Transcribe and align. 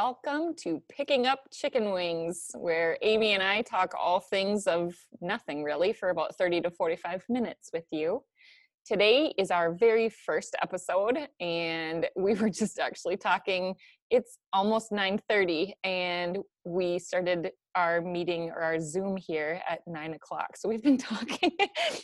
Welcome 0.00 0.54
to 0.58 0.82
Picking 0.88 1.26
Up 1.26 1.40
Chicken 1.52 1.92
Wings, 1.92 2.50
where 2.54 2.96
Amy 3.02 3.32
and 3.32 3.42
I 3.42 3.62
talk 3.62 3.94
all 3.98 4.20
things 4.20 4.66
of 4.66 4.94
nothing 5.20 5.64
really 5.64 5.92
for 5.92 6.10
about 6.10 6.36
30 6.36 6.60
to 6.62 6.70
45 6.70 7.24
minutes 7.28 7.70
with 7.72 7.84
you. 7.90 8.22
Today 8.86 9.34
is 9.36 9.50
our 9.50 9.72
very 9.72 10.08
first 10.08 10.56
episode, 10.62 11.18
and 11.40 12.06
we 12.16 12.34
were 12.34 12.48
just 12.48 12.78
actually 12.78 13.16
talking. 13.18 13.74
It's 14.08 14.38
almost 14.52 14.92
9:30, 14.92 15.72
and 15.84 16.38
we 16.64 16.98
started 16.98 17.50
our 17.78 18.00
meeting 18.00 18.50
or 18.50 18.60
our 18.60 18.80
Zoom 18.80 19.16
here 19.16 19.60
at 19.70 19.80
nine 19.86 20.12
o'clock. 20.14 20.56
So 20.56 20.68
we've 20.68 20.82
been 20.82 20.98
talking. 21.12 21.52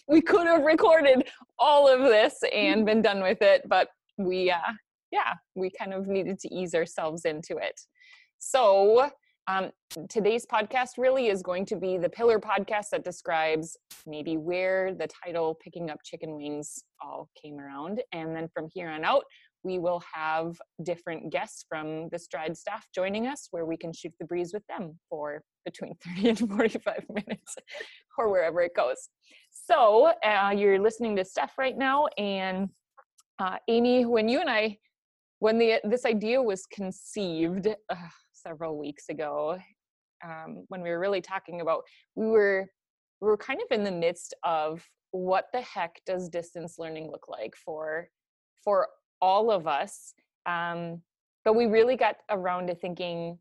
we 0.06 0.20
could 0.20 0.46
have 0.46 0.62
recorded 0.62 1.28
all 1.58 1.92
of 1.92 2.02
this 2.02 2.36
and 2.54 2.86
been 2.86 3.02
done 3.02 3.20
with 3.20 3.42
it, 3.42 3.62
but 3.68 3.88
we, 4.16 4.52
uh, 4.52 4.72
yeah, 5.10 5.34
we 5.56 5.70
kind 5.76 5.92
of 5.92 6.06
needed 6.06 6.38
to 6.38 6.54
ease 6.54 6.74
ourselves 6.76 7.24
into 7.24 7.56
it. 7.56 7.80
So 8.38 9.10
um, 9.48 9.70
today's 10.08 10.46
podcast 10.46 10.90
really 10.96 11.26
is 11.26 11.42
going 11.42 11.66
to 11.66 11.76
be 11.76 11.98
the 11.98 12.08
pillar 12.08 12.38
podcast 12.38 12.90
that 12.92 13.02
describes 13.02 13.76
maybe 14.06 14.36
where 14.36 14.94
the 14.94 15.08
title 15.24 15.58
Picking 15.60 15.90
Up 15.90 15.98
Chicken 16.04 16.36
Wings 16.36 16.84
all 17.02 17.28
came 17.42 17.58
around. 17.58 18.00
And 18.12 18.34
then 18.34 18.48
from 18.54 18.68
here 18.72 18.88
on 18.88 19.04
out, 19.04 19.24
we 19.64 19.80
will 19.80 20.02
have 20.12 20.56
different 20.84 21.32
guests 21.32 21.64
from 21.68 22.10
the 22.10 22.18
Stride 22.18 22.56
staff 22.56 22.86
joining 22.94 23.26
us 23.26 23.48
where 23.50 23.66
we 23.66 23.76
can 23.76 23.92
shoot 23.92 24.12
the 24.20 24.26
breeze 24.26 24.52
with 24.54 24.62
them 24.68 25.00
for 25.10 25.42
between 25.64 25.94
30 26.16 26.28
and 26.28 26.38
45 26.38 27.04
minutes 27.08 27.56
or 28.18 28.30
wherever 28.30 28.60
it 28.60 28.72
goes. 28.76 29.08
So 29.50 30.12
uh, 30.24 30.54
you're 30.56 30.80
listening 30.80 31.16
to 31.16 31.24
Steph 31.24 31.58
right 31.58 31.76
now. 31.76 32.06
And 32.18 32.68
uh, 33.38 33.56
Amy, 33.68 34.04
when 34.04 34.28
you 34.28 34.40
and 34.40 34.50
I, 34.50 34.78
when 35.40 35.58
the 35.58 35.80
this 35.84 36.04
idea 36.04 36.40
was 36.40 36.64
conceived, 36.66 37.68
uh, 37.68 37.96
several 38.44 38.78
weeks 38.78 39.08
ago 39.08 39.58
um, 40.24 40.64
when 40.68 40.82
we 40.82 40.90
were 40.90 40.98
really 40.98 41.20
talking 41.20 41.60
about 41.60 41.82
we 42.14 42.26
were 42.26 42.66
we 43.20 43.28
were 43.28 43.36
kind 43.36 43.60
of 43.60 43.76
in 43.76 43.84
the 43.84 43.90
midst 43.90 44.34
of 44.44 44.84
what 45.12 45.46
the 45.52 45.60
heck 45.60 46.00
does 46.06 46.28
distance 46.28 46.76
learning 46.78 47.10
look 47.10 47.26
like 47.28 47.54
for 47.64 48.08
for 48.62 48.88
all 49.20 49.50
of 49.50 49.66
us 49.66 50.12
um, 50.46 51.00
but 51.44 51.54
we 51.54 51.66
really 51.66 51.96
got 51.96 52.16
around 52.30 52.66
to 52.66 52.74
thinking 52.74 53.38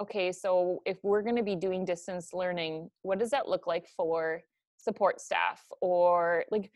okay 0.00 0.32
so 0.32 0.80
if 0.86 0.98
we're 1.02 1.22
going 1.22 1.36
to 1.36 1.42
be 1.42 1.56
doing 1.56 1.84
distance 1.84 2.32
learning 2.32 2.90
what 3.02 3.18
does 3.18 3.30
that 3.30 3.48
look 3.48 3.66
like 3.66 3.86
for 3.96 4.42
support 4.78 5.20
staff 5.20 5.62
or 5.80 6.44
like 6.50 6.70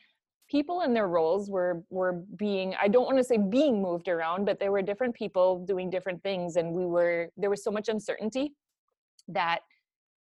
people 0.50 0.80
in 0.80 0.92
their 0.92 1.08
roles 1.08 1.50
were 1.50 1.82
were 1.91 2.24
being 2.36 2.74
i 2.80 2.88
don't 2.88 3.04
want 3.04 3.16
to 3.16 3.24
say 3.24 3.36
being 3.36 3.80
moved 3.80 4.08
around 4.08 4.44
but 4.44 4.58
there 4.58 4.72
were 4.72 4.82
different 4.82 5.14
people 5.14 5.64
doing 5.66 5.91
different 5.91 6.22
things 6.22 6.56
and 6.56 6.72
we 6.72 6.86
were 6.86 7.28
there 7.36 7.50
was 7.50 7.62
so 7.62 7.70
much 7.70 7.88
uncertainty 7.88 8.52
that 9.28 9.60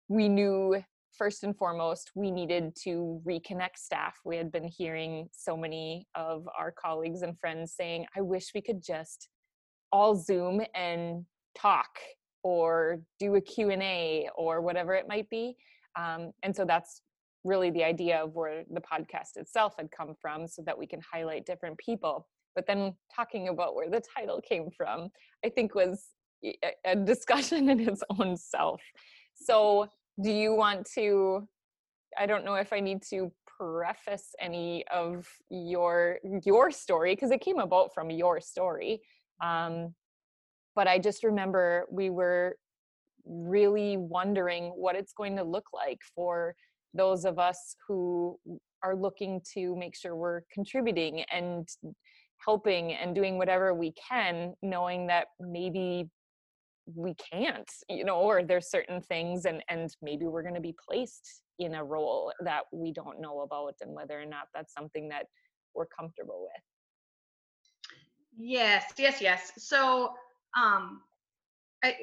we 0.08 0.28
knew 0.28 0.82
first 1.16 1.42
and 1.42 1.56
foremost 1.56 2.12
we 2.14 2.30
needed 2.30 2.74
to 2.76 3.20
reconnect 3.26 3.76
staff. 3.76 4.18
We 4.24 4.36
had 4.36 4.52
been 4.52 4.68
hearing 4.68 5.28
so 5.32 5.56
many 5.56 6.06
of 6.14 6.48
our 6.56 6.70
colleagues 6.70 7.22
and 7.22 7.38
friends 7.38 7.72
saying 7.72 8.06
i 8.16 8.20
wish 8.20 8.52
we 8.54 8.62
could 8.62 8.82
just 8.82 9.28
all 9.90 10.14
zoom 10.14 10.60
and 10.74 11.24
talk 11.56 11.98
or 12.42 13.00
do 13.18 13.34
a 13.34 13.40
q&a 13.40 14.28
or 14.36 14.60
whatever 14.60 14.94
it 14.94 15.06
might 15.08 15.28
be 15.30 15.56
um, 15.96 16.32
and 16.42 16.54
so 16.54 16.64
that's 16.64 17.02
really 17.44 17.70
the 17.70 17.84
idea 17.84 18.22
of 18.22 18.34
where 18.34 18.64
the 18.70 18.80
podcast 18.80 19.36
itself 19.36 19.74
had 19.78 19.90
come 19.90 20.14
from 20.20 20.46
so 20.46 20.62
that 20.62 20.76
we 20.76 20.86
can 20.86 21.00
highlight 21.00 21.46
different 21.46 21.78
people. 21.78 22.26
But 22.54 22.66
then 22.66 22.94
talking 23.14 23.48
about 23.48 23.74
where 23.74 23.88
the 23.88 24.02
title 24.16 24.40
came 24.40 24.68
from 24.76 25.10
i 25.44 25.48
think 25.48 25.74
was 25.74 26.08
a 26.84 26.96
discussion 26.96 27.68
in 27.72 27.80
its 27.80 28.02
own 28.18 28.36
self. 28.36 28.80
So 29.34 29.88
do 30.22 30.30
you 30.30 30.54
want 30.54 30.88
to 30.94 31.46
i 32.18 32.26
don't 32.26 32.44
know 32.44 32.54
if 32.54 32.72
i 32.72 32.80
need 32.80 33.02
to 33.10 33.30
preface 33.58 34.34
any 34.40 34.84
of 34.88 35.28
your 35.50 36.18
your 36.44 36.70
story 36.72 37.14
because 37.14 37.30
it 37.30 37.40
came 37.40 37.58
about 37.58 37.94
from 37.94 38.10
your 38.10 38.40
story 38.40 39.00
um, 39.42 39.94
but 40.74 40.86
i 40.86 40.98
just 40.98 41.24
remember 41.24 41.86
we 41.90 42.10
were 42.10 42.56
really 43.24 43.96
wondering 43.96 44.70
what 44.70 44.96
it's 44.96 45.12
going 45.12 45.36
to 45.36 45.44
look 45.44 45.66
like 45.74 45.98
for 46.14 46.54
those 46.94 47.24
of 47.24 47.38
us 47.38 47.76
who 47.86 48.38
are 48.82 48.96
looking 48.96 49.40
to 49.54 49.76
make 49.76 49.94
sure 49.94 50.16
we're 50.16 50.40
contributing 50.52 51.24
and 51.32 51.68
helping 52.44 52.92
and 52.92 53.14
doing 53.14 53.36
whatever 53.36 53.74
we 53.74 53.92
can 54.08 54.54
knowing 54.62 55.06
that 55.06 55.26
maybe 55.40 56.08
we 56.94 57.14
can't 57.14 57.70
you 57.90 58.04
know 58.04 58.20
or 58.20 58.42
there's 58.42 58.70
certain 58.70 59.00
things 59.02 59.44
and 59.44 59.62
and 59.68 59.94
maybe 60.00 60.26
we're 60.26 60.42
going 60.42 60.54
to 60.54 60.60
be 60.60 60.74
placed 60.88 61.42
in 61.58 61.74
a 61.74 61.84
role 61.84 62.32
that 62.40 62.62
we 62.72 62.92
don't 62.92 63.20
know 63.20 63.40
about 63.40 63.74
and 63.80 63.94
whether 63.94 64.18
or 64.20 64.24
not 64.24 64.46
that's 64.54 64.72
something 64.72 65.08
that 65.08 65.26
we're 65.74 65.86
comfortable 65.86 66.42
with. 66.42 66.62
Yes 68.38 68.84
yes 68.96 69.20
yes. 69.20 69.52
So 69.58 70.12
um 70.56 71.02
i 71.82 71.94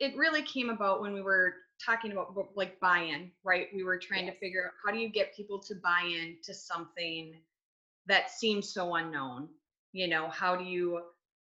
it 0.00 0.16
really 0.16 0.42
came 0.42 0.70
about 0.70 1.02
when 1.02 1.12
we 1.12 1.20
were 1.20 1.54
talking 1.84 2.12
about 2.12 2.34
like 2.56 2.78
buy-in, 2.80 3.30
right? 3.44 3.68
We 3.74 3.84
were 3.84 3.98
trying 3.98 4.26
yes. 4.26 4.34
to 4.34 4.40
figure 4.40 4.66
out 4.66 4.72
how 4.84 4.92
do 4.92 4.98
you 4.98 5.10
get 5.10 5.34
people 5.34 5.58
to 5.60 5.74
buy 5.76 6.04
in 6.04 6.36
to 6.44 6.54
something 6.54 7.34
that 8.06 8.30
seems 8.30 8.72
so 8.72 8.94
unknown. 8.94 9.48
You 9.92 10.08
know, 10.08 10.28
how 10.28 10.56
do 10.56 10.64
you 10.64 11.02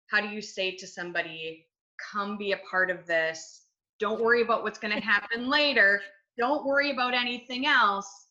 how 0.08 0.22
do 0.22 0.28
you 0.28 0.42
say 0.42 0.76
to 0.76 0.88
somebody, 0.88 1.68
come 2.12 2.38
be 2.38 2.54
a 2.54 2.60
part 2.70 2.90
of 2.92 3.06
this? 3.06 3.64
Don't 4.00 4.22
worry 4.22 4.42
about 4.42 4.64
what's 4.64 4.80
going 4.80 4.94
to 5.00 5.02
happen 5.02 5.50
later. 5.50 6.02
Don't 6.38 6.66
worry 6.66 6.92
about 6.92 7.14
anything 7.14 7.66
else. 7.66 8.28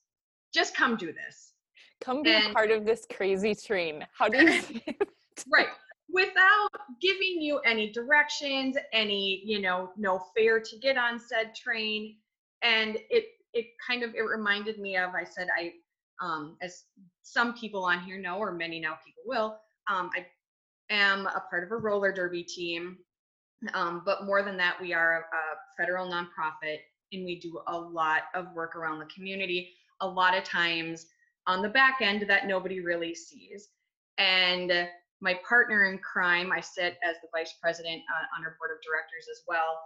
Just 0.53 0.77
come 0.77 0.97
do 0.97 1.13
this. 1.13 1.53
Come 2.01 2.23
be 2.23 2.33
and, 2.33 2.51
a 2.51 2.55
part 2.55 2.71
of 2.71 2.85
this 2.85 3.07
crazy 3.15 3.55
train. 3.55 4.07
How 4.17 4.29
do 4.29 4.39
you 4.39 4.63
Right 5.53 5.69
without 6.15 6.69
giving 7.03 7.43
you 7.43 7.59
any 7.67 7.91
directions, 7.91 8.77
any, 8.93 9.43
you 9.45 9.61
know, 9.61 9.91
no 9.97 10.25
fare 10.35 10.61
to 10.61 10.79
get 10.79 10.97
on 10.97 11.19
said 11.19 11.55
train. 11.55 12.17
And 12.63 12.97
it 13.11 13.27
it 13.53 13.67
kind 13.87 14.03
of 14.05 14.15
it 14.15 14.23
reminded 14.23 14.79
me 14.79 14.97
of 14.97 15.11
I 15.15 15.25
said 15.25 15.49
I 15.59 15.73
um 16.25 16.57
as 16.63 16.85
some 17.23 17.55
people 17.55 17.85
on 17.85 18.01
here 18.01 18.19
know 18.19 18.39
or 18.39 18.53
many 18.53 18.81
now 18.81 18.97
people 19.05 19.25
will, 19.27 19.59
um 19.91 20.09
I 20.17 20.25
am 20.91 21.27
a 21.27 21.43
part 21.51 21.65
of 21.65 21.73
a 21.73 21.77
roller 21.77 22.13
derby 22.13 22.45
team. 22.45 22.99
Um, 23.73 24.03
but 24.05 24.25
more 24.25 24.43
than 24.43 24.57
that, 24.59 24.81
we 24.81 24.93
are 24.93 25.27
a, 25.33 25.37
a 25.37 25.43
federal 25.77 26.07
nonprofit 26.07 26.79
and 27.13 27.25
we 27.25 27.41
do 27.41 27.61
a 27.67 27.79
lot 27.79 28.23
of 28.35 28.53
work 28.55 28.77
around 28.77 28.99
the 28.99 29.07
community, 29.07 29.71
a 30.01 30.07
lot 30.07 30.37
of 30.37 30.45
times 30.45 31.07
on 31.47 31.63
the 31.63 31.69
back 31.69 31.99
end 32.01 32.25
that 32.29 32.47
nobody 32.47 32.81
really 32.81 33.15
sees. 33.15 33.69
And 34.19 34.89
my 35.25 35.41
partner 35.49 35.87
in 35.87 35.99
crime, 35.99 36.53
I 36.53 36.61
sit 36.61 36.99
as 37.03 37.17
the 37.23 37.29
vice 37.35 37.55
president 37.61 38.03
uh, 38.15 38.37
on 38.39 38.45
our 38.45 38.57
board 38.59 38.71
of 38.77 38.83
directors 38.85 39.27
as 39.33 39.43
well, 39.49 39.81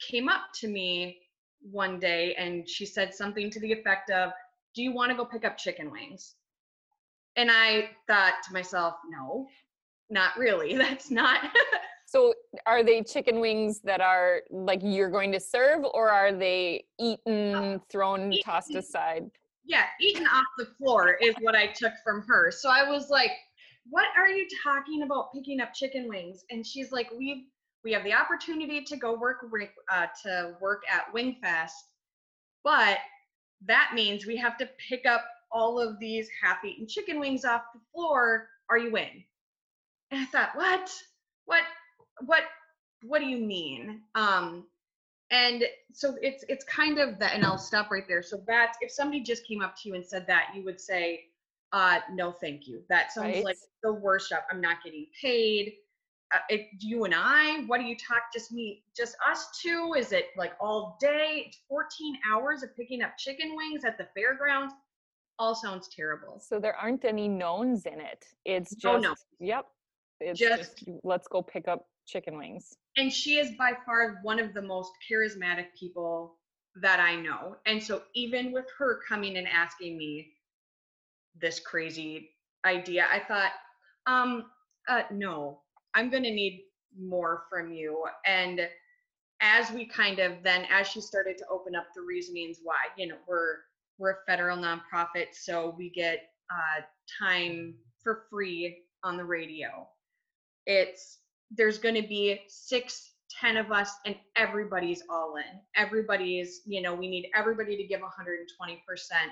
came 0.00 0.28
up 0.28 0.44
to 0.60 0.68
me 0.68 1.18
one 1.60 2.00
day 2.00 2.34
and 2.38 2.66
she 2.66 2.86
said 2.86 3.12
something 3.14 3.50
to 3.50 3.60
the 3.60 3.70
effect 3.70 4.10
of, 4.10 4.32
Do 4.74 4.82
you 4.82 4.92
want 4.92 5.10
to 5.10 5.16
go 5.16 5.26
pick 5.26 5.44
up 5.44 5.58
chicken 5.58 5.90
wings? 5.90 6.34
And 7.36 7.50
I 7.52 7.90
thought 8.06 8.36
to 8.48 8.54
myself, 8.54 8.94
No, 9.10 9.46
not 10.08 10.36
really. 10.38 10.74
That's 10.78 11.10
not. 11.10 11.42
so, 12.06 12.32
are 12.64 12.82
they 12.82 13.02
chicken 13.02 13.38
wings 13.38 13.80
that 13.84 14.00
are 14.00 14.40
like 14.50 14.80
you're 14.82 15.10
going 15.10 15.30
to 15.32 15.40
serve, 15.40 15.84
or 15.92 16.08
are 16.08 16.32
they 16.32 16.84
eaten, 16.98 17.54
uh, 17.54 17.78
thrown, 17.90 18.32
eaten, 18.32 18.42
tossed 18.42 18.74
aside? 18.74 19.30
Yeah, 19.62 19.84
eaten 20.00 20.26
off 20.26 20.46
the 20.56 20.68
floor 20.78 21.18
is 21.20 21.34
what 21.42 21.54
I 21.54 21.66
took 21.66 21.92
from 22.02 22.24
her. 22.26 22.50
So 22.50 22.70
I 22.70 22.88
was 22.88 23.10
like, 23.10 23.32
what 23.88 24.06
are 24.16 24.28
you 24.28 24.46
talking 24.62 25.02
about 25.02 25.32
picking 25.32 25.60
up 25.60 25.74
chicken 25.74 26.08
wings? 26.08 26.44
And 26.50 26.66
she's 26.66 26.92
like, 26.92 27.10
we 27.16 27.46
we 27.82 27.92
have 27.92 28.04
the 28.04 28.12
opportunity 28.12 28.84
to 28.84 28.96
go 28.96 29.16
work 29.16 29.38
uh, 29.90 30.06
to 30.24 30.54
work 30.60 30.82
at 30.92 31.12
Wingfest, 31.14 31.70
but 32.62 32.98
that 33.66 33.92
means 33.94 34.26
we 34.26 34.36
have 34.36 34.58
to 34.58 34.68
pick 34.88 35.06
up 35.06 35.24
all 35.52 35.80
of 35.80 35.98
these 35.98 36.28
half-eaten 36.42 36.86
chicken 36.86 37.18
wings 37.18 37.44
off 37.44 37.62
the 37.74 37.80
floor. 37.92 38.48
Are 38.68 38.78
you 38.78 38.96
in? 38.96 39.24
And 40.10 40.20
I 40.20 40.24
thought, 40.26 40.50
what, 40.54 40.90
what, 41.46 41.62
what, 42.26 42.42
what 43.02 43.20
do 43.20 43.26
you 43.26 43.38
mean? 43.38 44.02
Um, 44.14 44.66
and 45.30 45.64
so 45.92 46.16
it's 46.20 46.44
it's 46.48 46.64
kind 46.64 46.98
of 46.98 47.18
the 47.18 47.32
and 47.32 47.44
I'll 47.44 47.58
stop 47.58 47.90
right 47.90 48.02
there. 48.08 48.22
So 48.22 48.42
that 48.48 48.72
if 48.80 48.90
somebody 48.90 49.20
just 49.20 49.46
came 49.46 49.62
up 49.62 49.76
to 49.76 49.88
you 49.88 49.94
and 49.94 50.04
said 50.04 50.26
that, 50.26 50.48
you 50.54 50.64
would 50.64 50.80
say, 50.80 51.24
uh, 51.72 52.00
no, 52.12 52.32
thank 52.32 52.66
you. 52.66 52.82
That 52.88 53.12
sounds 53.12 53.34
right. 53.34 53.44
like 53.44 53.58
the 53.82 53.92
worst 53.92 54.30
job. 54.30 54.40
I'm 54.50 54.60
not 54.60 54.82
getting 54.84 55.06
paid. 55.20 55.74
uh, 56.34 56.38
it, 56.48 56.66
you 56.80 57.04
and 57.04 57.14
I? 57.16 57.64
What 57.66 57.78
do 57.78 57.84
you 57.84 57.96
talk? 57.96 58.22
Just 58.32 58.52
me, 58.52 58.82
just 58.96 59.16
us 59.28 59.48
two? 59.60 59.94
Is 59.96 60.12
it 60.12 60.26
like 60.36 60.52
all 60.60 60.96
day? 61.00 61.44
It's 61.46 61.58
14 61.68 62.18
hours 62.30 62.62
of 62.62 62.74
picking 62.76 63.02
up 63.02 63.16
chicken 63.18 63.56
wings 63.56 63.84
at 63.84 63.98
the 63.98 64.06
fairgrounds. 64.14 64.72
All 65.38 65.54
sounds 65.54 65.88
terrible. 65.88 66.38
So 66.40 66.60
there 66.60 66.76
aren't 66.76 67.04
any 67.04 67.26
knowns 67.26 67.86
in 67.86 68.00
it. 68.00 68.24
It's 68.44 68.74
just 68.74 68.84
Oh, 68.86 68.98
no. 68.98 69.14
yep. 69.38 69.66
It's 70.20 70.38
Just- 70.38 70.78
just, 70.78 70.88
let's 71.02 71.26
go 71.28 71.40
pick 71.40 71.66
up 71.66 71.86
chicken 72.06 72.36
wings. 72.36 72.76
And 72.96 73.10
she 73.12 73.38
is 73.38 73.52
by 73.56 73.72
far 73.86 74.18
one 74.22 74.38
of 74.38 74.52
the 74.52 74.60
most 74.60 74.92
charismatic 75.10 75.66
people 75.78 76.36
that 76.82 77.00
I 77.00 77.16
know. 77.16 77.56
And 77.66 77.82
so 77.82 78.02
even 78.14 78.52
with 78.52 78.66
her 78.78 79.00
coming 79.08 79.36
and 79.38 79.48
asking 79.48 79.96
me 79.96 80.32
this 81.40 81.60
crazy 81.60 82.30
idea, 82.64 83.06
I 83.12 83.20
thought, 83.20 83.52
um, 84.06 84.46
uh, 84.88 85.02
no, 85.10 85.60
I'm 85.94 86.10
going 86.10 86.22
to 86.22 86.30
need 86.30 86.64
more 86.98 87.44
from 87.50 87.72
you. 87.72 88.04
And 88.26 88.68
as 89.40 89.70
we 89.70 89.86
kind 89.86 90.18
of 90.18 90.42
then, 90.42 90.66
as 90.70 90.88
she 90.88 91.00
started 91.00 91.38
to 91.38 91.44
open 91.50 91.74
up 91.74 91.86
the 91.94 92.02
reasonings 92.02 92.58
why, 92.62 92.76
you 92.96 93.08
know, 93.08 93.16
we're 93.26 93.58
we're 93.98 94.12
a 94.12 94.16
federal 94.26 94.56
nonprofit, 94.56 95.26
so 95.32 95.74
we 95.76 95.90
get 95.90 96.30
uh, 96.50 96.80
time 97.22 97.74
for 98.02 98.24
free 98.30 98.78
on 99.04 99.16
the 99.16 99.24
radio. 99.24 99.86
It's 100.66 101.18
there's 101.50 101.78
going 101.78 101.96
to 101.96 102.06
be 102.06 102.40
six, 102.48 103.12
ten 103.40 103.56
of 103.56 103.72
us, 103.72 103.92
and 104.06 104.14
everybody's 104.36 105.02
all 105.10 105.36
in. 105.36 105.60
Everybody's, 105.76 106.62
you 106.66 106.80
know, 106.80 106.94
we 106.94 107.08
need 107.08 107.30
everybody 107.34 107.76
to 107.76 107.84
give 107.84 108.00
120 108.00 108.82
percent 108.86 109.30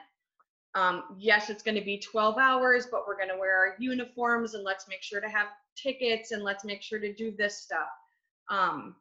um, 0.79 1.03
yes, 1.19 1.51
it's 1.51 1.63
going 1.63 1.75
to 1.75 1.85
be 1.85 1.99
12 1.99 2.39
hours, 2.39 2.87
but 2.91 3.03
we're 3.07 3.17
going 3.17 3.31
to 3.31 3.37
wear 3.37 3.57
our 3.57 3.75
uniforms 3.81 4.55
and 4.55 4.63
let's 4.63 4.87
make 4.89 5.03
sure 5.03 5.21
to 5.21 5.29
have 5.29 5.49
tickets 5.77 6.31
and 6.31 6.45
let's 6.45 6.65
make 6.65 6.83
sure 6.83 7.01
to 7.01 7.13
do 7.13 7.33
this 7.37 7.63
stuff. 7.63 7.89
Um, 8.49 8.95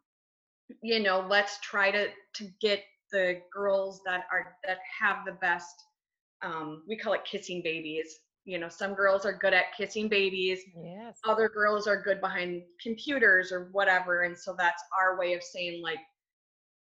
you 0.81 1.00
know, 1.00 1.25
let's 1.29 1.59
try 1.62 1.91
to 1.91 2.07
to 2.35 2.50
get 2.59 2.83
the 3.12 3.41
girls 3.53 4.01
that 4.06 4.25
are 4.31 4.56
that 4.65 4.79
have 5.00 5.24
the 5.25 5.33
best. 5.33 5.75
Um, 6.41 6.83
we 6.88 6.97
call 6.97 7.13
it 7.13 7.25
kissing 7.25 7.62
babies. 7.63 8.07
You 8.45 8.57
know, 8.57 8.69
some 8.69 8.94
girls 8.95 9.25
are 9.25 9.33
good 9.33 9.53
at 9.53 9.75
kissing 9.77 10.07
babies. 10.09 10.62
Yes. 10.75 11.19
Other 11.25 11.47
girls 11.47 11.85
are 11.85 12.01
good 12.01 12.19
behind 12.21 12.63
computers 12.81 13.51
or 13.51 13.69
whatever, 13.71 14.24
and 14.24 14.38
so 14.38 14.56
that's 14.57 14.81
our 15.00 15.19
way 15.19 15.33
of 15.33 15.44
saying 15.44 15.83
like 15.83 16.00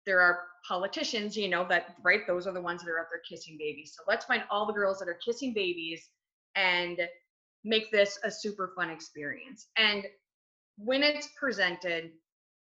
there 0.06 0.20
are 0.20 0.40
politicians, 0.66 1.36
you 1.36 1.48
know, 1.48 1.66
that 1.68 1.96
right, 2.02 2.26
those 2.26 2.46
are 2.46 2.52
the 2.52 2.60
ones 2.60 2.82
that 2.82 2.90
are 2.90 2.98
out 2.98 3.06
there 3.10 3.22
kissing 3.28 3.56
babies. 3.58 3.94
So 3.96 4.02
let's 4.08 4.24
find 4.24 4.42
all 4.50 4.66
the 4.66 4.72
girls 4.72 4.98
that 4.98 5.08
are 5.08 5.18
kissing 5.24 5.52
babies 5.52 6.08
and 6.56 7.00
make 7.64 7.90
this 7.90 8.18
a 8.24 8.30
super 8.30 8.72
fun 8.76 8.90
experience. 8.90 9.66
And 9.76 10.04
when 10.76 11.02
it's 11.02 11.28
presented 11.38 12.12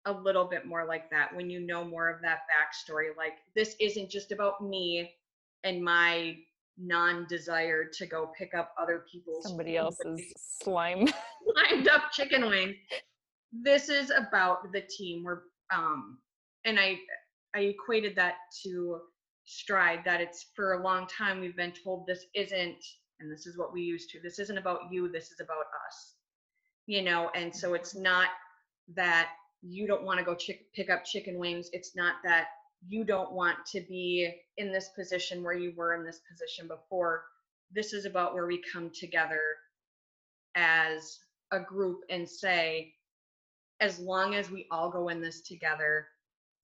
a 0.06 0.12
little 0.12 0.44
bit 0.44 0.66
more 0.66 0.84
like 0.86 1.10
that, 1.10 1.34
when 1.34 1.50
you 1.50 1.60
know 1.60 1.84
more 1.84 2.10
of 2.10 2.20
that 2.22 2.40
backstory, 2.50 3.16
like 3.16 3.34
this 3.54 3.75
isn't 3.81 4.10
just 4.10 4.32
about 4.32 4.62
me 4.62 5.10
and 5.64 5.82
my 5.82 6.37
non-desire 6.76 7.84
to 7.84 8.06
go 8.06 8.30
pick 8.37 8.54
up 8.54 8.75
other 8.80 9.04
people's 9.10 9.44
Somebody 9.44 9.76
else's 9.76 10.20
slime. 10.37 11.08
lined 11.70 11.88
up 11.88 12.10
chicken 12.12 12.46
wing. 12.46 12.75
This 13.52 13.88
is 13.88 14.10
about 14.10 14.72
the 14.72 14.82
team. 14.82 15.22
We're 15.25 15.42
um 15.75 16.19
and 16.64 16.78
I 16.78 16.98
I 17.54 17.60
equated 17.60 18.16
that 18.16 18.34
to 18.64 19.00
stride 19.44 20.00
that 20.04 20.20
it's 20.20 20.46
for 20.56 20.72
a 20.72 20.82
long 20.82 21.06
time 21.06 21.40
we've 21.40 21.56
been 21.56 21.72
told 21.84 22.06
this 22.06 22.24
isn't 22.34 22.82
and 23.20 23.30
this 23.30 23.46
is 23.46 23.58
what 23.58 23.72
we 23.72 23.82
used 23.82 24.08
to 24.10 24.20
this 24.22 24.38
isn't 24.38 24.56
about 24.56 24.80
you 24.90 25.10
this 25.10 25.30
is 25.30 25.40
about 25.40 25.66
us 25.86 26.14
you 26.86 27.02
know? 27.02 27.30
And 27.34 27.54
so 27.54 27.74
it's 27.74 27.94
mm-hmm. 27.94 28.04
not 28.04 28.28
that 28.94 29.30
you 29.62 29.86
don't 29.86 30.04
want 30.04 30.18
to 30.18 30.24
go 30.24 30.34
chick- 30.34 30.72
pick 30.74 30.90
up 30.90 31.04
chicken 31.04 31.38
wings 31.38 31.70
it's 31.72 31.96
not 31.96 32.16
that 32.24 32.48
you 32.86 33.02
don't 33.02 33.32
want 33.32 33.56
to 33.72 33.80
be 33.80 34.30
in 34.58 34.70
this 34.70 34.90
position 34.90 35.42
where 35.42 35.54
you 35.54 35.72
were 35.74 35.94
in 35.94 36.04
this 36.04 36.20
position 36.30 36.68
before. 36.68 37.24
This 37.74 37.94
is 37.94 38.04
about 38.04 38.34
where 38.34 38.46
we 38.46 38.62
come 38.70 38.90
together 38.90 39.40
as 40.54 41.18
a 41.50 41.60
group 41.60 42.00
and 42.10 42.28
say 42.28 42.92
as 43.80 43.98
long 43.98 44.34
as 44.34 44.50
we 44.50 44.66
all 44.70 44.90
go 44.90 45.08
in 45.08 45.22
this 45.22 45.40
together 45.40 46.08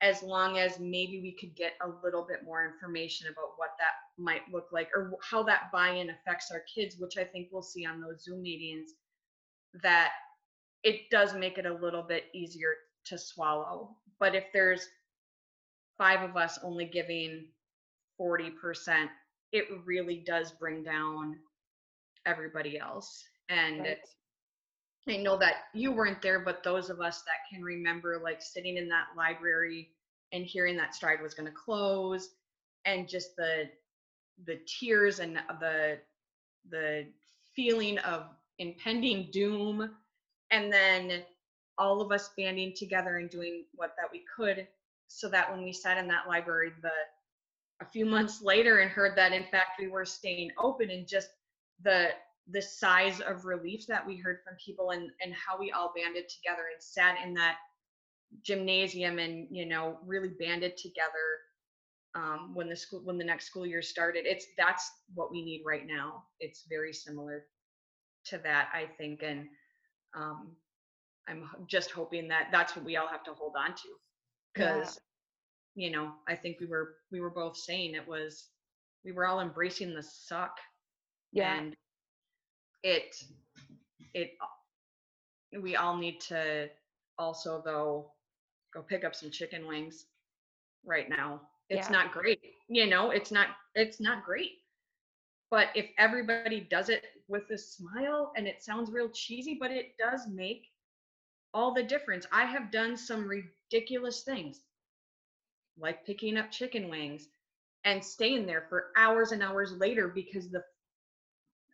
as 0.01 0.23
long 0.23 0.57
as 0.57 0.79
maybe 0.79 1.21
we 1.21 1.35
could 1.39 1.55
get 1.55 1.73
a 1.81 1.89
little 2.03 2.25
bit 2.27 2.43
more 2.43 2.65
information 2.65 3.27
about 3.27 3.53
what 3.57 3.69
that 3.77 4.21
might 4.21 4.41
look 4.51 4.67
like 4.71 4.89
or 4.95 5.13
how 5.29 5.43
that 5.43 5.71
buy-in 5.71 6.09
affects 6.09 6.51
our 6.51 6.63
kids 6.73 6.97
which 6.99 7.17
i 7.17 7.23
think 7.23 7.47
we'll 7.51 7.61
see 7.61 7.85
on 7.85 8.01
those 8.01 8.23
zoom 8.23 8.41
meetings 8.41 8.91
that 9.83 10.11
it 10.83 11.09
does 11.11 11.33
make 11.35 11.57
it 11.57 11.65
a 11.65 11.73
little 11.73 12.03
bit 12.03 12.25
easier 12.33 12.73
to 13.05 13.17
swallow 13.17 13.95
but 14.19 14.35
if 14.35 14.45
there's 14.53 14.87
five 15.97 16.27
of 16.27 16.35
us 16.35 16.59
only 16.63 16.85
giving 16.85 17.45
40% 18.19 19.07
it 19.51 19.65
really 19.85 20.23
does 20.25 20.51
bring 20.51 20.83
down 20.83 21.37
everybody 22.25 22.79
else 22.79 23.23
and 23.49 23.79
Right. 23.79 23.97
I 25.09 25.17
know 25.17 25.37
that 25.37 25.55
you 25.73 25.91
weren't 25.91 26.21
there, 26.21 26.39
but 26.39 26.63
those 26.63 26.89
of 26.89 27.01
us 27.01 27.23
that 27.23 27.49
can 27.51 27.63
remember 27.63 28.19
like 28.23 28.41
sitting 28.41 28.77
in 28.77 28.87
that 28.89 29.07
library 29.17 29.89
and 30.31 30.45
hearing 30.45 30.77
that 30.77 30.95
stride 30.95 31.21
was 31.21 31.33
going 31.33 31.47
to 31.47 31.55
close 31.57 32.29
and 32.85 33.07
just 33.07 33.35
the 33.35 33.69
the 34.45 34.59
tears 34.65 35.19
and 35.19 35.37
the 35.59 35.97
the 36.69 37.05
feeling 37.55 37.97
of 37.99 38.25
impending 38.59 39.29
doom 39.31 39.91
and 40.51 40.71
then 40.71 41.23
all 41.77 42.01
of 42.01 42.11
us 42.11 42.29
banding 42.37 42.73
together 42.75 43.17
and 43.17 43.29
doing 43.29 43.65
what 43.75 43.93
that 43.97 44.09
we 44.11 44.23
could 44.35 44.67
so 45.07 45.27
that 45.27 45.51
when 45.51 45.63
we 45.63 45.73
sat 45.73 45.97
in 45.97 46.07
that 46.07 46.27
library 46.27 46.71
the 46.81 46.91
a 47.81 47.85
few 47.85 48.05
months 48.05 48.41
later 48.41 48.79
and 48.79 48.91
heard 48.91 49.15
that 49.15 49.33
in 49.33 49.43
fact 49.45 49.79
we 49.79 49.87
were 49.87 50.05
staying 50.05 50.51
open 50.57 50.89
and 50.91 51.07
just 51.07 51.29
the 51.83 52.09
the 52.49 52.61
size 52.61 53.21
of 53.21 53.45
relief 53.45 53.85
that 53.87 54.05
we 54.05 54.17
heard 54.17 54.39
from 54.43 54.55
people 54.63 54.91
and 54.91 55.09
and 55.23 55.33
how 55.33 55.59
we 55.59 55.71
all 55.71 55.93
banded 55.95 56.25
together 56.29 56.63
and 56.73 56.81
sat 56.81 57.17
in 57.25 57.33
that 57.33 57.57
gymnasium 58.43 59.19
and 59.19 59.47
you 59.51 59.65
know 59.65 59.97
really 60.05 60.29
banded 60.39 60.77
together 60.77 61.39
um, 62.15 62.51
when 62.53 62.69
the 62.69 62.75
school 62.75 63.01
when 63.03 63.17
the 63.17 63.23
next 63.23 63.45
school 63.45 63.65
year 63.65 63.81
started 63.81 64.25
it's 64.25 64.47
that's 64.57 64.89
what 65.13 65.31
we 65.31 65.43
need 65.43 65.61
right 65.65 65.85
now 65.87 66.23
it's 66.39 66.65
very 66.69 66.93
similar 66.93 67.45
to 68.25 68.37
that 68.39 68.69
i 68.73 68.85
think 68.97 69.21
and 69.23 69.47
um, 70.15 70.49
i'm 71.27 71.43
just 71.67 71.91
hoping 71.91 72.27
that 72.27 72.47
that's 72.51 72.75
what 72.75 72.85
we 72.85 72.97
all 72.97 73.07
have 73.07 73.23
to 73.23 73.33
hold 73.33 73.53
on 73.57 73.73
to 73.75 73.87
Yeah. 74.57 74.75
because 74.75 74.99
you 75.75 75.91
know 75.91 76.13
i 76.27 76.35
think 76.35 76.57
we 76.59 76.67
were 76.67 76.95
we 77.11 77.21
were 77.21 77.29
both 77.29 77.57
saying 77.57 77.95
it 77.95 78.07
was 78.07 78.47
we 79.05 79.11
were 79.11 79.25
all 79.25 79.41
embracing 79.41 79.93
the 79.93 80.03
suck 80.03 80.57
Yeah. 81.31 81.57
and 81.57 81.75
it 82.83 83.15
it 84.13 84.31
we 85.61 85.75
all 85.75 85.97
need 85.97 86.19
to 86.21 86.69
also 87.17 87.61
though 87.65 88.11
go 88.73 88.81
pick 88.81 89.03
up 89.03 89.15
some 89.15 89.31
chicken 89.31 89.67
wings 89.67 90.05
right 90.85 91.09
now. 91.09 91.41
It's 91.69 91.89
Yeah. 91.89 91.91
not 91.91 92.11
great 92.11 92.39
you 92.69 92.87
know 92.87 93.11
it's 93.11 93.31
not 93.31 93.47
it's 93.75 93.99
not 94.01 94.23
great. 94.25 94.51
But 95.51 95.67
if 95.75 95.89
everybody 95.97 96.61
does 96.61 96.89
it 96.89 96.95
with 97.15 97.35
a 97.39 97.57
smile 97.57 98.21
and 98.25 98.47
it 98.47 98.61
sounds 98.61 98.91
real 98.91 99.09
cheesy 99.09 99.57
but 99.59 99.71
it 99.71 99.95
does 99.97 100.27
make 100.27 100.63
all 101.53 101.73
the 101.73 101.83
difference. 101.83 102.25
I 102.31 102.45
have 102.45 102.71
done 102.71 102.97
some 102.97 103.27
ridiculous 103.27 104.23
things 104.23 104.61
like 105.77 106.05
picking 106.05 106.37
up 106.37 106.51
chicken 106.51 106.89
wings 106.89 107.27
and 107.85 108.03
staying 108.03 108.45
there 108.45 108.65
for 108.69 108.91
hours 108.97 109.31
and 109.31 109.41
hours 109.43 109.73
later 109.77 110.07
because 110.07 110.49
the 110.51 110.63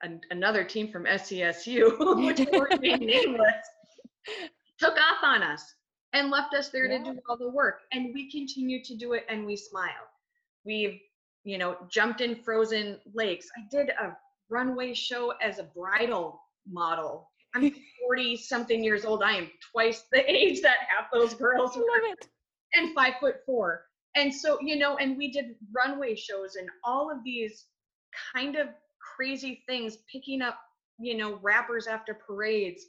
an, 0.03 0.21
another 0.31 0.63
team 0.63 0.91
from 0.91 1.05
SCSU, 1.05 1.97
which 2.25 2.47
won't 2.51 2.81
nameless, 2.81 3.55
took 4.79 4.93
off 4.93 5.23
on 5.23 5.41
us 5.43 5.73
and 6.13 6.29
left 6.29 6.53
us 6.53 6.69
there 6.69 6.85
Yeah. 6.85 6.99
to 6.99 7.13
do 7.13 7.19
all 7.27 7.37
the 7.37 7.49
work. 7.49 7.81
And 7.91 8.13
we 8.13 8.29
continue 8.31 8.83
to 8.83 8.95
do 8.95 9.13
it 9.13 9.25
and 9.29 9.45
we 9.45 9.55
smile. 9.55 10.07
We've, 10.65 10.99
you 11.43 11.57
know, 11.57 11.77
jumped 11.89 12.21
in 12.21 12.35
frozen 12.35 12.99
lakes. 13.13 13.47
I 13.57 13.67
did 13.75 13.89
a 13.89 14.15
runway 14.49 14.93
show 14.93 15.33
as 15.41 15.59
a 15.59 15.63
bridal 15.63 16.39
model. 16.69 17.29
I'm 17.55 17.71
40 18.07 18.37
something 18.37 18.83
years 18.83 19.05
old. 19.05 19.23
I 19.23 19.33
am 19.33 19.49
twice 19.71 20.03
the 20.11 20.29
age 20.29 20.61
that 20.61 20.77
half 20.89 21.07
those 21.11 21.33
girls 21.33 21.75
were 21.75 21.83
and 22.73 22.93
five 22.93 23.13
foot 23.19 23.37
four. 23.45 23.85
And 24.15 24.33
so, 24.33 24.57
you 24.61 24.77
know, 24.77 24.97
and 24.97 25.17
we 25.17 25.31
did 25.31 25.55
runway 25.75 26.15
shows 26.15 26.55
and 26.55 26.67
all 26.83 27.11
of 27.11 27.23
these 27.23 27.65
kind 28.33 28.55
of 28.55 28.67
crazy 29.17 29.63
things, 29.67 29.97
picking 30.11 30.41
up, 30.41 30.59
you 30.99 31.17
know, 31.17 31.39
wrappers 31.41 31.87
after 31.87 32.13
parades 32.13 32.85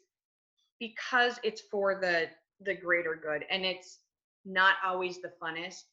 because 0.79 1.41
it's 1.43 1.63
for 1.71 1.99
the 2.01 2.27
the 2.61 2.75
greater 2.75 3.15
good. 3.21 3.45
And 3.51 3.65
it's 3.65 4.01
not 4.45 4.75
always 4.85 5.21
the 5.21 5.33
funnest, 5.43 5.85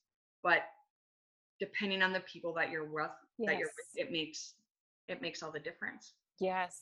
but 0.44 0.64
depending 1.60 2.02
on 2.02 2.12
the 2.12 2.22
people 2.22 2.54
that 2.54 2.70
you're 2.70 2.92
with, 2.92 3.12
that 3.40 3.58
you're 3.58 3.68
with, 3.68 4.08
it 4.08 4.12
makes 4.12 4.56
it 5.08 5.22
makes 5.22 5.42
all 5.42 5.52
the 5.52 5.60
difference. 5.60 6.14
Yes. 6.40 6.82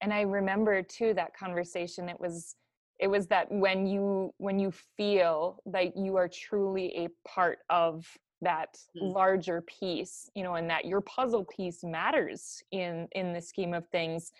And 0.00 0.12
I 0.12 0.22
remember 0.22 0.82
too 0.82 1.12
that 1.14 1.36
conversation. 1.36 2.08
It 2.08 2.18
was 2.18 2.56
it 3.00 3.08
was 3.08 3.26
that 3.26 3.50
when 3.50 3.86
you 3.86 4.32
when 4.38 4.58
you 4.58 4.72
feel 4.96 5.60
that 5.66 5.96
you 5.96 6.16
are 6.16 6.28
truly 6.28 6.94
a 6.96 7.08
part 7.28 7.58
of 7.68 8.06
that 8.42 8.76
Mm. 8.96 9.14
larger 9.14 9.62
piece 9.62 10.28
you 10.34 10.42
know 10.42 10.54
and 10.54 10.68
that 10.68 10.84
your 10.84 11.00
puzzle 11.00 11.44
piece 11.44 11.82
matters 11.82 12.62
in 12.70 13.08
in 13.12 13.32
the 13.32 13.40
scheme 13.40 13.74
of 13.74 13.86
things 13.88 14.32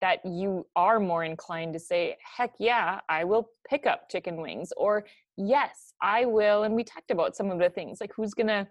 that 0.00 0.24
you 0.24 0.66
are 0.74 0.98
more 0.98 1.22
inclined 1.22 1.72
to 1.72 1.78
say 1.78 2.16
heck 2.36 2.52
yeah 2.58 3.00
i 3.08 3.22
will 3.24 3.50
pick 3.68 3.86
up 3.86 4.08
chicken 4.10 4.40
wings 4.40 4.72
or 4.76 5.04
yes 5.36 5.94
i 6.02 6.24
will 6.24 6.64
and 6.64 6.74
we 6.74 6.82
talked 6.82 7.10
about 7.10 7.36
some 7.36 7.50
of 7.50 7.58
the 7.58 7.70
things 7.70 8.00
like 8.00 8.12
who's 8.14 8.34
gonna 8.34 8.66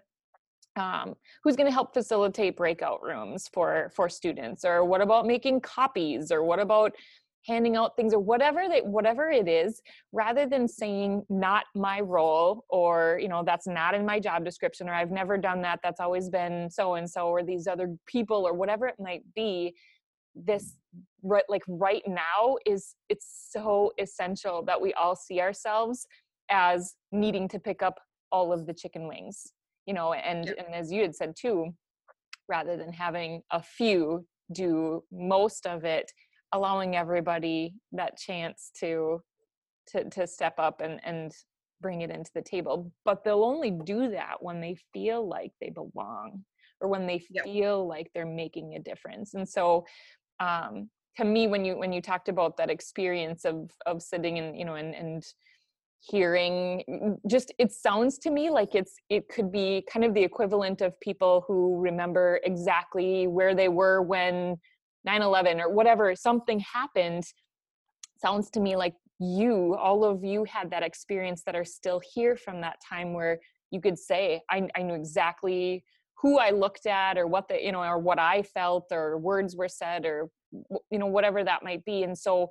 um, 0.76 1.14
who's 1.44 1.54
going 1.54 1.66
to 1.66 1.72
help 1.72 1.92
facilitate 1.92 2.56
breakout 2.56 3.02
rooms 3.02 3.46
for 3.52 3.90
for 3.94 4.08
students 4.08 4.64
or 4.64 4.84
what 4.86 5.02
about 5.02 5.26
making 5.26 5.60
copies 5.60 6.32
or 6.32 6.42
what 6.42 6.58
about 6.58 6.92
handing 7.46 7.76
out 7.76 7.96
things 7.96 8.14
or 8.14 8.20
whatever 8.20 8.68
that 8.68 8.86
whatever 8.86 9.30
it 9.30 9.48
is 9.48 9.82
rather 10.12 10.46
than 10.46 10.68
saying 10.68 11.22
not 11.28 11.64
my 11.74 12.00
role 12.00 12.64
or 12.68 13.18
you 13.20 13.28
know 13.28 13.42
that's 13.44 13.66
not 13.66 13.94
in 13.94 14.06
my 14.06 14.20
job 14.20 14.44
description 14.44 14.88
or 14.88 14.94
i've 14.94 15.10
never 15.10 15.36
done 15.36 15.60
that 15.62 15.80
that's 15.82 16.00
always 16.00 16.28
been 16.28 16.70
so 16.70 16.94
and 16.94 17.08
so 17.10 17.26
or 17.28 17.42
these 17.42 17.66
other 17.66 17.94
people 18.06 18.46
or 18.46 18.52
whatever 18.54 18.86
it 18.86 18.94
might 18.98 19.22
be 19.34 19.74
this 20.34 20.76
right 21.22 21.44
like 21.48 21.62
right 21.68 22.02
now 22.06 22.56
is 22.64 22.94
it's 23.08 23.48
so 23.50 23.92
essential 23.98 24.62
that 24.64 24.80
we 24.80 24.92
all 24.94 25.16
see 25.16 25.40
ourselves 25.40 26.06
as 26.50 26.94
needing 27.10 27.48
to 27.48 27.58
pick 27.58 27.82
up 27.82 28.00
all 28.30 28.52
of 28.52 28.66
the 28.66 28.72
chicken 28.72 29.06
wings 29.08 29.52
you 29.86 29.94
know 29.94 30.12
and 30.12 30.46
Yep. 30.46 30.56
and 30.58 30.74
as 30.74 30.90
you 30.92 31.02
had 31.02 31.14
said 31.14 31.34
too 31.36 31.74
rather 32.48 32.76
than 32.76 32.92
having 32.92 33.42
a 33.50 33.62
few 33.62 34.24
do 34.52 35.02
most 35.10 35.66
of 35.66 35.84
it 35.84 36.12
allowing 36.52 36.96
everybody 36.96 37.74
that 37.92 38.16
chance 38.16 38.70
to 38.78 39.20
to 39.88 40.08
to 40.10 40.26
step 40.26 40.54
up 40.58 40.80
and 40.80 41.00
and 41.04 41.32
bring 41.80 42.02
it 42.02 42.10
into 42.10 42.30
the 42.34 42.42
table 42.42 42.92
but 43.04 43.24
they'll 43.24 43.44
only 43.44 43.70
do 43.70 44.08
that 44.10 44.36
when 44.40 44.60
they 44.60 44.76
feel 44.92 45.26
like 45.26 45.50
they 45.60 45.70
belong 45.70 46.44
or 46.80 46.88
when 46.88 47.06
they 47.06 47.18
feel 47.44 47.86
like 47.86 48.08
they're 48.14 48.26
making 48.26 48.74
a 48.74 48.78
difference 48.78 49.34
and 49.34 49.48
so 49.48 49.84
um 50.40 50.88
to 51.16 51.24
me 51.24 51.46
when 51.46 51.64
you 51.64 51.76
when 51.76 51.92
you 51.92 52.00
talked 52.00 52.28
about 52.28 52.56
that 52.56 52.70
experience 52.70 53.44
of 53.44 53.70
of 53.86 54.00
sitting 54.00 54.38
and 54.38 54.56
you 54.56 54.64
know 54.64 54.74
and 54.74 54.94
and 54.94 55.24
hearing 56.00 56.82
mm, 56.88 57.16
just 57.28 57.52
it 57.58 57.70
sounds 57.70 58.18
to 58.18 58.30
me 58.30 58.50
like 58.50 58.74
it's 58.74 58.94
it 59.08 59.28
could 59.28 59.52
be 59.52 59.84
kind 59.92 60.04
of 60.04 60.14
the 60.14 60.22
equivalent 60.22 60.80
of 60.80 60.98
people 61.00 61.44
who 61.46 61.80
remember 61.80 62.40
exactly 62.44 63.26
where 63.28 63.54
they 63.54 63.68
were 63.68 64.02
when 64.02 64.56
9-11 65.06 65.60
or 65.60 65.70
whatever 65.70 66.14
something 66.14 66.60
happened 66.60 67.24
sounds 68.18 68.50
to 68.50 68.60
me 68.60 68.76
like 68.76 68.94
you 69.18 69.74
all 69.76 70.04
of 70.04 70.24
you 70.24 70.44
had 70.44 70.70
that 70.70 70.82
experience 70.82 71.42
that 71.44 71.54
are 71.54 71.64
still 71.64 72.00
here 72.14 72.36
from 72.36 72.60
that 72.60 72.76
time 72.86 73.12
where 73.14 73.38
you 73.70 73.80
could 73.80 73.98
say 73.98 74.40
i, 74.50 74.66
I 74.76 74.82
knew 74.82 74.94
exactly 74.94 75.84
who 76.20 76.38
i 76.38 76.50
looked 76.50 76.86
at 76.86 77.18
or 77.18 77.26
what 77.26 77.48
the 77.48 77.62
you 77.62 77.72
know 77.72 77.82
or 77.82 77.98
what 77.98 78.18
i 78.18 78.42
felt 78.42 78.86
or 78.92 79.18
words 79.18 79.56
were 79.56 79.68
said 79.68 80.04
or 80.06 80.30
you 80.90 80.98
know 80.98 81.06
whatever 81.06 81.42
that 81.42 81.64
might 81.64 81.84
be. 81.84 82.02
And 82.02 82.16
so 82.16 82.50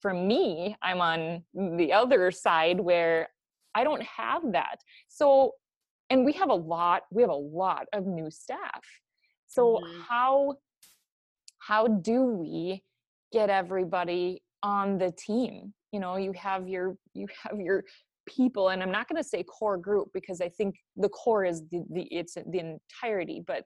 for 0.00 0.12
me 0.14 0.76
i'm 0.82 1.00
on 1.00 1.44
the 1.54 1.92
other 1.92 2.30
side 2.30 2.80
where 2.80 3.28
i 3.74 3.84
don't 3.84 4.02
have 4.02 4.42
that. 4.52 4.76
So 5.08 5.52
and 6.10 6.24
we 6.24 6.32
have 6.32 6.50
a 6.50 6.54
lot 6.54 7.02
we 7.10 7.22
have 7.22 7.30
a 7.30 7.34
lot 7.34 7.86
of 7.92 8.06
new 8.06 8.30
staff. 8.30 8.84
So 9.48 9.80
Mhm. 9.84 10.00
how 10.08 10.54
how 11.66 11.86
do 11.86 12.24
we 12.24 12.82
get 13.32 13.50
everybody 13.50 14.42
on 14.62 14.98
the 14.98 15.12
team? 15.12 15.72
You 15.92 16.00
know 16.00 16.16
you 16.16 16.32
have 16.32 16.68
your 16.68 16.96
you 17.14 17.26
have 17.42 17.58
your 17.58 17.84
people 18.26 18.70
and 18.70 18.82
i'm 18.82 18.90
not 18.90 19.08
going 19.08 19.22
to 19.22 19.28
say 19.28 19.44
core 19.44 19.76
group 19.76 20.08
because 20.12 20.40
i 20.40 20.48
think 20.48 20.74
the 20.96 21.08
core 21.08 21.44
is 21.44 21.62
the, 21.70 21.84
the 21.92 22.02
it's 22.10 22.34
the 22.34 22.58
entirety 22.58 23.40
but 23.46 23.62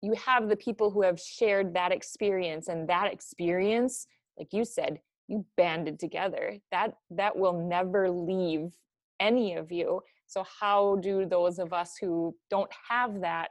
you 0.00 0.14
have 0.14 0.48
the 0.48 0.56
people 0.56 0.90
who 0.90 1.02
have 1.02 1.20
shared 1.20 1.74
that 1.74 1.92
experience 1.92 2.68
and 2.68 2.88
that 2.88 3.12
experience 3.12 4.06
like 4.38 4.48
you 4.54 4.64
said 4.64 4.98
you 5.30 5.46
banded 5.56 5.98
together. 5.98 6.58
That 6.72 6.94
that 7.10 7.36
will 7.36 7.66
never 7.66 8.10
leave 8.10 8.72
any 9.20 9.54
of 9.54 9.70
you. 9.70 10.02
So 10.26 10.44
how 10.60 10.96
do 10.96 11.24
those 11.24 11.58
of 11.58 11.72
us 11.72 11.96
who 11.98 12.34
don't 12.50 12.70
have 12.88 13.20
that 13.20 13.50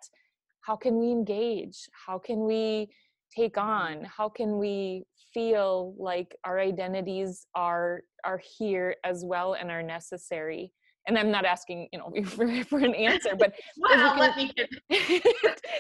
how 0.62 0.76
can 0.76 1.00
we 1.00 1.10
engage? 1.10 1.88
How 2.06 2.20
can 2.20 2.46
we 2.46 2.90
take 3.36 3.58
on? 3.58 4.04
How 4.06 4.30
can 4.30 4.58
we 4.58 5.06
feel 5.34 5.94
like 5.98 6.36
our 6.44 6.60
identities 6.60 7.46
are 7.56 8.02
are 8.26 8.42
here 8.58 8.96
as 9.04 9.24
well 9.26 9.54
and 9.54 9.70
are 9.72 9.84
necessary? 9.84 10.72
And 11.08 11.18
i'm 11.18 11.32
not 11.32 11.46
asking 11.46 11.88
you 11.92 11.98
know 11.98 12.12
for, 12.26 12.64
for 12.66 12.80
an 12.80 12.94
answer 12.94 13.32
but 13.40 13.54
Well, 13.78 13.94
can- 13.98 14.20
let 14.20 14.38
me 14.38 14.54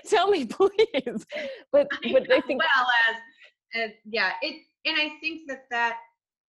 tell 0.07 0.27
me 0.29 0.45
please. 0.45 1.25
But 1.71 1.87
but 2.11 2.31
i 2.31 2.41
think 2.41 2.61
well 2.61 2.87
as, 3.09 3.15
as 3.83 3.91
yeah 4.05 4.31
it 4.41 4.55
and 4.85 4.97
i 4.97 5.11
think 5.19 5.41
that 5.47 5.65
that 5.69 5.97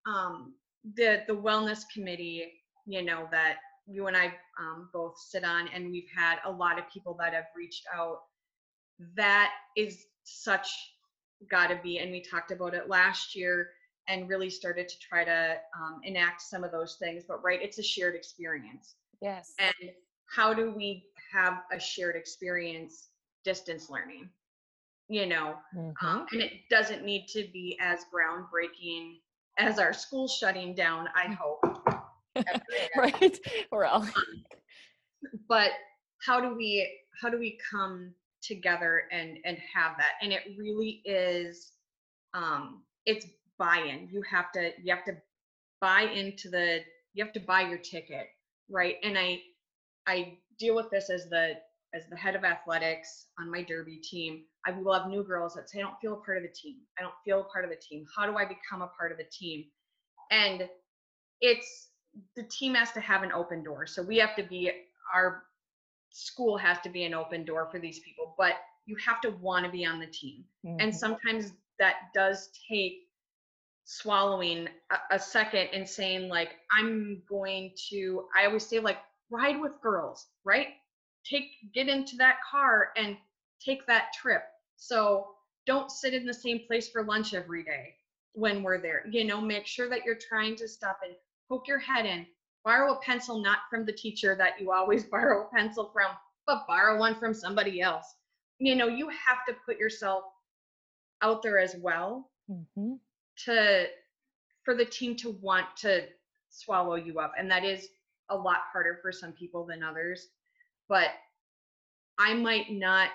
um 0.06 0.54
the 0.94 1.24
the 1.26 1.34
wellness 1.34 1.80
committee 1.92 2.50
you 2.86 3.02
know 3.02 3.28
that 3.30 3.56
you 3.86 4.06
and 4.06 4.16
i 4.16 4.26
um, 4.58 4.88
both 4.94 5.14
sit 5.18 5.44
on 5.44 5.68
and 5.74 5.90
we've 5.90 6.08
had 6.16 6.38
a 6.46 6.50
lot 6.50 6.78
of 6.78 6.84
people 6.90 7.14
that 7.18 7.34
have 7.34 7.46
reached 7.54 7.84
out 7.94 8.20
that 9.16 9.50
is 9.76 10.06
such 10.30 10.68
gotta 11.50 11.78
be 11.82 11.98
and 11.98 12.10
we 12.10 12.20
talked 12.20 12.50
about 12.50 12.74
it 12.74 12.88
last 12.88 13.34
year 13.34 13.70
and 14.08 14.28
really 14.28 14.50
started 14.50 14.88
to 14.88 14.98
try 14.98 15.24
to 15.24 15.56
um, 15.78 16.00
enact 16.04 16.42
some 16.42 16.64
of 16.64 16.72
those 16.72 16.96
things 16.96 17.24
but 17.26 17.42
right 17.42 17.60
it's 17.62 17.78
a 17.78 17.82
shared 17.82 18.14
experience. 18.14 18.96
Yes. 19.20 19.54
And 19.58 19.90
how 20.26 20.54
do 20.54 20.72
we 20.72 21.04
have 21.32 21.62
a 21.72 21.78
shared 21.78 22.16
experience? 22.16 23.08
Distance 23.44 23.88
learning 23.90 24.28
you 25.08 25.26
know? 25.26 25.56
Mhm. 25.74 25.92
um, 26.02 26.26
and 26.30 26.40
it 26.40 26.68
doesn't 26.70 27.04
need 27.04 27.26
to 27.28 27.48
be 27.52 27.76
as 27.80 28.04
groundbreaking 28.14 29.20
as 29.58 29.78
our 29.78 29.92
school 29.92 30.28
shutting 30.28 30.74
down 30.74 31.08
i 31.14 31.26
hope. 31.26 31.64
Right. 32.96 33.38
We're 33.72 33.86
all 33.86 34.06
but 35.48 35.72
how 36.24 36.40
do 36.40 36.54
we 36.54 36.88
how 37.20 37.28
do 37.28 37.38
we 37.38 37.58
come 37.70 38.14
together 38.42 39.02
and 39.12 39.38
and 39.44 39.58
have 39.74 39.96
that 39.98 40.12
and 40.22 40.32
it 40.32 40.42
really 40.58 41.02
is 41.04 41.72
um 42.34 42.82
it's 43.06 43.26
buy-in. 43.58 44.08
You 44.10 44.22
have 44.30 44.52
to 44.52 44.72
you 44.82 44.94
have 44.94 45.04
to 45.04 45.16
buy 45.80 46.02
into 46.02 46.48
the 46.48 46.80
you 47.14 47.24
have 47.24 47.32
to 47.34 47.40
buy 47.40 47.62
your 47.62 47.78
ticket 47.78 48.28
right? 48.70 48.96
And 49.02 49.18
i 49.18 49.40
i 50.06 50.38
deal 50.58 50.74
with 50.76 50.90
this 50.90 51.10
as 51.10 51.28
the 51.28 51.54
as 51.94 52.04
the 52.08 52.16
head 52.16 52.36
of 52.36 52.44
athletics 52.44 53.26
on 53.38 53.50
my 53.50 53.62
derby 53.62 53.98
team. 53.98 54.44
I 54.66 54.72
will 54.72 54.92
have 54.94 55.08
new 55.08 55.24
girls 55.24 55.54
that 55.54 55.68
say 55.70 55.78
i 55.80 55.82
don't 55.82 55.98
feel 56.00 56.14
a 56.14 56.24
part 56.24 56.38
of 56.38 56.42
the 56.44 56.54
team. 56.54 56.76
I 56.98 57.02
don't 57.02 57.14
feel 57.24 57.40
a 57.40 57.44
part 57.44 57.64
of 57.64 57.70
the 57.70 57.76
team. 57.76 58.06
How 58.16 58.26
do 58.26 58.36
i 58.36 58.44
become 58.44 58.82
a 58.82 58.90
part 58.98 59.12
of 59.12 59.18
the 59.18 59.26
team? 59.32 59.64
And 60.30 60.68
it's 61.40 61.88
the 62.36 62.44
team 62.44 62.74
has 62.74 62.92
to 62.92 63.00
have 63.00 63.22
an 63.22 63.32
open 63.32 63.62
door. 63.62 63.86
So 63.86 64.02
we 64.02 64.18
have 64.18 64.36
to 64.36 64.42
be 64.42 64.70
our 65.14 65.44
school 66.10 66.56
has 66.58 66.78
to 66.80 66.88
be 66.88 67.04
an 67.04 67.14
open 67.14 67.44
door 67.44 67.68
for 67.70 67.78
these 67.78 68.00
people 68.00 68.34
but 68.38 68.54
you 68.86 68.96
have 69.04 69.20
to 69.20 69.30
want 69.30 69.64
to 69.64 69.70
be 69.70 69.84
on 69.86 70.00
the 70.00 70.06
team. 70.06 70.44
And 70.80 70.92
Mhm. 70.92 70.94
sometimes 70.94 71.52
that 71.78 72.12
does 72.14 72.50
take 72.68 73.08
swallowing 73.84 74.68
a, 74.90 74.98
a 75.12 75.18
second 75.18 75.68
and 75.72 75.88
saying 75.88 76.28
like 76.28 76.56
i'm 76.70 77.22
going 77.28 77.72
to 77.88 78.28
i 78.38 78.46
always 78.46 78.66
say 78.66 78.78
like 78.78 78.98
ride 79.30 79.60
with 79.60 79.80
girls 79.80 80.28
right? 80.44 80.68
Take 81.24 81.72
get 81.74 81.88
into 81.88 82.16
that 82.16 82.36
car 82.50 82.92
and 82.96 83.16
take 83.60 83.86
that 83.86 84.12
trip. 84.14 84.42
So 84.76 85.28
don't 85.66 85.90
sit 85.90 86.14
in 86.14 86.26
the 86.26 86.34
same 86.34 86.60
place 86.66 86.88
for 86.88 87.04
lunch 87.04 87.34
every 87.34 87.62
day 87.62 87.94
when 88.32 88.62
we're 88.62 88.80
there. 88.80 89.06
You 89.10 89.24
know 89.24 89.40
make 89.40 89.66
sure 89.66 89.88
that 89.90 90.04
you're 90.04 90.16
trying 90.16 90.56
to 90.56 90.68
stop 90.68 91.00
and 91.04 91.14
poke 91.48 91.68
your 91.68 91.78
head 91.78 92.06
in 92.06 92.26
borrow 92.64 92.94
a 92.94 93.00
pencil 93.00 93.40
not 93.40 93.58
from 93.70 93.84
the 93.84 93.92
teacher 93.92 94.34
that 94.36 94.60
you 94.60 94.72
always 94.72 95.04
borrow 95.10 95.46
a 95.46 95.50
pencil 95.54 95.90
from 95.92 96.10
but 96.46 96.66
borrow 96.66 96.98
one 96.98 97.14
from 97.14 97.34
somebody 97.34 97.80
else 97.80 98.14
you 98.58 98.74
know 98.74 98.88
you 98.88 99.08
have 99.08 99.44
to 99.46 99.54
put 99.66 99.78
yourself 99.78 100.24
out 101.22 101.42
there 101.42 101.58
as 101.58 101.76
well 101.76 102.30
Mhm. 102.50 102.98
to 103.44 103.86
for 104.64 104.74
the 104.74 104.84
team 104.84 105.14
to 105.16 105.30
want 105.40 105.66
to 105.76 106.08
swallow 106.48 106.96
you 106.96 107.18
up 107.20 107.32
and 107.38 107.50
that 107.50 107.64
is 107.64 107.88
a 108.30 108.36
lot 108.36 108.62
harder 108.72 108.98
for 109.02 109.12
some 109.12 109.32
people 109.32 109.64
than 109.64 109.82
others 109.82 110.28
but 110.88 111.10
i 112.18 112.34
might 112.34 112.70
not 112.72 113.10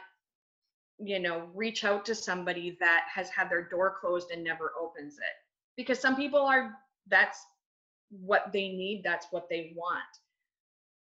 you 1.00 1.20
know 1.20 1.50
reach 1.54 1.84
out 1.84 2.06
to 2.06 2.16
somebody 2.16 2.78
that 2.80 3.04
has 3.14 3.30
had 3.30 3.50
their 3.50 3.68
door 3.68 3.98
closed 4.00 4.32
and 4.32 4.44
never 4.44 4.72
opens 4.80 5.18
it 5.18 5.36
because 5.75 6.00
some 6.00 6.16
people 6.16 6.40
are 6.40 6.78
that's 7.08 7.46
what 8.09 8.51
they 8.53 8.69
need 8.69 9.01
that's 9.03 9.27
what 9.31 9.50
they 9.50 9.74
want 9.75 10.03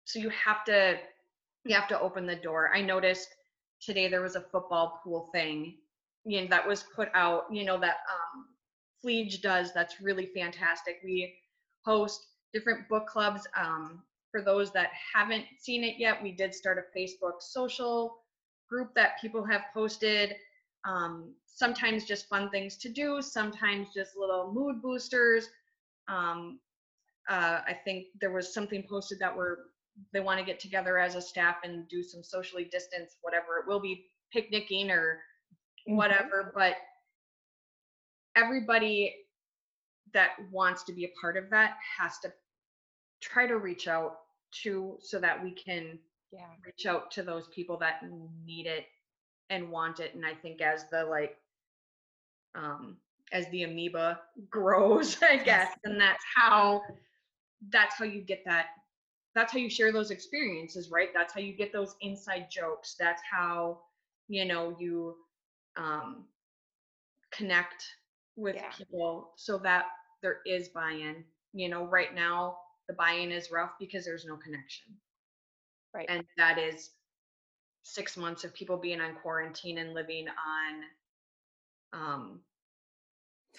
so 0.05 0.19
you 0.19 0.29
have 0.29 0.63
to 0.65 0.97
you 1.65 1.75
have 1.75 1.87
to 1.87 1.99
open 1.99 2.25
the 2.25 2.35
door 2.35 2.71
i 2.73 2.81
noticed 2.81 3.29
today 3.81 4.07
there 4.07 4.21
was 4.21 4.35
a 4.35 4.41
football 4.41 4.99
pool 5.03 5.29
thing 5.33 5.75
you 6.25 6.41
know 6.41 6.47
that 6.47 6.67
was 6.67 6.83
put 6.95 7.09
out 7.13 7.45
you 7.51 7.63
know 7.63 7.79
that 7.79 7.97
um 8.11 8.47
Fleege 9.01 9.41
does 9.41 9.73
that's 9.73 10.01
really 10.01 10.25
fantastic 10.25 10.99
we 11.03 11.33
host 11.85 12.27
different 12.53 12.87
book 12.89 13.07
clubs. 13.07 13.47
Um, 13.55 14.03
for 14.31 14.41
those 14.41 14.71
that 14.73 14.89
haven't 15.13 15.45
seen 15.59 15.83
it 15.83 15.95
yet, 15.97 16.21
we 16.21 16.31
did 16.31 16.53
start 16.53 16.77
a 16.77 16.97
Facebook 16.97 17.41
social 17.41 18.17
group 18.69 18.93
that 18.95 19.19
people 19.21 19.43
have 19.45 19.61
posted. 19.73 20.35
Um, 20.85 21.33
sometimes 21.45 22.05
just 22.05 22.27
fun 22.27 22.49
things 22.49 22.77
to 22.77 22.89
do, 22.89 23.21
sometimes 23.21 23.87
just 23.93 24.17
little 24.17 24.51
mood 24.53 24.81
boosters. 24.81 25.49
Um, 26.07 26.59
uh, 27.29 27.61
I 27.67 27.73
think 27.83 28.07
there 28.19 28.31
was 28.31 28.53
something 28.53 28.83
posted 28.89 29.19
that 29.19 29.35
we're 29.35 29.57
they 30.13 30.19
want 30.19 30.39
to 30.39 30.45
get 30.45 30.59
together 30.59 30.99
as 30.99 31.15
a 31.15 31.21
staff 31.21 31.57
and 31.63 31.87
do 31.87 32.03
some 32.03 32.23
socially 32.23 32.65
distance, 32.65 33.17
whatever 33.21 33.57
it 33.57 33.67
will 33.67 33.79
be, 33.79 34.05
picnicking 34.31 34.91
or 34.91 35.23
Mhm. 35.87 35.95
whatever. 35.95 36.51
But 36.53 36.77
everybody 38.35 39.25
that 40.13 40.35
wants 40.51 40.83
to 40.83 40.93
be 40.93 41.05
a 41.05 41.11
part 41.19 41.35
of 41.35 41.49
that 41.49 41.77
has 41.97 42.19
to 42.19 42.31
try 43.19 43.47
to 43.47 43.57
reach 43.57 43.87
out 43.87 44.19
to 44.51 44.97
so 45.01 45.19
that 45.19 45.41
we 45.43 45.51
can 45.51 45.99
Yeah. 46.31 46.55
reach 46.63 46.85
out 46.85 47.09
to 47.11 47.23
those 47.23 47.47
people 47.47 47.77
that 47.77 48.03
need 48.45 48.67
it 48.67 48.85
and 49.49 49.71
want 49.71 49.99
it 49.99 50.13
and 50.13 50.25
i 50.25 50.33
think 50.35 50.61
as 50.61 50.89
the 50.89 51.03
like 51.05 51.41
um 52.55 52.97
as 53.31 53.47
the 53.49 53.63
amoeba 53.63 54.21
grows 54.49 55.21
i 55.23 55.37
guess 55.37 55.73
and 55.83 55.99
that's 55.99 56.23
how 56.35 56.81
that's 57.69 57.95
how 57.95 58.05
you 58.05 58.21
get 58.21 58.43
that 58.45 58.67
that's 59.35 59.51
how 59.53 59.59
you 59.59 59.69
share 59.69 59.91
those 59.91 60.11
experiences 60.11 60.89
right 60.91 61.09
that's 61.13 61.33
how 61.33 61.39
you 61.39 61.53
get 61.53 61.71
those 61.73 61.95
inside 62.01 62.47
jokes 62.51 62.95
that's 62.99 63.21
how 63.29 63.81
you 64.27 64.45
know 64.45 64.75
you 64.79 65.15
um 65.77 66.27
connect 67.31 67.83
with 68.35 68.55
Yeah. 68.55 68.71
people 68.71 69.33
so 69.37 69.57
that 69.57 69.85
there 70.21 70.41
is 70.45 70.69
buy-in 70.69 71.25
you 71.53 71.69
know 71.69 71.85
right 71.85 72.13
now 72.15 72.57
the 72.87 72.93
buy-in 72.93 73.31
is 73.31 73.51
rough 73.51 73.71
because 73.79 74.05
there's 74.05 74.25
no 74.25 74.37
connection 74.37 74.99
Right. 75.93 76.09
and 76.09 76.23
that 76.37 76.57
is 76.57 76.91
six 77.83 78.17
months 78.17 78.43
of 78.43 78.53
people 78.53 78.77
being 78.77 79.01
on 79.01 79.15
quarantine 79.15 79.77
and 79.79 79.93
living 79.93 80.27
on 80.27 80.83
um 81.93 82.43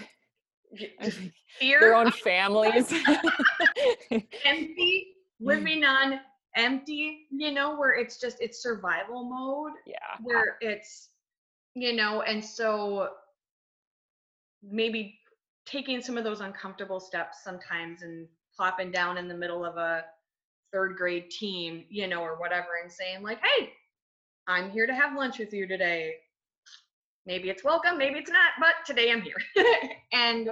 y- 0.01 0.07
I 0.07 0.07
just 0.39 0.68
think 0.68 0.68
fear 1.59 1.81
Their 1.81 1.95
own 1.95 2.11
families. 2.11 2.93
empty 4.45 5.07
mm. 5.43 5.47
living 5.47 5.85
on 5.85 6.21
empty 6.57 7.27
you 7.31 7.53
know 7.53 7.77
where 7.77 7.95
it's 7.95 8.21
just 8.21 8.39
it's 8.41 8.63
survival 8.63 9.25
mode 9.25 9.73
yeah. 9.87 10.17
where 10.23 10.57
it's 10.61 11.11
you 11.75 11.93
know 11.93 12.23
and 12.23 12.45
so 12.45 13.09
maybe 14.63 15.19
taking 15.67 16.01
some 16.01 16.17
of 16.17 16.25
those 16.25 16.41
uncomfortable 16.41 16.99
steps 16.99 17.45
sometimes 17.45 18.03
and 18.03 18.27
plopping 18.57 18.91
down 18.91 19.19
in 19.19 19.29
the 19.29 19.35
middle 19.35 19.65
of 19.65 19.77
a 19.77 20.05
third 20.73 20.97
grade 20.97 21.31
team 21.31 21.85
you 21.89 22.09
know 22.09 22.21
or 22.21 22.39
whatever 22.41 22.69
and 22.83 22.91
saying 22.91 23.23
like 23.23 23.39
hey 23.43 23.71
i'm 24.49 24.71
here 24.71 24.87
to 24.87 24.95
have 24.95 25.17
lunch 25.17 25.39
with 25.39 25.53
you 25.53 25.67
today 25.67 26.15
maybe 27.27 27.51
it's 27.51 27.63
welcome 27.63 27.97
maybe 27.97 28.19
it's 28.19 28.31
not 28.31 28.53
but 28.59 28.75
today 28.87 29.13
i'm 29.13 29.23
here 29.23 29.37
and 30.13 30.51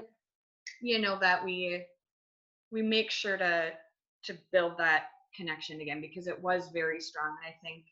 you 0.83 0.99
know 1.01 1.19
that 1.21 1.45
we 1.45 1.85
we 2.71 2.83
make 2.83 3.11
sure 3.11 3.37
to 3.37 3.71
to 4.25 4.35
build 4.53 4.77
that 4.79 5.05
connection 5.37 5.81
again 5.81 6.01
because 6.01 6.27
it 6.27 6.41
was 6.43 6.71
very 6.73 7.01
strong 7.01 7.37
and 7.45 7.53
i 7.55 7.57
think 7.67 7.85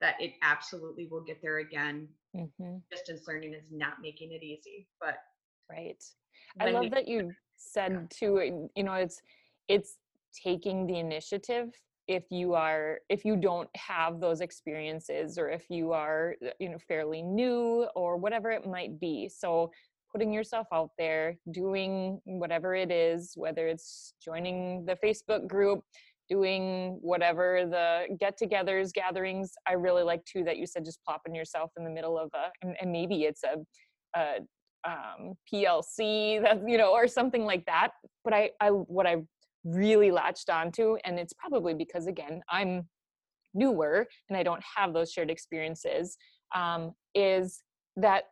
that 0.00 0.14
it 0.20 0.32
absolutely 0.42 1.06
will 1.10 1.22
get 1.22 1.40
there 1.42 1.58
again 1.58 2.08
hmm 2.34 2.76
distance 2.90 3.22
learning 3.28 3.54
is 3.54 3.64
not 3.70 3.94
making 4.02 4.32
it 4.32 4.42
easy 4.42 4.88
but 5.00 5.16
Right. 5.70 6.02
I 6.60 6.66
love 6.66 6.82
we- 6.82 6.90
that 6.90 7.08
you 7.08 7.34
said 7.56 8.10
too, 8.10 8.38
uh, 8.38 8.68
you 8.74 8.82
know, 8.84 8.94
it's 8.94 9.22
it's 9.68 9.96
taking 10.32 10.86
the 10.86 10.98
initiative 10.98 11.70
if 12.08 12.24
you 12.30 12.54
are 12.54 13.00
if 13.08 13.24
you 13.24 13.36
don't 13.36 13.68
have 13.76 14.20
those 14.20 14.40
experiences 14.40 15.38
or 15.38 15.48
if 15.48 15.70
you 15.70 15.92
are 15.92 16.34
you 16.58 16.68
know 16.68 16.78
fairly 16.78 17.22
new 17.22 17.86
or 17.94 18.16
whatever 18.16 18.50
it 18.50 18.66
might 18.66 18.98
be. 18.98 19.28
So 19.28 19.70
putting 20.12 20.32
yourself 20.32 20.66
out 20.72 20.90
there, 20.98 21.36
doing 21.50 22.20
whatever 22.24 22.74
it 22.74 22.90
is, 22.90 23.32
whether 23.36 23.68
it's 23.68 24.14
joining 24.22 24.84
the 24.84 24.96
Facebook 25.04 25.46
group, 25.46 25.82
doing 26.28 26.98
whatever 27.02 27.66
the 27.68 28.16
get-togethers, 28.18 28.92
gatherings. 28.92 29.52
I 29.66 29.72
really 29.72 30.02
like 30.02 30.24
too 30.24 30.44
that 30.44 30.58
you 30.58 30.66
said 30.66 30.84
just 30.84 31.00
plopping 31.04 31.34
yourself 31.34 31.72
in 31.76 31.84
the 31.84 31.90
middle 31.90 32.18
of 32.18 32.30
a 32.34 32.50
and, 32.62 32.76
and 32.80 32.92
maybe 32.92 33.24
it's 33.24 33.42
a, 33.42 33.56
a 34.18 34.38
um, 34.88 35.34
PLC 35.52 36.40
that 36.42 36.66
you 36.66 36.78
know 36.78 36.92
or 36.92 37.06
something 37.06 37.44
like 37.44 37.66
that. 37.66 37.90
But 38.24 38.32
I, 38.32 38.50
I 38.60 38.68
what 38.68 39.06
I 39.06 39.16
really 39.64 40.10
latched 40.10 40.50
onto, 40.50 40.96
and 41.04 41.18
it's 41.18 41.32
probably 41.32 41.74
because 41.74 42.06
again 42.06 42.42
I'm 42.48 42.88
newer 43.52 44.06
and 44.28 44.38
I 44.38 44.42
don't 44.42 44.62
have 44.76 44.94
those 44.94 45.10
shared 45.12 45.30
experiences, 45.30 46.16
um, 46.54 46.92
is 47.14 47.62
that 47.96 48.24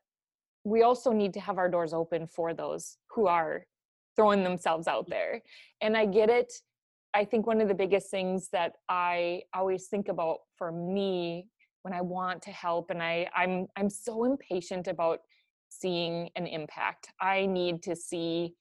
we 0.64 0.82
also 0.82 1.12
need 1.12 1.32
to 1.34 1.40
have 1.40 1.58
our 1.58 1.68
doors 1.68 1.92
open 1.92 2.26
for 2.26 2.54
those 2.54 2.98
who 3.10 3.26
are 3.26 3.64
throwing 4.16 4.42
themselves 4.42 4.86
out 4.86 5.06
mm. 5.06 5.10
there. 5.10 5.42
And 5.80 5.96
I 5.96 6.06
get 6.06 6.28
it. 6.28 6.52
I 7.14 7.24
think 7.24 7.46
one 7.46 7.60
of 7.60 7.68
the 7.68 7.74
biggest 7.74 8.10
things 8.10 8.48
that 8.52 8.72
I 8.88 9.42
always 9.54 9.86
think 9.86 10.08
about 10.08 10.38
for 10.56 10.72
me 10.72 11.46
when 11.82 11.94
I 11.94 12.02
want 12.02 12.42
to 12.42 12.50
help 12.50 12.90
and 12.90 13.02
I 13.02 13.28
I'm 13.34 13.66
I'm 13.76 13.88
so 13.88 14.24
impatient 14.24 14.88
about 14.88 15.20
seeing 15.70 16.28
an 16.36 16.46
impact. 16.46 17.08
I 17.20 17.46
need 17.46 17.82
to 17.84 17.96
see 17.96 18.54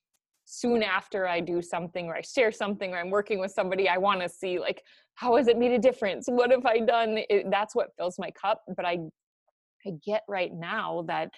soon 0.45 0.81
after 0.81 1.27
I 1.27 1.41
do 1.41 1.61
something 1.61 2.07
or 2.07 2.15
I 2.15 2.21
share 2.21 2.53
something 2.53 2.93
or 2.93 2.99
I'm 2.99 3.09
working 3.09 3.39
with 3.39 3.51
somebody, 3.51 3.89
I 3.89 3.97
want 3.97 4.21
to 4.21 4.29
see 4.29 4.59
like 4.59 4.81
how 5.15 5.35
has 5.35 5.47
it 5.47 5.57
made 5.57 5.71
a 5.71 5.79
difference? 5.79 6.27
What 6.27 6.51
have 6.51 6.65
I 6.65 6.79
done? 6.79 7.19
It, 7.29 7.47
that's 7.49 7.75
what 7.75 7.89
fills 7.97 8.17
my 8.17 8.31
cup. 8.31 8.61
But 8.75 8.85
I 8.85 8.99
I 9.85 9.91
get 10.05 10.23
right 10.27 10.53
now 10.53 11.03
that 11.07 11.31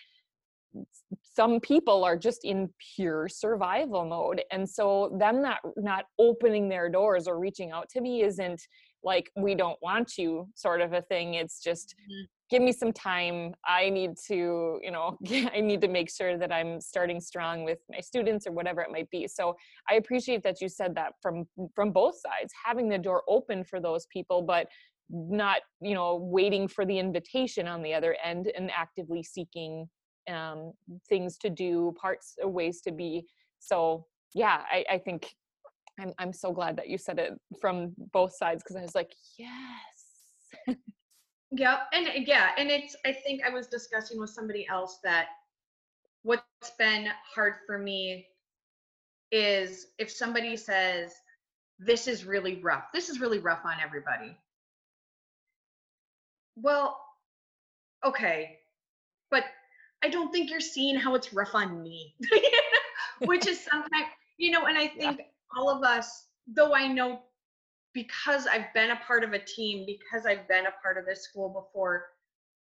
some 1.24 1.60
people 1.60 2.04
are 2.04 2.18
just 2.18 2.44
in 2.44 2.70
pure 2.96 3.28
survival 3.28 4.06
mode 4.06 4.42
and 4.52 4.70
so 4.70 5.16
them 5.20 5.42
not 5.42 5.60
not 5.78 6.06
opening 6.20 6.70
their 6.70 6.90
doors 6.90 7.28
or 7.28 7.40
reaching 7.40 7.72
out 7.72 7.90
to 7.90 8.02
me 8.02 8.22
isn't 8.24 8.62
like 9.04 9.32
we 9.38 9.56
don't 9.56 9.78
want 9.82 10.18
you 10.18 10.48
sort 10.56 10.82
of 10.82 10.94
a 10.94 11.02
thing. 11.04 11.36
It's 11.36 11.62
just 11.64 11.96
Mhm. 12.12 12.28
give 12.52 12.62
me 12.62 12.72
some 12.74 12.92
time. 12.92 13.56
I 13.66 13.90
need 13.90 14.18
to 14.28 14.80
you 14.84 14.92
know 14.92 15.18
i 15.56 15.62
need 15.62 15.82
to 15.82 15.88
make 15.88 16.10
sure 16.12 16.38
that 16.38 16.52
i'm 16.52 16.82
starting 16.82 17.22
strong 17.22 17.64
with 17.64 17.80
my 17.90 18.02
students 18.02 18.46
or 18.48 18.52
whatever 18.52 18.82
it 18.82 18.92
might 18.92 19.10
be. 19.10 19.28
So 19.28 19.56
i 19.90 19.96
appreciate 19.96 20.44
that 20.44 20.62
you 20.62 20.70
said 20.70 20.94
that 20.96 21.14
from 21.22 21.46
from 21.76 21.92
both 21.92 22.16
sides 22.16 22.54
having 22.66 22.90
the 22.90 22.98
door 22.98 23.24
open 23.28 23.64
for 23.64 23.80
those 23.80 24.06
people 24.08 24.42
but 24.42 24.68
not 25.10 25.62
you 25.82 25.96
know 25.96 26.16
waiting 26.16 26.68
for 26.68 26.86
the 26.86 27.00
invitation 27.00 27.68
on 27.68 27.82
the 27.82 27.94
other 27.94 28.16
end 28.24 28.52
and 28.56 28.70
actively 28.72 29.24
seeking 29.24 29.90
um, 30.30 30.74
things 31.08 31.38
to 31.40 31.50
do, 31.50 31.94
parts, 32.00 32.36
ways 32.44 32.82
to 32.82 32.92
be. 32.92 33.26
So 33.60 34.06
yeah, 34.34 34.62
I, 34.72 34.86
I 34.92 34.98
think 34.98 35.34
I'm 36.00 36.14
I'm 36.18 36.34
so 36.34 36.52
glad 36.52 36.78
that 36.78 36.88
you 36.90 36.98
said 36.98 37.20
it 37.20 37.34
from 37.60 37.94
both 38.14 38.36
sides 38.36 38.64
because 38.64 38.76
I 38.76 38.82
was 38.82 38.96
like, 38.96 39.12
yes. 39.38 40.78
yeah 41.52 41.80
and 41.94 42.08
uh, 42.08 42.12
yeah 42.26 42.50
and 42.58 42.70
it's 42.70 42.96
i 43.06 43.12
think 43.12 43.42
i 43.44 43.50
was 43.50 43.68
discussing 43.68 44.20
with 44.20 44.30
somebody 44.30 44.68
else 44.70 45.00
that 45.04 45.28
what's 46.24 46.44
been 46.78 47.08
hard 47.34 47.54
for 47.66 47.78
me 47.78 48.28
is 49.32 49.88
if 49.98 50.12
somebody 50.12 50.56
says 50.56 51.14
this 51.80 52.08
is 52.08 52.26
really 52.26 52.60
rough 52.62 52.86
this 52.94 53.10
is 53.10 53.20
really 53.20 53.40
rough 53.40 53.62
on 53.66 53.78
everybody 53.84 54.38
well 56.56 57.00
okay 58.06 58.58
but 59.32 59.44
i 60.04 60.10
don't 60.10 60.32
think 60.32 60.50
you're 60.50 60.60
seeing 60.60 60.96
how 60.96 61.16
it's 61.16 61.34
rough 61.34 61.54
on 61.56 61.82
me 61.82 62.16
which 63.26 63.48
is 63.48 63.60
sometimes 63.72 64.08
you 64.38 64.52
know 64.52 64.66
and 64.66 64.78
i 64.78 64.88
Yeah. 64.88 65.12
think 65.12 65.22
all 65.56 65.70
of 65.70 65.84
us 65.84 66.28
though 66.48 66.74
i 66.74 66.88
know 66.88 67.22
because 67.94 68.48
i've 68.48 68.74
been 68.74 68.92
a 68.92 68.96
part 68.98 69.24
of 69.24 69.34
a 69.34 69.40
team 69.40 69.86
because 69.86 70.26
i've 70.26 70.48
been 70.48 70.66
a 70.68 70.82
part 70.82 70.98
of 70.98 71.06
this 71.06 71.24
school 71.24 71.50
before 71.50 72.06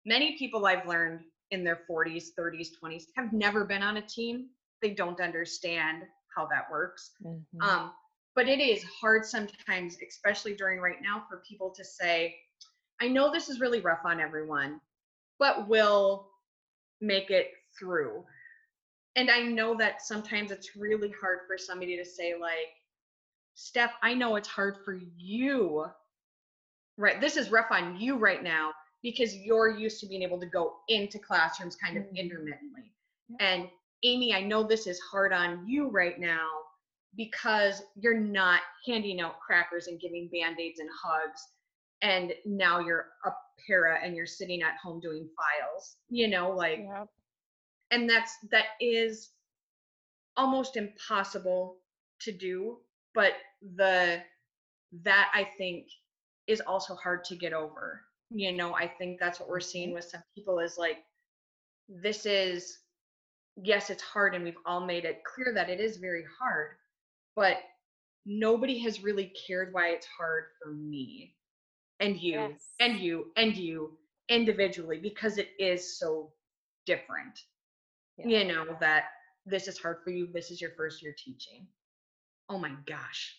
many 0.04 0.36
people 0.38 0.66
i've 0.66 0.86
learned 0.86 1.20
in 1.50 1.64
their 1.64 1.80
40s 1.90 2.28
30s 2.38 2.68
20s 2.82 3.04
have 3.16 3.32
never 3.32 3.64
been 3.64 3.82
on 3.82 3.98
a 3.98 4.02
team 4.02 4.48
they 4.80 4.90
don't 4.90 5.20
understand 5.20 6.02
how 6.34 6.46
that 6.46 6.70
works 6.70 7.12
Mhm. 7.24 7.62
um, 7.62 7.92
but 8.34 8.48
it 8.48 8.60
is 8.60 8.82
hard 9.00 9.24
sometimes, 9.26 9.96
especially 10.06 10.54
during 10.54 10.80
right 10.80 11.02
now, 11.02 11.24
for 11.28 11.42
people 11.46 11.70
to 11.76 11.84
say, 11.84 12.34
I 13.00 13.08
know 13.08 13.30
this 13.30 13.48
is 13.48 13.60
really 13.60 13.80
rough 13.80 14.04
on 14.04 14.20
everyone, 14.20 14.80
but 15.38 15.68
we'll 15.68 16.30
make 17.02 17.30
it 17.30 17.52
through. 17.78 18.24
And 19.16 19.30
I 19.30 19.42
know 19.42 19.76
that 19.76 20.00
sometimes 20.00 20.50
it's 20.50 20.74
really 20.76 21.12
hard 21.20 21.40
for 21.46 21.58
somebody 21.58 21.96
to 21.98 22.04
say, 22.04 22.34
like, 22.40 22.70
Steph, 23.54 23.92
I 24.02 24.14
know 24.14 24.36
it's 24.36 24.48
hard 24.48 24.78
for 24.84 24.98
you. 25.18 25.84
Right. 26.96 27.20
This 27.20 27.36
is 27.36 27.50
rough 27.50 27.70
on 27.70 28.00
you 28.00 28.16
right 28.16 28.42
now 28.42 28.72
because 29.02 29.36
you're 29.36 29.76
used 29.76 30.00
to 30.00 30.06
being 30.06 30.22
able 30.22 30.40
to 30.40 30.46
go 30.46 30.78
into 30.88 31.18
classrooms 31.18 31.76
kind 31.76 31.98
of 31.98 32.04
Mhm. 32.04 32.16
intermittently. 32.16 32.94
Yeah. 33.28 33.36
And 33.40 33.70
Amy, 34.04 34.34
I 34.34 34.40
know 34.40 34.62
this 34.62 34.86
is 34.86 34.98
hard 35.00 35.32
on 35.32 35.66
you 35.68 35.88
right 35.88 36.18
now 36.18 36.48
because 37.16 37.82
you're 37.96 38.18
not 38.18 38.62
handing 38.86 39.20
out 39.20 39.40
crackers 39.40 39.86
and 39.88 40.00
giving 40.00 40.28
band-aids 40.28 40.80
and 40.80 40.88
hugs 40.90 41.52
and 42.02 42.32
now 42.44 42.80
you're 42.80 43.06
a 43.24 43.30
para 43.66 43.98
and 44.02 44.16
you're 44.16 44.26
sitting 44.26 44.62
at 44.62 44.76
home 44.82 45.00
doing 45.00 45.28
files 45.36 45.96
you 46.08 46.28
know 46.28 46.50
like 46.50 46.80
and 47.90 48.08
that's 48.08 48.36
that 48.50 48.66
is 48.80 49.30
almost 50.36 50.76
impossible 50.76 51.76
to 52.20 52.32
do 52.32 52.78
but 53.14 53.32
the 53.76 54.20
that 55.04 55.30
i 55.34 55.46
think 55.56 55.86
is 56.46 56.60
also 56.60 56.94
hard 56.96 57.24
to 57.24 57.36
get 57.36 57.52
over 57.52 58.02
you 58.30 58.52
know 58.52 58.74
i 58.74 58.86
think 58.86 59.18
that's 59.20 59.38
what 59.38 59.48
we're 59.48 59.60
seeing 59.60 59.88
mm-hmm. 59.88 59.96
with 59.96 60.04
some 60.04 60.22
people 60.34 60.58
is 60.58 60.76
like 60.78 60.98
this 61.88 62.26
is 62.26 62.78
yes 63.62 63.90
it's 63.90 64.02
hard 64.02 64.34
and 64.34 64.44
we've 64.44 64.54
all 64.66 64.84
made 64.84 65.04
it 65.04 65.22
clear 65.24 65.52
that 65.54 65.68
it 65.68 65.78
is 65.78 65.98
very 65.98 66.24
hard 66.40 66.70
but 67.36 67.58
nobody 68.24 68.78
has 68.78 69.02
really 69.02 69.32
cared 69.46 69.72
why 69.72 69.88
it's 69.88 70.06
hard 70.06 70.44
for 70.62 70.72
me 70.72 71.34
and 72.02 72.20
you 72.20 72.52
Yes. 72.52 72.68
and 72.80 72.98
you 73.00 73.32
and 73.36 73.56
you 73.56 73.98
individually 74.28 74.98
because 75.00 75.38
it 75.38 75.50
is 75.60 75.98
so 75.98 76.32
different 76.86 77.40
Yeah. 78.18 78.28
you 78.28 78.44
know 78.44 78.76
that 78.80 79.04
this 79.46 79.68
is 79.68 79.78
hard 79.78 79.98
for 80.04 80.10
you 80.10 80.28
this 80.32 80.50
is 80.50 80.60
your 80.60 80.72
first 80.76 81.02
year 81.02 81.14
teaching 81.16 81.66
oh 82.50 82.58
my 82.58 82.72
gosh 82.86 83.36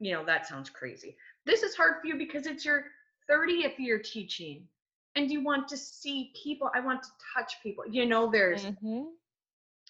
you 0.00 0.12
know 0.12 0.24
that 0.24 0.46
sounds 0.46 0.70
crazy 0.70 1.16
this 1.46 1.62
is 1.62 1.74
hard 1.76 2.00
for 2.00 2.08
you 2.08 2.16
because 2.16 2.46
it's 2.46 2.64
your 2.64 2.84
30th 3.28 3.78
year 3.78 3.98
teaching 4.00 4.68
and 5.16 5.30
you 5.30 5.42
want 5.44 5.68
to 5.68 5.76
see 5.76 6.32
people 6.42 6.70
i 6.74 6.80
want 6.80 7.02
to 7.02 7.10
touch 7.36 7.54
people 7.62 7.84
you 7.90 8.06
know 8.06 8.30
there's 8.30 8.66
Mhm. 8.66 9.16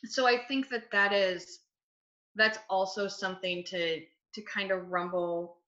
so 0.07 0.27
i 0.27 0.39
think 0.47 0.69
that 0.71 0.91
that 0.93 1.13
is 1.13 1.61
that's 2.37 2.59
also 2.71 3.09
something 3.09 3.65
to 3.65 4.05
to 4.35 4.43
kind 4.43 4.71
of 4.73 4.91
rumble 4.91 5.59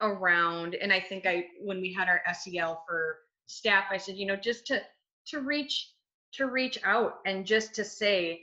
around 0.00 0.74
and 0.76 0.92
i 0.92 1.00
think 1.00 1.26
i 1.26 1.44
when 1.60 1.80
we 1.80 1.92
had 1.92 2.08
our 2.08 2.20
sel 2.34 2.82
for 2.88 3.18
staff 3.46 3.84
i 3.90 3.96
said 3.96 4.16
you 4.16 4.26
know 4.26 4.36
just 4.36 4.66
to 4.66 4.80
to 5.26 5.40
reach 5.40 5.92
to 6.32 6.46
reach 6.46 6.78
out 6.84 7.14
and 7.26 7.44
just 7.46 7.74
to 7.74 7.84
say 7.84 8.40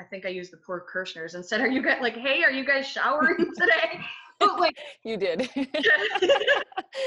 i 0.00 0.04
think 0.04 0.24
i 0.26 0.28
used 0.28 0.52
the 0.52 0.56
poor 0.56 0.84
kirschners 0.92 1.34
and 1.34 1.44
said 1.44 1.60
are 1.60 1.68
you 1.68 1.82
guys 1.82 1.98
like 2.00 2.16
hey 2.16 2.42
are 2.42 2.50
you 2.50 2.64
guys 2.64 2.86
showering 2.86 3.36
today? 3.58 4.00
But 4.40 4.58
like 4.60 4.76
You 5.04 5.16
did. 5.16 5.48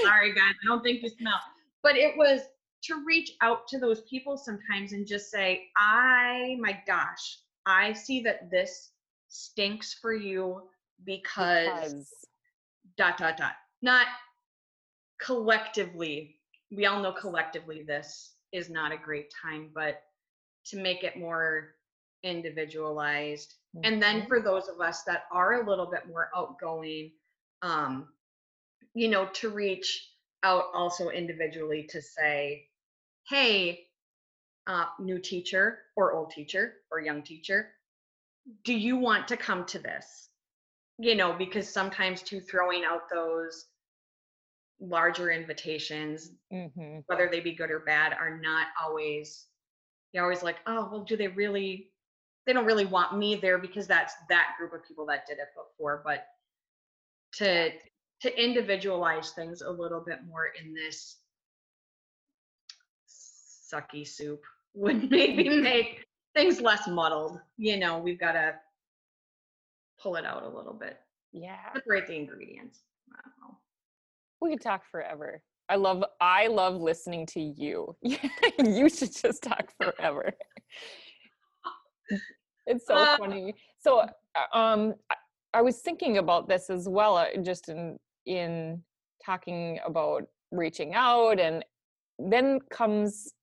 sorry 0.04 0.34
guys 0.34 0.54
i 0.64 0.66
don't 0.68 0.82
think 0.84 1.02
you 1.04 1.10
smell. 1.10 1.40
But 1.84 1.96
it 1.96 2.18
was 2.18 2.42
to 2.84 3.04
reach 3.06 3.32
out 3.42 3.68
to 3.70 3.80
those 3.80 4.02
people 4.02 4.38
sometimes 4.38 4.94
and 4.94 5.06
just 5.06 5.30
say 5.30 5.64
i 5.78 6.56
my 6.60 6.80
gosh 6.88 7.40
i 7.66 7.92
see 7.94 8.22
that 8.22 8.50
this 8.50 8.92
stinks 9.28 9.94
for 10.02 10.14
you 10.14 10.62
because 11.06 11.94
Because- 11.94 12.06
dot 12.98 13.18
dot 13.18 13.38
dot 13.38 13.54
not 13.82 14.08
collectively 15.20 16.40
we 16.72 16.86
all 16.86 17.02
know 17.02 17.14
collectively 17.14 17.84
this 17.84 18.36
is 18.52 18.70
not 18.70 18.92
a 18.92 18.98
great 18.98 19.32
time 19.42 19.70
but 19.74 20.04
to 20.66 20.78
make 20.78 21.04
it 21.04 21.18
more 21.18 21.76
individualized 22.24 23.56
and 23.84 24.02
then 24.02 24.22
Mhm. 24.22 24.28
for 24.28 24.42
those 24.42 24.68
of 24.68 24.82
us 24.82 25.04
that 25.04 25.26
are 25.32 25.62
a 25.62 25.70
little 25.70 25.86
bit 25.86 26.08
more 26.08 26.30
outgoing 26.36 27.12
um 27.62 28.14
you 28.94 29.08
know 29.08 29.28
to 29.28 29.50
reach 29.50 30.14
out 30.44 30.66
also 30.74 31.10
individually 31.10 31.84
to 31.84 32.02
say 32.02 32.68
hey 33.28 33.88
uh, 34.68 34.88
new 35.00 35.20
teacher 35.20 35.80
or 35.96 36.14
old 36.14 36.32
teacher 36.32 36.76
or 36.92 37.02
young 37.02 37.24
teacher 37.24 37.72
do 38.64 38.74
you 38.74 38.98
want 38.98 39.28
to 39.28 39.38
come 39.38 39.66
to 39.66 39.80
this 39.80 40.29
you 41.00 41.16
know 41.16 41.34
because 41.34 41.68
sometimes 41.68 42.22
too 42.22 42.42
throwing 42.42 42.84
out 42.84 43.10
those 43.10 43.68
larger 44.82 45.32
invitations 45.32 46.32
Mhm. 46.52 47.04
whether 47.08 47.28
they 47.30 47.40
be 47.40 47.54
good 47.54 47.72
or 47.72 47.80
bad 47.80 48.14
are 48.14 48.38
not 48.38 48.68
always 48.82 49.48
you're 50.12 50.24
always 50.24 50.44
like 50.44 50.58
oh 50.68 50.90
well 50.92 51.04
do 51.04 51.16
they 51.16 51.28
really 51.30 51.92
they 52.46 52.54
don't 52.54 52.66
really 52.66 52.86
want 52.86 53.18
me 53.18 53.36
there 53.36 53.58
because 53.58 53.88
that's 53.88 54.14
that 54.28 54.56
group 54.58 54.74
of 54.74 54.84
people 54.86 55.06
that 55.06 55.26
did 55.26 55.38
it 55.40 55.50
before 55.56 56.02
but 56.06 56.28
to 57.34 57.72
to 58.22 58.44
individualize 58.44 59.32
things 59.32 59.62
a 59.62 59.70
little 59.70 60.02
bit 60.02 60.20
more 60.26 60.48
in 60.62 60.74
this 60.74 61.18
sucky 63.08 64.06
soup 64.06 64.44
would 64.74 65.10
maybe 65.10 65.50
make 65.50 66.06
things 66.36 66.60
less 66.62 66.88
muddled 66.88 67.40
you 67.58 67.78
know 67.78 67.98
we've 67.98 68.20
got 68.20 68.34
to 68.34 68.54
pull 70.02 70.16
it 70.16 70.26
out 70.26 70.44
a 70.44 70.50
little 70.50 70.74
bit 70.74 70.98
Yeah. 71.32 71.58
separate 71.74 72.08
the 72.08 72.16
ingredients 72.16 72.80
I 73.12 73.22
don't 73.24 73.50
know. 73.52 73.58
We 74.42 74.52
could 74.52 74.62
talk 74.62 74.84
forever. 74.90 75.42
I 75.68 75.76
love 75.76 76.04
I 76.22 76.48
love 76.48 76.76
listening 76.82 77.26
to 77.28 77.40
you. 77.40 77.96
you 78.02 78.90
should 78.90 79.14
just 79.16 79.44
talk 79.44 79.72
forever. 79.78 80.34
It's 82.66 82.86
so 82.88 82.96
Uh, 82.98 83.18
funny. 83.18 83.56
So 83.80 84.00
uh, 84.00 84.58
um 84.58 84.94
I, 85.10 85.16
I 85.56 85.62
was 85.62 85.80
thinking 85.82 86.18
about 86.18 86.48
this 86.48 86.70
as 86.70 86.88
well 86.88 87.18
uh, 87.18 87.28
just 87.44 87.70
in 87.70 87.98
in 88.26 88.84
talking 89.26 89.80
about 89.86 90.24
reaching 90.52 90.94
out 90.94 91.40
and 91.40 91.66
then 92.20 92.60
comes 92.72 93.34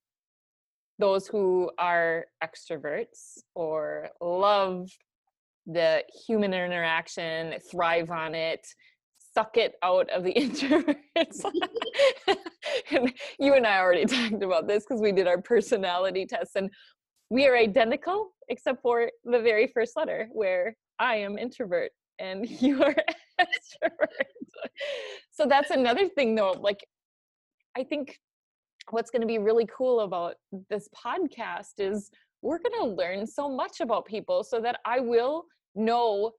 those 0.98 1.26
who 1.26 1.70
are 1.78 2.26
extroverts 2.42 3.38
or 3.54 4.08
love 4.20 4.90
the 5.66 6.02
human 6.26 6.54
interaction, 6.54 7.54
thrive 7.70 8.10
on 8.10 8.34
it, 8.34 8.66
suck 9.36 9.56
it 9.56 9.74
out 9.82 10.08
of 10.10 10.24
the 10.24 10.32
introverts. 10.36 11.44
and 12.90 13.12
you 13.38 13.54
and 13.54 13.66
I 13.66 13.78
already 13.78 14.04
talked 14.06 14.42
about 14.42 14.66
this 14.66 14.84
because 14.88 15.02
we 15.02 15.12
did 15.12 15.26
our 15.26 15.40
personality 15.40 16.26
test 16.26 16.56
and 16.56 16.70
we 17.28 17.46
are 17.46 17.56
identical 17.56 18.30
except 18.48 18.80
for 18.80 19.10
the 19.24 19.40
very 19.40 19.66
first 19.66 19.96
letter 19.96 20.28
where 20.32 20.74
I 20.98 21.16
am 21.16 21.36
introvert 21.36 21.90
and 22.18 22.48
you 22.62 22.82
are 22.82 22.94
extrovert. 23.40 24.26
so 25.30 25.46
that's 25.46 25.70
another 25.70 26.08
thing 26.08 26.34
though, 26.34 26.52
like 26.52 26.86
I 27.76 27.84
think 27.84 28.18
what's 28.90 29.10
going 29.10 29.20
to 29.20 29.26
be 29.26 29.38
really 29.38 29.66
cool 29.76 30.00
about 30.00 30.36
this 30.70 30.88
podcast 30.96 31.74
is 31.78 32.10
we're 32.40 32.58
going 32.58 32.80
to 32.80 32.86
learn 32.86 33.26
so 33.26 33.50
much 33.50 33.80
about 33.80 34.06
people 34.06 34.44
so 34.44 34.60
that 34.60 34.78
I 34.84 35.00
will 35.00 35.44
know 35.76 36.32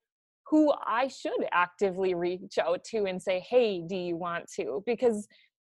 who 0.50 0.74
I 0.86 1.08
should 1.08 1.46
actively 1.52 2.14
reach 2.14 2.58
out 2.58 2.84
to 2.86 3.06
and 3.06 3.22
say, 3.22 3.40
"Hey, 3.40 3.82
do 3.82 3.96
you 3.96 4.16
want 4.16 4.50
to?" 4.56 4.84
Because 4.86 5.28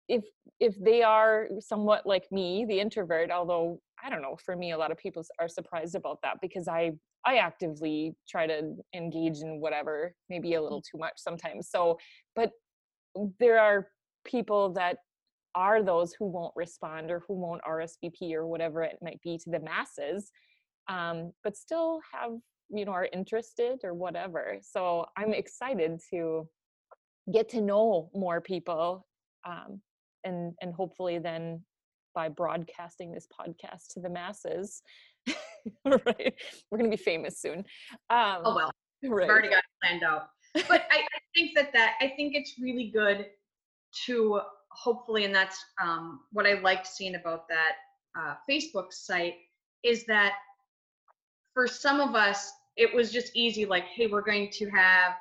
if 0.08 0.24
if 0.60 0.76
they 0.80 1.04
are 1.04 1.50
somewhat 1.60 2.06
like 2.06 2.32
me, 2.32 2.66
the 2.66 2.80
introvert, 2.80 3.32
although 3.32 3.80
I 4.04 4.10
don't 4.10 4.22
know, 4.22 4.38
for 4.46 4.56
me 4.56 4.72
a 4.72 4.78
lot 4.78 4.92
of 4.92 4.98
people 4.98 5.24
are 5.40 5.50
surprised 5.50 5.96
about 5.96 6.20
that 6.24 6.38
because 6.42 6.68
I 6.68 6.94
I 7.26 7.38
actively 7.38 8.16
try 8.30 8.48
to 8.48 8.76
engage 8.96 9.40
in 9.40 9.60
whatever, 9.60 10.14
maybe 10.30 10.54
a 10.54 10.62
little 10.62 10.82
too 10.82 10.98
much 10.98 11.14
sometimes. 11.18 11.70
So, 11.70 11.98
but 12.36 12.52
there 13.40 13.60
are 13.60 13.88
people 14.26 14.72
that 14.74 14.98
are 15.56 15.82
those 15.82 16.14
who 16.14 16.26
won't 16.26 16.54
respond 16.56 17.10
or 17.10 17.24
who 17.28 17.34
won't 17.34 17.64
RSVP 17.64 18.34
or 18.34 18.46
whatever 18.46 18.84
it 18.84 18.98
might 19.02 19.20
be 19.24 19.38
to 19.40 19.50
the 19.50 19.60
masses, 19.60 20.32
um, 20.88 21.34
but 21.44 21.58
still 21.58 22.00
have 22.14 22.34
you 22.70 22.86
know 22.86 22.92
are 22.92 23.08
interested 23.12 23.80
or 23.84 23.94
whatever. 23.94 24.58
So 24.62 25.06
I'm 25.18 25.34
excited 25.34 26.00
to 26.12 26.48
get 27.32 27.50
to 27.50 27.62
know 27.62 28.10
more 28.14 28.42
people, 28.42 29.06
um, 29.46 29.82
and 30.24 30.54
and 30.62 30.74
hopefully 30.74 31.20
then 31.20 31.64
by 32.14 32.30
broadcasting 32.30 33.12
this 33.12 33.28
podcast 33.28 33.94
to 33.94 34.00
the 34.00 34.10
masses, 34.10 34.82
right? 35.86 36.34
We're 36.72 36.78
gonna 36.78 36.90
be 36.90 36.98
famous 36.98 37.40
soon. 37.40 37.60
Um, 38.10 38.42
oh 38.44 38.56
well 38.56 38.72
right. 39.04 39.30
Already 39.30 39.50
got 39.50 39.60
it 39.60 39.64
planned 39.82 40.04
out. 40.04 40.30
But 40.68 40.86
I, 40.92 41.00
I 41.00 41.20
think 41.36 41.56
that 41.56 41.72
that 41.74 41.94
I 42.02 42.14
think 42.16 42.36
it's 42.36 42.56
really 42.60 42.90
good 42.90 43.28
to 44.06 44.42
hopefully, 44.72 45.26
and 45.26 45.34
that's 45.34 45.64
um, 45.82 46.22
what 46.32 46.46
I 46.46 46.54
liked 46.60 46.88
seeing 46.88 47.16
about 47.16 47.48
that 47.50 47.74
uh, 48.20 48.36
Facebook 48.50 48.92
site 48.92 49.36
is 49.84 50.06
that 50.06 50.34
for 51.54 51.68
some 51.68 52.00
of 52.00 52.16
us 52.16 52.52
it 52.78 52.94
was 52.94 53.12
just 53.12 53.36
easy. 53.36 53.66
Like, 53.66 53.86
hey, 53.86 54.08
we're 54.08 54.22
going 54.22 54.50
to 54.52 54.70
have 54.70 55.14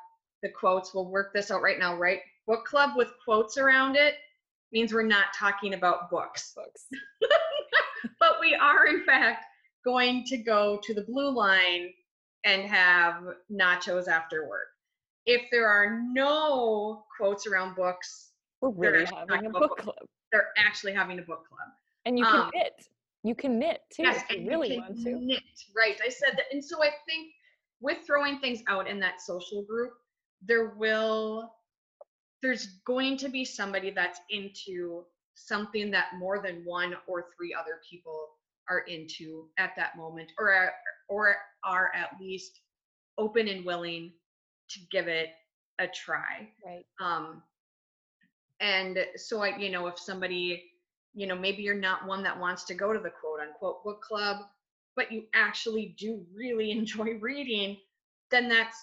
the 0.43 0.49
quotes. 0.51 0.95
We'll 0.95 1.11
work 1.11 1.33
this 1.35 1.51
out 1.51 1.63
right 1.63 1.79
now, 1.79 1.97
right? 1.97 2.21
Book 2.47 2.65
club 2.65 2.91
with 2.97 3.09
quotes 3.25 3.57
around 3.59 3.97
it 3.97 4.15
means 4.73 4.93
we're 4.93 5.03
not 5.03 5.27
talking 5.35 5.75
about 5.75 6.11
books 6.11 6.53
books. 6.55 6.87
but 8.21 8.37
we 8.41 8.55
are 8.55 8.87
in 8.87 9.05
fact 9.05 9.45
going 9.85 10.25
to 10.25 10.37
go 10.37 10.79
to 10.83 10.93
the 10.95 11.03
blue 11.03 11.31
line 11.35 11.91
and 12.45 12.63
have 12.63 13.23
nachos 13.51 14.09
after 14.09 14.49
work. 14.49 14.69
If 15.25 15.43
there 15.51 15.67
are 15.67 16.01
no 16.13 17.05
quotes 17.17 17.47
around 17.47 17.75
books, 17.75 18.31
We're 18.61 18.71
really 18.71 19.05
having 19.07 19.47
a 19.47 19.51
book 19.51 19.71
books. 19.71 19.83
club. 19.83 19.97
they're 20.31 20.49
actually 20.57 20.93
having 20.93 21.19
a 21.19 21.23
book 21.23 21.49
club. 21.49 21.69
And 22.05 22.19
you 22.19 22.25
can 22.25 22.41
Um, 22.43 22.51
knit. 22.55 22.87
You 23.25 23.35
can 23.35 23.59
knit 23.59 23.81
too 23.93 24.05
Yes, 24.05 24.23
if 24.31 24.41
you 24.43 24.49
really 24.49 24.69
can 24.69 24.79
want 24.81 24.97
to. 25.03 25.11
knit. 25.19 25.43
Right. 25.75 25.99
I 26.05 26.09
said 26.09 26.35
that. 26.37 26.45
And 26.53 26.65
so 26.65 26.81
I 26.83 26.91
think 27.09 27.33
with 27.81 27.99
throwing 28.07 28.39
things 28.39 28.63
out 28.69 28.89
in 28.89 28.99
that 29.01 29.21
social 29.21 29.63
group, 29.63 29.93
there 30.43 30.75
will 30.77 31.53
there's 32.43 32.67
going 32.87 33.17
to 33.17 33.29
be 33.29 33.45
somebody 33.45 33.91
that's 33.91 34.21
into 34.31 35.03
something 35.35 35.91
that 35.91 36.07
more 36.19 36.41
than 36.43 36.65
one 36.65 36.95
or 37.07 37.27
three 37.37 37.55
other 37.59 37.81
people 37.89 38.29
are 38.69 38.81
into 38.81 39.47
at 39.59 39.73
that 39.77 39.97
moment 39.97 40.33
or 40.39 40.53
are, 40.53 40.73
or 41.09 41.37
are 41.65 41.91
at 41.95 42.11
least 42.21 42.61
open 43.19 43.49
and 43.49 43.65
willing 43.65 44.13
to 44.71 44.81
give 44.91 45.09
it 45.09 45.31
a 45.79 45.87
try 45.89 46.49
Right. 46.65 46.85
um 47.01 47.43
and 48.61 48.99
so 49.17 49.43
i 49.43 49.57
you 49.57 49.71
know 49.71 49.87
if 49.87 49.99
somebody 49.99 50.65
you 51.15 51.27
know 51.27 51.37
maybe 51.37 51.63
you're 51.63 51.75
not 51.75 52.07
one 52.07 52.23
that 52.23 52.39
wants 52.39 52.65
to 52.65 52.75
go 52.75 52.93
to 52.93 52.99
the 52.99 53.11
quote 53.11 53.41
unquote 53.41 53.85
book 53.85 54.01
club 54.03 54.39
but 54.97 55.13
you 55.13 55.25
actually 55.35 55.95
do 55.99 56.25
really 56.35 56.71
enjoy 56.73 57.19
reading 57.21 57.77
then 58.31 58.49
that's 58.49 58.77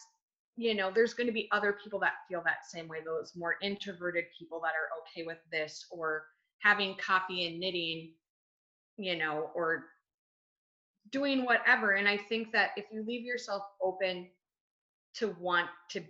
you 0.55 0.75
know 0.75 0.91
there's 0.93 1.13
going 1.13 1.27
to 1.27 1.33
be 1.33 1.49
other 1.51 1.75
people 1.83 1.99
that 1.99 2.13
feel 2.29 2.41
that 2.45 2.65
same 2.67 2.87
way 2.87 2.99
those 3.03 3.33
more 3.35 3.55
introverted 3.61 4.25
people 4.37 4.61
that 4.61 4.73
are 4.73 4.89
okay 5.01 5.25
with 5.25 5.39
this 5.51 5.85
or 5.91 6.25
having 6.59 6.95
coffee 6.95 7.47
and 7.47 7.59
knitting 7.59 8.11
you 8.97 9.17
know 9.17 9.49
or 9.55 9.85
doing 11.11 11.43
whatever 11.45 11.91
and 11.91 12.07
i 12.07 12.17
think 12.17 12.51
that 12.51 12.69
if 12.77 12.85
you 12.91 13.03
leave 13.05 13.25
yourself 13.25 13.63
open 13.81 14.27
to 15.13 15.35
want 15.39 15.67
to 15.89 16.01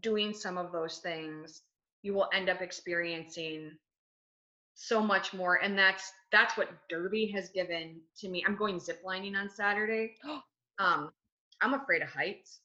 doing 0.00 0.32
some 0.32 0.56
of 0.56 0.72
those 0.72 0.98
things 0.98 1.62
you 2.02 2.14
will 2.14 2.28
end 2.32 2.48
up 2.48 2.62
experiencing 2.62 3.70
so 4.74 5.00
much 5.02 5.32
more 5.34 5.56
and 5.62 5.78
that's 5.78 6.12
that's 6.32 6.56
what 6.56 6.68
derby 6.88 7.26
has 7.26 7.50
given 7.50 8.00
to 8.18 8.28
me. 8.28 8.44
I'm 8.46 8.56
going 8.56 8.78
ziplining 8.80 9.36
on 9.36 9.48
saturday. 9.50 10.14
Um 10.78 11.10
i'm 11.60 11.74
afraid 11.74 12.00
of 12.02 12.08
heights 12.08 12.60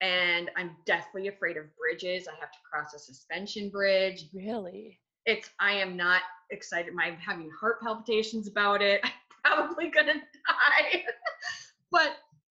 and 0.00 0.50
i'm 0.56 0.76
deathly 0.86 1.28
afraid 1.28 1.56
of 1.56 1.64
bridges. 1.76 2.28
I 2.28 2.32
have 2.40 2.52
to 2.52 2.58
cross 2.70 2.94
a 2.94 2.98
suspension 2.98 3.68
bridge. 3.70 4.26
Really? 4.32 4.98
it's 5.26 5.50
i 5.60 5.72
am 5.72 5.96
not 5.96 6.22
excited. 6.50 6.92
I'm 7.00 7.16
having 7.16 7.50
heart 7.50 7.80
palpitations 7.82 8.48
about 8.48 8.82
it. 8.82 9.00
I'm 9.44 9.56
probably 9.66 9.90
gonna 9.90 10.14
die. 10.14 11.04
But 11.90 12.16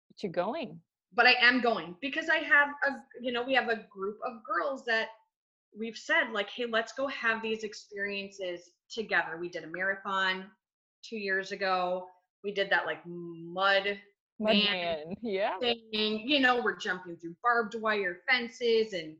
But 0.09 0.23
you're 0.23 0.33
going. 0.33 0.81
but 1.15 1.27
I 1.27 1.35
am 1.41 1.61
going 1.61 1.97
because 2.01 2.29
I 2.29 2.37
have 2.39 2.69
a 2.87 2.91
you 3.21 3.33
know 3.33 3.43
we 3.43 3.55
have 3.55 3.69
a 3.69 3.85
group 3.91 4.19
of 4.27 4.35
girls 4.45 4.85
that 4.85 5.09
we've 5.79 5.97
said 5.97 6.31
like 6.33 6.51
hey 6.51 6.67
let's 6.67 6.93
go 6.93 7.07
have 7.09 7.43
these 7.43 7.65
experiences 7.65 8.71
together. 8.91 9.37
We 9.39 9.49
did 9.49 9.65
a 9.65 9.69
marathon 9.69 10.47
2 11.09 11.17
years 11.17 11.53
ago. 11.53 12.07
We 12.43 12.53
did 12.53 12.71
that 12.71 12.87
like 12.87 12.99
mud 13.07 13.99
Mud 14.41 14.57
Man. 14.57 14.65
man. 14.65 15.15
Yeah. 15.23 15.59
thing, 15.61 16.23
you 16.27 16.41
know, 16.41 16.61
we're 16.63 16.77
jumping 16.77 17.17
through 17.17 17.37
barbed 17.43 17.77
wire 17.81 18.19
fences 18.29 18.93
and 18.93 19.17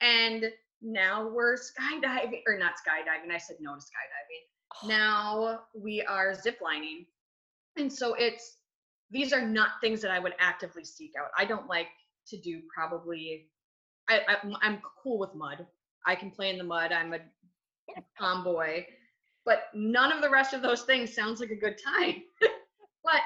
and 0.00 0.44
now 0.82 1.28
we're 1.28 1.56
skydiving 1.56 2.42
or 2.46 2.58
not 2.58 2.74
skydiving. 2.74 3.32
I 3.32 3.38
said 3.38 3.56
no 3.60 3.74
to 3.74 3.80
skydiving 3.80 4.44
Oh, 4.82 4.88
now 4.88 5.60
we 5.74 6.02
are 6.02 6.34
ziplining 6.34 7.06
and 7.76 7.92
so 7.92 8.14
it's 8.14 8.56
these 9.10 9.32
are 9.32 9.46
not 9.46 9.80
things 9.80 10.00
that 10.02 10.10
i 10.10 10.18
would 10.18 10.34
actively 10.38 10.84
seek 10.84 11.12
out 11.18 11.28
i 11.36 11.44
don't 11.44 11.68
like 11.68 11.88
to 12.26 12.36
do 12.38 12.60
probably 12.74 13.48
I, 14.08 14.20
I 14.28 14.36
i'm 14.62 14.80
cool 15.02 15.18
with 15.18 15.34
mud 15.34 15.66
i 16.06 16.14
can 16.14 16.30
play 16.30 16.50
in 16.50 16.58
the 16.58 16.64
mud 16.64 16.92
i'm 16.92 17.12
a 17.12 17.18
tomboy. 18.18 18.84
But 19.44 19.64
none 19.74 20.10
of 20.10 20.22
the 20.22 20.30
rest 20.30 20.54
of 20.54 20.62
those 20.62 20.82
things 20.82 21.14
sounds 21.14 21.40
like 21.40 21.50
a 21.50 21.56
good 21.56 21.76
time. 21.84 22.22
But 23.04 23.20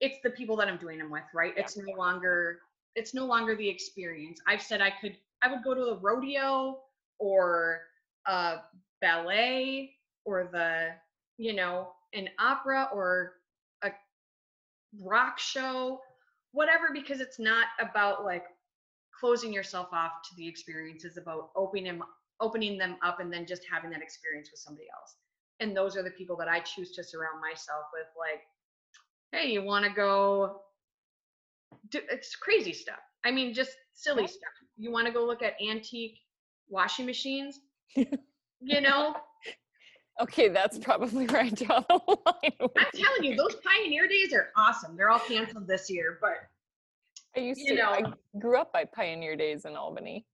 it's 0.00 0.16
the 0.24 0.30
people 0.30 0.56
that 0.56 0.66
i'm 0.66 0.78
doing 0.78 0.96
them 0.96 1.10
with 1.10 1.24
right? 1.34 1.52
Yeah. 1.54 1.62
it's 1.62 1.76
no 1.76 1.92
longer 1.94 2.60
it's 2.94 3.12
no 3.12 3.26
longer 3.26 3.54
the 3.54 3.68
experience. 3.68 4.40
I've 4.46 4.62
said 4.62 4.80
i 4.80 4.90
could 4.90 5.14
i 5.42 5.50
would 5.50 5.62
go 5.62 5.74
to 5.74 5.84
the 5.84 5.98
rodeo 5.98 6.78
or 7.18 7.82
a 8.26 8.56
ballet 9.02 9.92
or 10.24 10.48
the 10.50 10.88
you 11.36 11.52
know 11.52 11.90
an 12.14 12.30
opera 12.38 12.88
or 12.94 13.34
a 13.84 13.90
rock 15.02 15.38
show 15.38 16.00
whatever 16.52 16.88
because 16.94 17.20
it's 17.20 17.38
not 17.38 17.66
about 17.78 18.24
like 18.24 18.44
closing 19.18 19.52
yourself 19.52 19.88
off 19.92 20.12
to 20.28 20.34
the 20.36 20.46
experience 20.46 21.04
it's 21.04 21.16
about 21.16 21.50
opening 21.56 21.84
them 21.84 22.02
opening 22.40 22.78
them 22.78 22.96
up 23.02 23.20
and 23.20 23.32
then 23.32 23.46
just 23.46 23.62
having 23.70 23.90
that 23.90 24.02
experience 24.02 24.50
with 24.50 24.60
somebody 24.60 24.86
else 24.94 25.16
and 25.60 25.76
those 25.76 25.96
are 25.96 26.02
the 26.02 26.10
people 26.10 26.36
that 26.36 26.48
i 26.48 26.60
choose 26.60 26.92
to 26.92 27.02
surround 27.02 27.40
myself 27.40 27.84
with 27.92 28.06
like 28.18 28.42
hey 29.32 29.50
you 29.50 29.62
want 29.62 29.84
to 29.84 29.90
go 29.90 30.60
do 31.90 32.00
it's 32.10 32.36
crazy 32.36 32.72
stuff 32.72 33.00
i 33.24 33.30
mean 33.30 33.52
just 33.52 33.72
silly 33.94 34.22
Yeah. 34.22 34.28
stuff 34.28 34.52
you 34.76 34.92
want 34.92 35.06
to 35.06 35.12
go 35.12 35.24
look 35.24 35.42
at 35.42 35.54
antique 35.66 36.18
washing 36.68 37.06
machines 37.06 37.60
you 37.96 38.80
know 38.80 39.14
Okay, 40.20 40.48
that's 40.48 40.78
probably 40.78 41.26
right 41.26 41.54
draw 41.54 41.78
the 41.78 41.94
line. 42.08 42.70
I'm 42.76 42.86
telling 42.92 43.22
you, 43.22 43.36
those 43.36 43.54
Pioneer 43.64 44.08
days 44.08 44.32
are 44.34 44.48
awesome. 44.56 44.96
They're 44.96 45.10
all 45.10 45.20
canceled 45.20 45.68
this 45.68 45.88
year, 45.88 46.18
but 46.20 46.38
I 47.38 47.42
used 47.42 47.60
you 47.60 47.76
to. 47.76 47.82
I 47.84 48.02
grew 48.38 48.58
up 48.58 48.72
by 48.72 48.84
Pioneer 48.84 49.36
Days 49.36 49.64
in 49.64 49.76
Albany. 49.76 50.26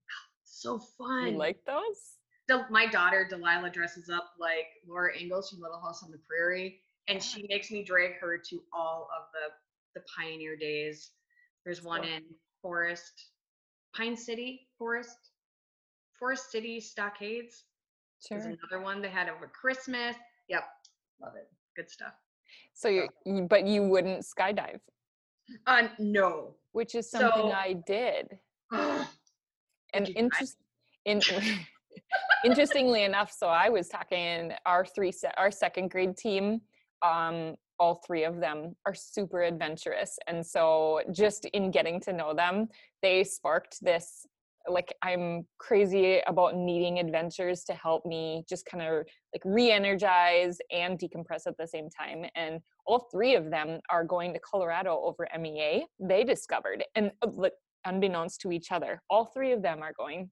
so 0.43 0.79
fun. 0.97 1.27
You 1.33 1.37
like 1.37 1.59
those? 1.65 2.17
Del- 2.47 2.67
my 2.69 2.87
daughter 2.87 3.27
Delilah 3.29 3.69
dresses 3.69 4.09
up 4.09 4.31
like 4.39 4.65
Laura 4.87 5.17
Ingalls 5.17 5.49
from 5.49 5.59
Little 5.61 5.79
House 5.81 6.03
on 6.03 6.11
the 6.11 6.19
Prairie, 6.27 6.81
and 7.07 7.21
she 7.21 7.45
makes 7.49 7.71
me 7.71 7.83
drag 7.83 8.13
her 8.19 8.37
to 8.49 8.63
all 8.73 9.07
of 9.17 9.25
the 9.33 9.53
the 9.99 10.05
Pioneer 10.17 10.57
days. 10.57 11.11
There's 11.63 11.81
one 11.83 12.03
in 12.03 12.23
Forest, 12.61 13.29
Pine 13.95 14.17
City, 14.17 14.67
Forest, 14.77 15.17
Forest 16.19 16.51
City 16.51 16.79
Stockades. 16.81 17.63
There's 18.29 18.45
another 18.45 18.83
one 18.83 19.01
they 19.01 19.09
had 19.09 19.29
over 19.29 19.47
Christmas. 19.47 20.15
Yep, 20.49 20.63
love 21.21 21.33
it. 21.37 21.49
Good 21.75 21.89
stuff. 21.89 22.13
So 22.73 22.89
you, 22.89 23.07
but 23.49 23.65
you 23.65 23.83
wouldn't 23.83 24.23
skydive, 24.25 24.79
Uh, 25.67 25.87
no. 25.99 26.55
Which 26.75 26.93
is 26.93 27.09
something 27.09 27.49
So- 27.49 27.51
I 27.51 27.73
did. 27.73 28.37
And 29.93 30.09
interest 30.09 30.57
in 31.05 31.21
interestingly 32.43 33.03
enough 33.03 33.31
so 33.31 33.47
i 33.47 33.69
was 33.69 33.87
talking 33.87 34.51
our 34.65 34.83
three 34.85 35.13
our 35.37 35.51
second 35.51 35.89
grade 35.89 36.17
team 36.17 36.59
um 37.01 37.55
all 37.79 38.01
three 38.05 38.25
of 38.25 38.41
them 38.41 38.75
are 38.85 38.93
super 38.93 39.41
adventurous 39.41 40.19
and 40.27 40.45
so 40.45 40.99
just 41.13 41.45
in 41.45 41.71
getting 41.71 42.01
to 42.01 42.11
know 42.11 42.33
them 42.33 42.67
they 43.01 43.23
sparked 43.23 43.81
this 43.81 44.25
like 44.67 44.93
i'm 45.01 45.45
crazy 45.57 46.21
about 46.27 46.55
needing 46.55 46.99
adventures 46.99 47.63
to 47.63 47.73
help 47.73 48.05
me 48.05 48.43
just 48.49 48.65
kind 48.65 48.83
of 48.83 49.05
like 49.33 49.41
re-energize 49.43 50.57
and 50.71 50.99
decompress 50.99 51.47
at 51.47 51.57
the 51.57 51.67
same 51.67 51.89
time 51.89 52.25
and 52.35 52.59
all 52.85 53.07
three 53.11 53.35
of 53.35 53.49
them 53.49 53.79
are 53.89 54.03
going 54.03 54.33
to 54.33 54.39
colorado 54.39 54.99
over 55.03 55.27
mea 55.39 55.85
they 55.99 56.23
discovered 56.23 56.83
and 56.95 57.11
uh, 57.21 57.27
like, 57.33 57.53
unbeknownst 57.85 58.41
to 58.41 58.51
each 58.51 58.71
other 58.71 59.01
all 59.09 59.25
three 59.25 59.51
of 59.51 59.61
them 59.61 59.81
are 59.81 59.93
going 59.97 60.29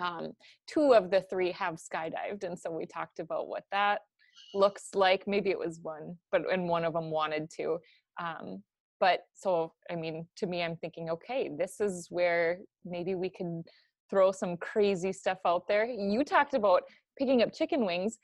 um, 0.00 0.32
two 0.66 0.92
of 0.92 1.10
the 1.10 1.22
three 1.22 1.50
have 1.52 1.76
skydived 1.76 2.44
and 2.44 2.58
so 2.58 2.70
we 2.70 2.86
talked 2.86 3.18
about 3.18 3.48
what 3.48 3.64
that 3.72 4.00
looks 4.54 4.88
like. 4.94 5.26
Maybe 5.26 5.50
it 5.50 5.58
was 5.58 5.80
one 5.82 6.16
but 6.32 6.42
and 6.52 6.68
one 6.68 6.84
of 6.84 6.94
them 6.94 7.10
wanted 7.10 7.50
to 7.56 7.78
um, 8.20 8.62
but 9.00 9.20
so 9.34 9.72
i 9.90 9.94
mean 9.94 10.26
to 10.36 10.46
me 10.46 10.62
i'm 10.62 10.76
thinking 10.76 11.10
okay 11.10 11.50
this 11.56 11.80
is 11.80 12.06
where 12.10 12.58
maybe 12.84 13.14
we 13.14 13.30
can 13.30 13.62
throw 14.08 14.30
some 14.30 14.56
crazy 14.56 15.12
stuff 15.12 15.38
out 15.46 15.66
there 15.68 15.84
you 15.84 16.24
talked 16.24 16.54
about 16.54 16.82
picking 17.18 17.42
up 17.42 17.52
chicken 17.52 17.84
wings 17.84 18.18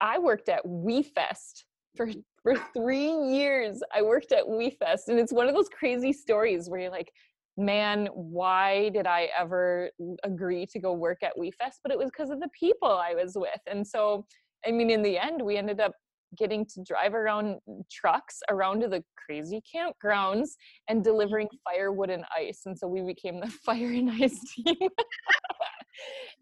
i 0.00 0.18
worked 0.18 0.48
at 0.48 0.64
WeFest 0.64 1.64
for 1.96 2.06
mm-hmm. 2.06 2.20
for 2.42 2.54
three 2.72 3.10
years 3.10 3.80
i 3.94 4.00
worked 4.00 4.32
at 4.32 4.44
WeFest 4.44 5.08
and 5.08 5.18
it's 5.18 5.32
one 5.32 5.48
of 5.48 5.54
those 5.54 5.68
crazy 5.68 6.12
stories 6.12 6.68
where 6.70 6.80
you're 6.80 6.90
like 6.90 7.10
man, 7.58 8.06
why 8.14 8.88
did 8.90 9.06
I 9.06 9.28
ever 9.36 9.90
agree 10.22 10.64
to 10.66 10.78
go 10.78 10.92
work 10.92 11.18
at 11.22 11.36
WeFest? 11.36 11.80
But 11.82 11.92
it 11.92 11.98
was 11.98 12.08
because 12.08 12.30
of 12.30 12.40
the 12.40 12.48
people 12.58 12.88
I 12.88 13.14
was 13.14 13.36
with. 13.36 13.60
And 13.66 13.84
so, 13.86 14.24
I 14.64 14.70
mean, 14.70 14.90
in 14.90 15.02
the 15.02 15.18
end, 15.18 15.42
we 15.42 15.56
ended 15.56 15.80
up 15.80 15.92
getting 16.36 16.66
to 16.66 16.82
drive 16.86 17.14
around 17.14 17.58
trucks 17.90 18.40
around 18.50 18.80
to 18.80 18.88
the 18.88 19.02
crazy 19.16 19.62
campgrounds 19.74 20.50
and 20.88 21.02
delivering 21.02 21.48
firewood 21.64 22.10
and 22.10 22.24
ice. 22.36 22.62
And 22.66 22.78
so 22.78 22.86
we 22.86 23.02
became 23.02 23.40
the 23.40 23.48
fire 23.64 23.92
and 23.92 24.10
ice 24.10 24.38
team. 24.54 24.76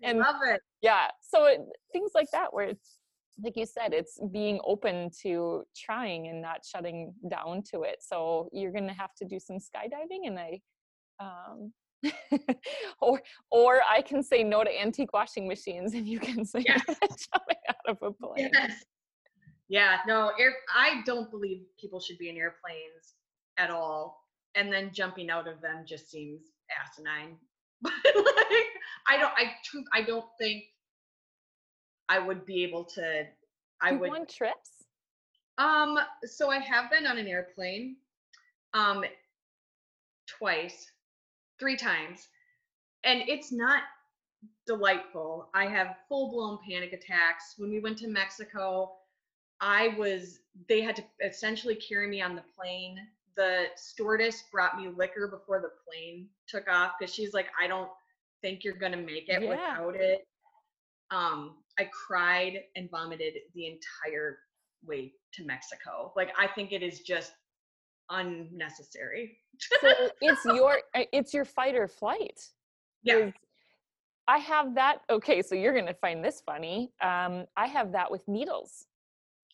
and 0.03 0.19
love 0.19 0.37
it. 0.47 0.61
yeah, 0.83 1.09
so 1.21 1.45
it, 1.47 1.61
things 1.93 2.11
like 2.15 2.29
that 2.33 2.53
where 2.53 2.67
it's 2.67 2.99
like 3.45 3.55
you 3.57 3.67
said, 3.67 3.93
it's 3.93 4.19
being 4.33 4.59
open 4.65 5.11
to 5.23 5.63
trying 5.77 6.29
and 6.29 6.41
not 6.41 6.65
shutting 6.65 7.13
down 7.31 7.63
to 7.71 7.83
it. 7.83 7.97
So 8.01 8.49
you're 8.51 8.73
gonna 8.73 8.95
have 8.95 9.15
to 9.19 9.27
do 9.27 9.39
some 9.39 9.57
skydiving, 9.59 10.27
and 10.27 10.39
I, 10.39 10.61
um, 11.21 11.73
or 13.03 13.21
or 13.51 13.81
I 13.87 14.01
can 14.01 14.23
say 14.23 14.43
no 14.43 14.65
to 14.65 14.81
antique 14.81 15.13
washing 15.13 15.47
machines, 15.47 15.93
and 15.93 16.07
you 16.09 16.19
can 16.19 16.47
say 16.47 16.65
Yes. 16.67 16.83
no 16.89 16.95
to 16.95 17.01
jumping 17.09 17.57
out 17.69 17.77
of 17.89 17.99
a 18.01 18.11
plane. 18.13 18.51
Yes. 18.55 18.83
Yeah, 19.69 19.99
no, 20.07 20.33
air 20.39 20.55
I 20.75 21.03
don't 21.05 21.31
believe 21.31 21.63
people 21.81 22.01
should 22.01 22.19
be 22.19 22.29
in 22.29 22.37
airplanes 22.37 23.15
at 23.59 23.71
all. 23.71 24.23
And 24.55 24.73
then 24.73 24.91
jumping 24.93 25.29
out 25.29 25.49
of 25.49 25.61
them 25.61 25.85
just 25.87 26.11
seems 26.11 26.43
asinine. 26.83 27.37
but 27.83 27.93
like 28.15 28.67
I 29.09 29.19
don't 29.19 29.33
I 29.37 29.53
truth 29.65 29.85
I 29.93 30.03
don't 30.03 30.25
think 30.41 30.65
I 32.09 32.19
would 32.19 32.47
be 32.47 32.65
able 32.65 32.85
to 32.95 33.25
I 33.83 33.91
You 33.91 33.99
would 33.99 34.11
want 34.11 34.29
trips? 34.29 34.71
um 35.59 35.99
so 36.25 36.51
I 36.51 36.59
have 36.59 36.91
been 36.91 37.07
on 37.07 37.19
an 37.19 37.27
airplane 37.27 37.97
um 38.73 39.05
twice, 40.27 40.91
three 41.59 41.77
times. 41.77 42.29
And 43.05 43.23
it's 43.29 43.53
not 43.53 43.83
delightful. 44.67 45.49
I 45.55 45.67
have 45.67 45.97
full-blown 46.09 46.59
panic 46.69 46.93
attacks. 46.93 47.55
When 47.57 47.71
we 47.71 47.81
went 47.81 47.99
to 47.99 48.09
Mexico, 48.09 48.93
I 49.61 49.95
was 49.99 50.41
they 50.69 50.81
had 50.81 50.97
to 50.97 51.05
essentially 51.25 51.75
carry 51.75 52.09
me 52.09 52.21
on 52.23 52.35
the 52.35 52.45
plane. 52.57 52.99
The 53.37 53.67
stewardess 53.77 54.45
brought 54.51 54.79
me 54.79 54.89
liquor 54.89 55.29
before 55.29 55.61
the 55.61 55.71
plane 55.87 56.29
took 56.47 56.69
off 56.69 56.93
because 56.99 57.15
she's 57.15 57.35
like, 57.35 57.49
I 57.61 57.67
don't 57.67 57.91
think 58.43 58.65
you're 58.65 58.75
gonna 58.75 58.97
make 58.97 59.29
it 59.29 59.43
Yeah. 59.43 59.49
without 59.51 59.97
it. 59.97 60.27
Um, 61.11 61.57
I 61.79 61.85
cried 61.93 62.65
and 62.75 62.91
vomited 62.91 63.35
the 63.55 63.67
entire 63.67 64.39
way 64.85 65.13
to 65.35 65.45
Mexico. 65.45 66.13
Like 66.17 66.31
I 66.39 66.47
think 66.47 66.73
it 66.73 66.83
is 66.83 67.01
just 67.01 67.33
unnecessary. 68.11 69.39
So 69.59 69.89
it's 70.21 70.45
your 70.45 70.81
uh, 70.95 71.05
it's 71.13 71.35
your 71.35 71.45
fight 71.45 71.75
or 71.75 71.89
flight. 71.89 72.41
Yeah. 73.03 73.31
I 74.29 74.39
have 74.39 74.75
that. 74.75 75.03
Okay, 75.09 75.41
so 75.43 75.55
you're 75.55 75.75
gonna 75.75 75.95
find 75.95 76.25
this 76.25 76.43
funny. 76.45 76.93
Um, 77.01 77.47
I 77.57 77.67
have 77.67 77.93
that 77.93 78.11
with 78.11 78.27
needles. 78.27 78.87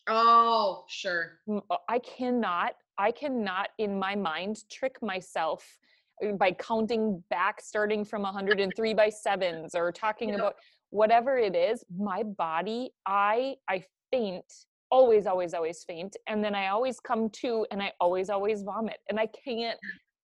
Oh, 0.07 0.83
sure. 0.87 1.39
uh, 1.49 1.77
I 1.87 1.99
cannot, 1.99 2.75
I 2.97 3.11
cannot 3.11 3.69
in 3.77 3.97
my 3.97 4.15
mind 4.15 4.63
trick 4.69 5.01
myself 5.01 5.77
uh, 6.23 6.33
by 6.33 6.51
counting 6.51 7.23
back, 7.29 7.61
starting 7.61 8.03
from 8.03 8.23
103 8.23 8.93
by 8.93 9.09
sevens 9.09 9.75
or 9.75 9.91
talking 10.05 10.35
about 10.35 10.55
whatever 10.89 11.37
it 11.37 11.55
is. 11.55 11.83
My 11.97 12.23
body, 12.23 12.91
I, 13.05 13.55
I 13.69 13.83
faint, 14.11 14.45
always, 14.91 15.25
always, 15.25 15.53
always 15.53 15.83
faint, 15.83 16.15
and 16.27 16.43
then 16.43 16.53
I 16.53 16.67
always 16.67 16.99
come 16.99 17.29
to, 17.41 17.65
and 17.71 17.81
I 17.81 17.93
always, 17.99 18.29
always 18.29 18.61
vomit, 18.61 18.97
and 19.09 19.19
I 19.19 19.27
can't, 19.27 19.79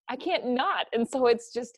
I 0.09 0.15
can't 0.15 0.45
not. 0.47 0.87
And 0.93 1.07
so 1.07 1.27
it's 1.27 1.53
just 1.53 1.77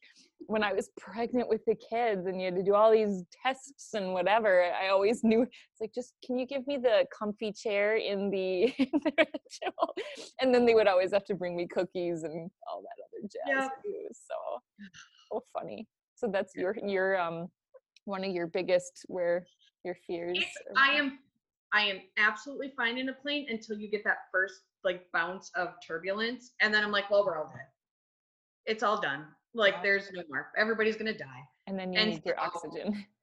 when 0.52 0.64
I 0.64 0.74
was 0.74 0.90
pregnant 1.00 1.48
with 1.48 1.64
the 1.66 1.76
kids 1.76 2.28
and 2.28 2.40
you 2.40 2.46
had 2.46 2.56
to 2.56 2.64
do 2.64 2.76
all 2.76 2.92
these 2.92 3.24
tests 3.42 3.94
and 3.94 4.12
whatever, 4.12 4.64
I 4.64 4.90
always 4.90 5.24
knew 5.24 5.44
it's 5.44 5.80
like 5.80 5.94
just 5.94 6.14
can 6.26 6.38
you 6.38 6.46
give 6.46 6.68
me 6.68 6.78
the 6.78 7.06
comfy 7.18 7.54
chair 7.54 7.96
in 7.96 8.30
the, 8.30 8.64
in 8.78 8.90
the 8.92 9.28
and 10.42 10.54
then 10.54 10.66
they 10.66 10.74
would 10.74 10.88
always 10.88 11.14
have 11.14 11.24
to 11.26 11.36
bring 11.36 11.56
me 11.56 11.68
cookies 11.68 12.24
and 12.24 12.52
all 12.70 12.82
that 12.82 12.98
other 13.08 13.22
jazz. 13.24 13.64
Yep. 13.64 13.72
It 13.86 14.10
was 14.10 14.20
so 14.28 14.60
so 15.32 15.44
funny. 15.54 15.88
So 16.16 16.30
that's 16.32 16.54
your 16.56 16.76
your 16.86 17.20
um 17.20 17.48
one 18.04 18.24
of 18.26 18.32
your 18.32 18.48
biggest 18.48 19.06
where 19.08 19.46
your 19.86 19.96
fears. 20.06 20.38
Are- 20.38 20.84
I 20.84 20.96
am 20.96 21.20
I 21.74 21.84
am 21.84 22.02
absolutely 22.18 22.74
fine 22.76 22.98
in 22.98 23.08
a 23.08 23.14
plane 23.14 23.48
until 23.50 23.78
you 23.78 23.90
get 23.90 24.04
that 24.04 24.18
first 24.34 24.56
like 24.84 25.06
bounce 25.14 25.50
of 25.56 25.70
turbulence. 25.88 26.52
And 26.60 26.74
then 26.74 26.84
I'm 26.84 26.92
like, 26.92 27.10
well, 27.10 27.26
we're 27.26 27.38
all 27.38 27.50
dead. 27.54 27.68
It's 28.66 28.84
all 28.84 29.00
done. 29.00 29.28
Like 29.54 29.82
there's 29.84 30.12
no 30.12 30.24
more. 30.30 30.52
Everybody's 30.58 30.96
gonna 30.96 31.18
die. 31.18 31.44
and 31.68 31.78
then 31.78 31.94
you 31.94 32.00
and 32.00 32.10
need 32.12 32.26
your 32.26 32.40
oxygen. 32.40 33.06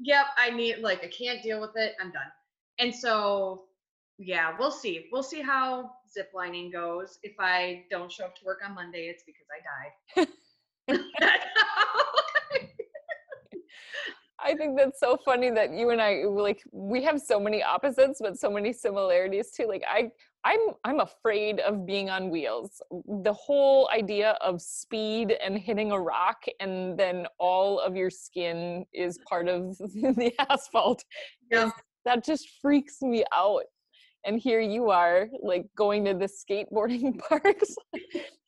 Yep, 0.00 0.26
I 0.36 0.50
need 0.50 0.78
like 0.78 1.02
I 1.02 1.08
can't 1.08 1.42
deal 1.42 1.60
with 1.60 1.72
it. 1.74 1.96
I'm 2.00 2.12
done. 2.12 2.30
And 2.78 2.94
so 2.94 3.64
yeah, 4.16 4.54
we'll 4.56 4.70
see. 4.70 5.06
We'll 5.10 5.24
see 5.24 5.42
how 5.42 5.90
zip 6.12 6.30
lining 6.32 6.70
goes. 6.70 7.18
If 7.24 7.34
I 7.40 7.84
don't 7.90 8.10
show 8.10 8.24
up 8.26 8.36
to 8.36 8.44
work 8.44 8.60
on 8.64 8.76
Monday, 8.76 9.08
it's 9.08 9.24
because 9.24 9.46
I 9.50 10.20
died. 10.20 10.28
I 14.40 14.54
think 14.54 14.76
that's 14.76 15.00
so 15.00 15.18
funny 15.24 15.50
that 15.50 15.72
you 15.72 15.90
and 15.90 16.00
I 16.00 16.24
like 16.24 16.62
we 16.70 17.02
have 17.02 17.20
so 17.20 17.40
many 17.40 17.62
opposites 17.62 18.20
but 18.22 18.38
so 18.38 18.50
many 18.50 18.72
similarities 18.72 19.50
too. 19.50 19.66
Like 19.66 19.82
I 19.88 20.10
I'm 20.44 20.60
I'm 20.84 21.00
afraid 21.00 21.60
of 21.60 21.84
being 21.84 22.08
on 22.08 22.30
wheels. 22.30 22.80
The 22.90 23.32
whole 23.32 23.90
idea 23.92 24.38
of 24.40 24.62
speed 24.62 25.36
and 25.44 25.58
hitting 25.58 25.90
a 25.90 26.00
rock 26.00 26.44
and 26.60 26.98
then 26.98 27.26
all 27.38 27.80
of 27.80 27.96
your 27.96 28.10
skin 28.10 28.84
is 28.92 29.18
part 29.28 29.48
of 29.48 29.76
the 29.78 30.32
asphalt. 30.48 31.04
Yeah. 31.50 31.70
that 32.04 32.24
just 32.24 32.48
freaks 32.62 33.02
me 33.02 33.24
out. 33.34 33.64
And 34.24 34.38
here 34.38 34.60
you 34.60 34.90
are 34.90 35.28
like 35.42 35.66
going 35.76 36.04
to 36.04 36.14
the 36.14 36.26
skateboarding 36.28 37.18
parks 37.28 37.74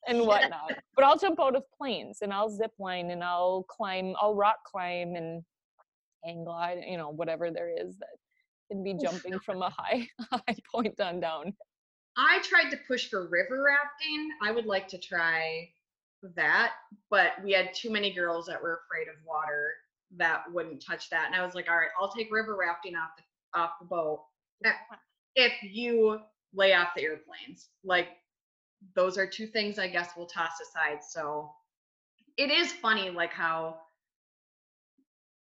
and 0.07 0.20
whatnot. 0.20 0.72
But 0.94 1.05
I'll 1.05 1.18
jump 1.18 1.40
out 1.40 1.57
of 1.57 1.64
planes 1.76 2.18
and 2.22 2.33
I'll 2.33 2.50
zip 2.50 2.72
line 2.79 3.11
and 3.11 3.24
I'll 3.24 3.64
climb, 3.68 4.14
I'll 4.20 4.35
rock 4.35 4.59
climb 4.64 5.14
and 5.16 5.42
hang 6.24 6.44
glide, 6.44 6.83
you 6.87 6.96
know, 6.96 7.11
whatever 7.11 7.50
there 7.50 7.70
is 7.70 7.98
that 7.98 8.16
can 8.70 8.83
be 8.83 8.94
oh, 8.94 8.98
jumping 9.02 9.38
from 9.40 9.62
a 9.62 9.70
high 9.70 10.06
high 10.30 10.56
point 10.72 11.00
on 11.00 11.20
down. 11.20 11.54
I 12.16 12.40
tried 12.42 12.70
to 12.70 12.78
push 12.88 13.09
for 13.09 13.28
river 13.28 13.62
rafting. 13.64 14.30
I 14.42 14.50
would 14.50 14.66
like 14.66 14.88
to 14.88 14.98
try 14.98 15.68
that, 16.37 16.72
but 17.09 17.33
we 17.42 17.52
had 17.52 17.72
too 17.72 17.90
many 17.90 18.12
girls 18.12 18.46
that 18.46 18.61
were 18.61 18.80
afraid 18.85 19.09
of 19.09 19.14
water 19.26 19.70
that 20.16 20.42
wouldn't 20.52 20.85
touch 20.85 21.09
that. 21.11 21.26
And 21.26 21.35
I 21.35 21.44
was 21.44 21.54
like, 21.54 21.70
all 21.70 21.76
right, 21.76 21.88
I'll 22.00 22.12
take 22.12 22.33
river 22.33 22.56
rafting 22.56 22.94
off 22.96 23.11
the 23.16 23.59
off 23.59 23.72
the 23.80 23.87
boat 23.87 24.22
if 25.37 25.52
you 25.62 26.20
lay 26.54 26.74
off 26.74 26.88
the 26.94 27.02
airplanes. 27.02 27.68
Like 27.85 28.09
those 28.94 29.18
are 29.18 29.26
two 29.26 29.46
things 29.46 29.78
I 29.78 29.88
guess 29.88 30.11
we'll 30.16 30.26
toss 30.26 30.52
aside. 30.61 30.98
So 31.09 31.52
it 32.37 32.50
is 32.50 32.72
funny 32.72 33.11
like 33.11 33.33
how 33.33 33.78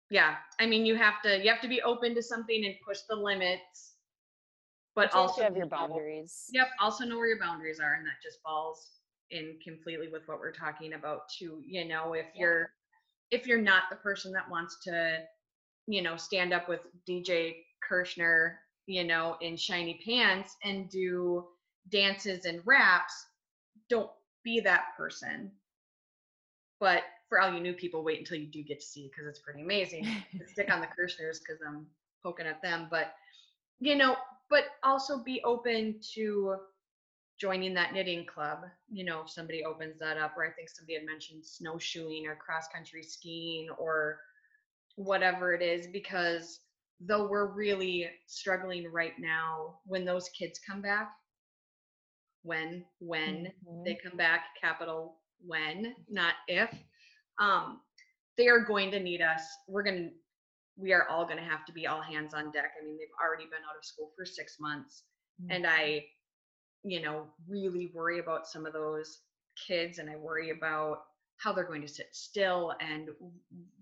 yeah, 0.10 0.36
I 0.60 0.66
mean 0.66 0.86
you 0.86 0.96
have 0.96 1.22
to 1.24 1.44
you 1.44 1.50
have 1.52 1.62
to 1.62 1.68
be 1.68 1.82
open 1.82 2.16
to 2.16 2.24
something 2.24 2.66
and 2.66 2.76
push 2.86 3.00
the 3.10 3.16
limits. 3.16 3.96
But 4.96 5.14
you 5.14 5.20
also 5.20 5.44
have 5.44 5.56
your 5.56 5.68
boundaries. 5.68 6.50
Yep. 6.52 6.68
Also 6.80 7.06
know 7.06 7.18
where 7.18 7.28
your 7.28 7.40
boundaries 7.40 7.80
are, 7.80 7.94
and 7.94 8.06
that 8.06 8.22
just 8.24 8.42
falls 8.42 9.00
in 9.30 9.60
completely 9.64 10.08
with 10.08 10.24
what 10.28 10.40
we're 10.40 10.54
talking 10.54 10.94
about 10.94 11.30
too. 11.30 11.62
You 11.66 11.86
know, 11.88 12.14
if 12.14 12.26
Yeah. 12.34 12.42
you're 12.42 12.70
if 13.32 13.46
you're 13.46 13.62
not 13.62 13.84
the 13.90 13.98
person 13.98 14.32
that 14.32 14.50
wants 14.50 14.80
to, 14.84 15.24
you 15.88 16.02
know, 16.02 16.16
stand 16.16 16.54
up 16.54 16.70
with 16.70 16.80
DJ 17.06 17.66
Kirshner, 17.88 18.56
you 18.86 19.04
know, 19.04 19.38
in 19.42 19.58
shiny 19.58 20.02
pants 20.06 20.56
and 20.64 20.90
do 20.90 21.46
dances 21.90 22.46
and 22.46 22.62
raps, 22.66 23.14
don't 23.90 24.10
be 24.44 24.60
that 24.62 24.96
person. 24.98 25.52
But 26.80 27.04
for 27.30 27.40
all 27.40 27.54
you 27.54 27.60
new 27.60 27.74
people, 27.74 28.04
wait 28.04 28.20
until 28.20 28.38
you 28.38 28.48
do 28.48 28.64
get 28.64 28.80
to 28.80 28.86
see 28.86 29.10
because 29.10 29.28
it's 29.28 29.40
pretty 29.40 29.62
amazing 29.62 30.08
stick 30.46 30.72
on 30.72 30.82
the 30.82 30.88
Kirshners 30.88 31.40
because 31.40 31.62
I'm 31.68 31.88
poking 32.24 32.48
at 32.48 32.62
them. 32.62 32.88
But 32.90 33.14
you 33.80 33.96
know, 33.96 34.16
but 34.50 34.64
also 34.84 35.24
be 35.24 35.42
open 35.44 36.00
to 36.16 36.56
joining 37.40 37.74
that 37.76 37.94
knitting 37.94 38.26
club. 38.26 38.60
You 38.90 39.06
know, 39.06 39.22
if 39.24 39.30
somebody 39.30 39.64
opens 39.64 40.00
that 40.00 40.18
up, 40.18 40.36
or 40.38 40.46
I 40.46 40.52
think 40.52 40.70
somebody 40.70 40.96
had 40.96 41.06
mentioned 41.06 41.46
snowshoeing 41.46 42.28
or 42.28 42.36
cross 42.36 42.68
country 42.74 43.04
skiing 43.04 43.70
or 43.78 44.20
whatever 44.96 45.54
it 45.54 45.62
is, 45.62 45.88
because 45.88 46.62
though 47.00 47.28
we're 47.28 47.54
really 47.54 48.10
struggling 48.28 48.92
right 48.92 49.14
now, 49.20 49.80
when 49.86 50.06
those 50.06 50.30
kids 50.30 50.60
come 50.60 50.82
back, 50.82 51.12
when, 52.44 52.86
when 53.00 53.52
Mhm. 53.64 53.86
they 53.86 53.98
come 54.04 54.18
back, 54.18 54.46
capital 54.62 55.18
when, 55.46 55.96
not 56.10 56.34
if, 56.48 56.70
um, 57.40 57.80
they 58.38 58.48
are 58.48 58.60
going 58.60 58.92
to 58.92 59.00
need 59.00 59.22
us. 59.22 59.42
We're 59.68 59.84
going 59.84 59.98
to, 59.98 60.10
we 60.78 60.94
are 60.94 61.08
all 61.10 61.26
going 61.26 61.38
to 61.38 61.44
have 61.44 61.66
to 61.66 61.74
be 61.74 61.88
all 61.88 62.02
hands 62.02 62.34
on 62.34 62.52
deck. 62.52 62.72
I 62.80 62.86
mean, 62.86 62.98
they've 62.98 63.08
already 63.24 63.46
been 63.46 63.66
out 63.70 63.78
of 63.78 63.86
school 63.86 64.12
for 64.16 64.26
six 64.26 64.58
months. 64.60 65.04
And 65.50 65.68
I, 65.68 66.06
you 66.84 67.02
know, 67.02 67.28
really 67.48 67.92
worry 67.94 68.20
about 68.20 68.48
some 68.48 68.66
of 68.66 68.74
those 68.74 69.20
kids 69.68 70.00
and 70.00 70.10
I 70.10 70.16
worry 70.16 70.52
about 70.52 71.02
how 71.38 71.54
they're 71.54 71.64
going 71.64 71.82
to 71.82 71.88
sit 71.88 72.08
still 72.12 72.74
and 72.80 73.10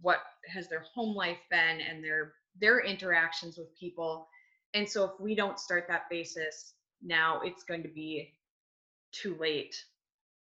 what 0.01 0.19
has 0.47 0.67
their 0.67 0.83
home 0.93 1.15
life 1.15 1.37
been 1.49 1.79
and 1.81 2.03
their 2.03 2.33
their 2.59 2.79
interactions 2.81 3.57
with 3.57 3.67
people. 3.77 4.27
And 4.73 4.89
so 4.89 5.05
if 5.05 5.11
we 5.19 5.35
don't 5.35 5.59
start 5.59 5.85
that 5.87 6.09
basis 6.09 6.73
now, 7.01 7.41
it's 7.43 7.63
going 7.63 7.83
to 7.83 7.89
be 7.89 8.33
too 9.11 9.37
late 9.39 9.75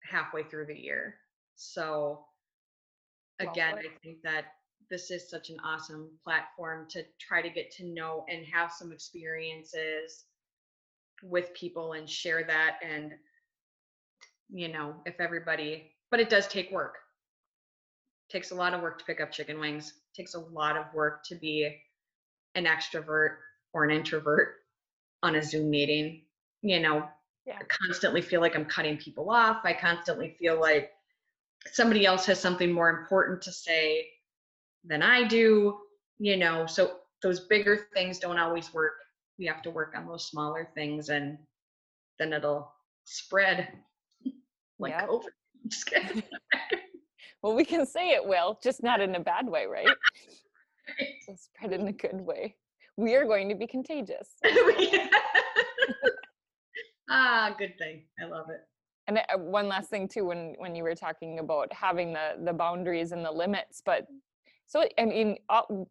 halfway 0.04 0.44
through 0.44 0.68
the 0.68 0.78
year. 0.78 1.16
So 1.56 2.26
again. 3.40 3.76
I 3.78 3.88
think 4.04 4.22
that 4.24 4.46
this 4.90 5.12
is 5.12 5.30
such 5.30 5.50
an 5.50 5.58
awesome 5.64 6.10
platform 6.24 6.88
to 6.90 7.04
try 7.20 7.42
to 7.42 7.50
get 7.50 7.72
to 7.72 7.86
know 7.86 8.26
and 8.30 8.46
have 8.46 8.72
some 8.72 8.92
experiences 8.92 10.26
with 11.24 11.54
people 11.54 11.94
and 11.94 12.10
share 12.10 12.44
that 12.44 12.78
and 12.82 13.12
you 14.50 14.70
know 14.70 14.96
if 15.06 15.20
everybody 15.20 15.92
but 16.10 16.20
it 16.20 16.30
does 16.30 16.48
take 16.48 16.72
work 16.72 16.96
takes 18.32 18.52
a 18.52 18.56
lot 18.56 18.74
of 18.74 18.82
work 18.82 18.98
to 19.00 19.06
pick 19.06 19.20
up 19.20 19.32
chicken 19.32 19.60
wings 19.60 19.94
takes 20.16 20.34
a 20.34 20.40
lot 20.40 20.78
of 20.78 20.86
work 20.94 21.24
to 21.26 21.36
be 21.36 21.78
an 22.56 22.66
extrovert 22.66 23.36
or 23.74 23.84
an 23.84 23.92
introvert 23.92 24.56
on 25.24 25.36
a 25.36 25.44
zoom 25.44 25.70
meeting 25.70 26.22
you 26.62 26.80
know 26.80 27.06
Yeah. 27.46 27.58
i 27.60 27.64
constantly 27.66 28.22
feel 28.22 28.40
like 28.40 28.56
i'm 28.56 28.66
cutting 28.66 28.98
people 28.98 29.30
off 29.30 29.60
i 29.66 29.74
constantly 29.74 30.36
feel 30.40 30.60
like 30.60 30.92
somebody 31.68 32.06
else 32.06 32.26
has 32.26 32.40
something 32.40 32.72
more 32.72 32.90
important 32.90 33.42
to 33.44 33.52
say 33.52 34.08
than 34.84 35.02
I 35.02 35.28
do, 35.28 35.78
you 36.18 36.38
know, 36.38 36.66
so 36.66 36.98
those 37.22 37.42
bigger 37.42 37.88
things 37.94 38.20
don't 38.20 38.40
always 38.40 38.74
work. 38.74 38.94
We 39.38 39.46
have 39.46 39.62
to 39.64 39.72
work 39.72 39.94
on 39.96 40.08
those 40.08 40.26
smaller 40.26 40.70
things 40.74 41.10
and 41.10 41.38
then 42.18 42.34
it'll 42.34 42.72
spread 43.06 43.70
like 44.80 44.94
Yep. 44.94 45.10
Kidding. 45.86 46.24
Well, 47.42 47.56
we 47.56 47.64
can 47.64 47.86
say 47.86 48.10
it 48.10 48.26
will, 48.26 48.60
just 48.62 48.84
not 48.84 49.00
in 49.00 49.16
a 49.16 49.20
bad 49.22 49.48
way, 49.48 49.66
right? 49.66 49.88
So 51.26 51.36
spread 51.38 51.72
in 51.72 51.88
a 51.88 51.94
good 51.94 52.20
way. 52.20 52.58
We 52.98 53.16
are 53.16 53.24
going 53.24 53.48
to 53.48 53.56
be 53.56 53.66
contagious. 53.66 54.28
ah, 57.10 57.56
good 57.58 57.78
thing. 57.78 58.04
I 58.22 58.26
love 58.26 58.50
it. 58.50 58.60
And 59.10 59.18
uh, 59.18 59.38
one 59.40 59.68
last 59.68 59.90
thing 59.90 60.08
too, 60.08 60.26
when 60.26 60.54
when 60.60 60.76
you 60.76 60.84
were 60.84 60.94
talking 60.96 61.40
about 61.40 61.74
having 61.74 62.14
the 62.14 62.36
the 62.46 62.54
boundaries 62.54 63.12
and 63.12 63.26
the 63.26 63.32
limits, 63.32 63.82
but 63.84 64.06
so 64.68 64.88
I 65.00 65.06
mean, 65.06 65.38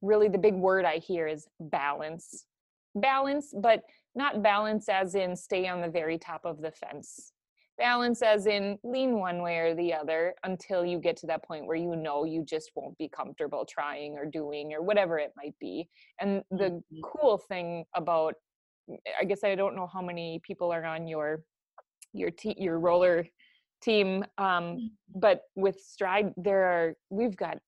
really 0.03 0.29
the 0.29 0.39
big 0.39 0.55
word 0.55 0.85
I 0.85 0.99
hear 0.99 1.27
is 1.27 1.49
balance, 1.59 2.47
balance, 2.95 3.53
but 3.61 3.83
not 4.15 4.41
balance 4.41 4.89
as 4.89 5.17
in 5.17 5.35
stay 5.35 5.67
on 5.67 5.81
the 5.81 5.89
very 5.89 6.17
top 6.17 6.43
of 6.45 6.61
the 6.61 6.71
fence. 6.71 7.33
Balance 7.77 8.23
as 8.23 8.47
in 8.47 8.79
lean 8.85 9.19
one 9.19 9.43
way 9.43 9.59
or 9.59 9.75
the 9.75 9.93
other 9.95 10.35
until 10.45 10.85
you 10.87 11.01
get 11.01 11.17
to 11.19 11.27
that 11.27 11.45
point 11.45 11.67
where 11.67 11.77
you 11.77 11.97
know 11.97 12.25
you 12.25 12.45
just 12.45 12.71
won't 12.77 12.97
be 12.99 13.09
comfortable 13.09 13.65
trying 13.67 14.17
or 14.17 14.27
doing 14.27 14.73
or 14.75 14.81
whatever 14.83 15.19
it 15.19 15.33
might 15.37 15.59
be. 15.59 15.89
And 16.21 16.45
the 16.53 16.71
Mhm. 16.71 17.03
cool 17.03 17.39
thing 17.39 17.85
about 17.95 18.35
I 19.21 19.25
guess 19.25 19.45
I 19.45 19.55
don't 19.55 19.77
know 19.77 19.87
how 19.87 20.01
many 20.01 20.41
people 20.41 20.73
are 20.73 20.85
on 20.85 21.09
your 21.09 21.43
your 22.13 22.31
te- 22.31 22.57
your 22.59 22.79
roller 22.79 23.27
team 23.81 24.25
um 24.39 24.91
but 25.15 25.43
with 25.55 25.81
stride 25.81 26.33
there 26.37 26.65
are 26.65 26.95
we've 27.11 27.37
got 27.37 27.59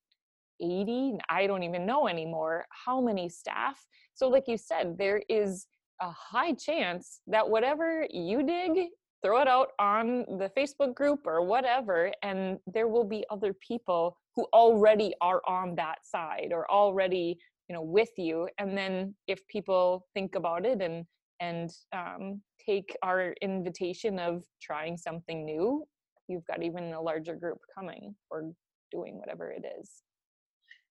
80 0.61 1.19
i 1.29 1.47
don't 1.47 1.63
even 1.63 1.87
know 1.87 2.09
anymore 2.09 2.67
how 2.85 3.01
many 3.01 3.29
staff. 3.29 3.85
So 4.15 4.29
like 4.29 4.45
you 4.49 4.59
said 4.59 4.97
there 4.99 5.23
is 5.29 5.67
a 6.01 6.11
high 6.11 6.53
chance 6.53 7.21
that 7.27 7.49
whatever 7.49 8.07
you 8.11 8.43
dig 8.43 8.89
throw 9.23 9.41
it 9.41 9.49
out 9.49 9.69
on 9.79 10.25
the 10.39 10.51
facebook 10.57 10.95
group 10.95 11.21
or 11.27 11.45
whatever 11.45 12.11
and 12.23 12.59
there 12.67 12.89
will 12.89 13.05
be 13.05 13.25
other 13.31 13.55
people 13.55 14.17
who 14.35 14.47
already 14.53 15.15
are 15.21 15.43
on 15.47 15.75
that 15.77 15.99
side 16.05 16.49
or 16.53 16.71
already 16.71 17.39
you 17.71 17.75
know 17.75 17.83
with 17.83 18.11
you. 18.19 18.49
And 18.59 18.77
then 18.77 19.15
if 19.29 19.47
people 19.47 20.09
think 20.13 20.35
about 20.35 20.67
it 20.67 20.83
and 20.83 21.07
and 21.41 21.71
um, 21.93 22.41
take 22.65 22.97
our 23.03 23.35
invitation 23.41 24.19
of 24.19 24.45
trying 24.63 24.97
something 24.97 25.45
new 25.45 25.85
you've 26.29 26.47
got 26.47 26.63
even 26.63 26.93
a 26.93 27.01
larger 27.01 27.35
group 27.35 27.59
coming 27.75 28.15
or 28.31 28.53
doing 28.93 29.19
whatever 29.19 29.51
it 29.51 29.65
is 29.81 30.03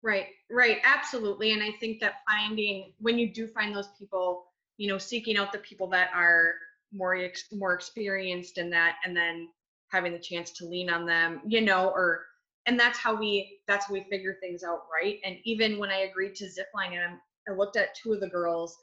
Right, 0.03 0.27
right, 0.51 0.79
absolutely. 0.85 1.53
And 1.53 1.63
I 1.63 1.73
think 1.81 2.01
that 2.01 2.21
finding 2.29 2.93
when 2.99 3.19
you 3.19 3.33
do 3.33 3.49
find 3.49 3.75
those 3.75 3.89
people, 3.99 4.45
you 4.77 4.89
know, 4.89 4.99
seeking 4.99 5.37
out 5.37 5.53
the 5.53 5.59
people 5.59 5.89
that 5.89 6.11
are 6.15 6.55
more 6.93 7.17
ex- 7.17 7.53
more 7.53 7.75
experienced 7.75 8.59
in 8.59 8.71
that, 8.71 8.97
and 9.05 9.17
then 9.17 9.49
having 9.91 10.13
the 10.13 10.19
chance 10.19 10.53
to 10.53 10.67
lean 10.67 10.89
on 10.89 11.05
them, 11.05 11.41
you 11.47 11.61
know, 11.61 11.89
or 11.89 12.27
and 12.67 12.79
that's 12.79 12.99
how 12.99 13.15
we 13.15 13.61
that's 13.67 13.87
how 13.87 13.95
we 13.95 14.07
figure 14.09 14.37
things 14.41 14.63
out, 14.63 14.83
right? 14.93 15.19
And 15.25 15.39
even 15.45 15.79
when 15.79 15.91
I 15.91 16.09
agreed 16.11 16.37
to 16.37 16.45
zipline, 16.45 16.93
and 16.93 17.01
I'm, 17.01 17.21
I 17.49 17.57
looked 17.57 17.77
at 17.77 17.97
two 17.97 18.13
of 18.13 18.21
the 18.21 18.29
girls 18.29 18.77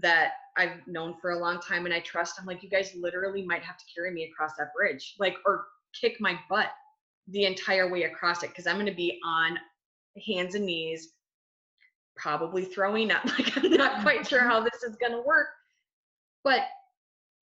that 0.00 0.32
I've 0.56 0.86
known 0.86 1.14
for 1.20 1.30
a 1.30 1.38
long 1.38 1.60
time 1.60 1.84
and 1.84 1.94
I 1.94 2.00
trust. 2.00 2.36
I'm 2.38 2.46
like, 2.46 2.62
you 2.62 2.68
guys 2.68 2.94
literally 2.94 3.44
might 3.44 3.62
have 3.62 3.76
to 3.76 3.84
carry 3.94 4.10
me 4.10 4.24
across 4.24 4.52
that 4.58 4.72
bridge, 4.74 5.14
like, 5.18 5.36
or 5.46 5.66
kick 5.98 6.20
my 6.20 6.38
butt 6.48 6.68
the 7.28 7.44
entire 7.44 7.90
way 7.90 8.04
across 8.04 8.42
it 8.42 8.48
because 8.48 8.66
I'm 8.66 8.76
going 8.76 8.86
to 8.86 8.92
be 8.92 9.20
on 9.24 9.58
hands 10.26 10.54
and 10.54 10.66
knees, 10.66 11.12
probably 12.16 12.64
throwing 12.64 13.10
up. 13.10 13.24
Like, 13.38 13.56
I'm 13.56 13.70
not 13.70 14.02
quite 14.02 14.26
sure 14.26 14.40
how 14.40 14.60
this 14.60 14.82
is 14.82 14.96
going 14.96 15.12
to 15.12 15.22
work. 15.22 15.48
But, 16.44 16.62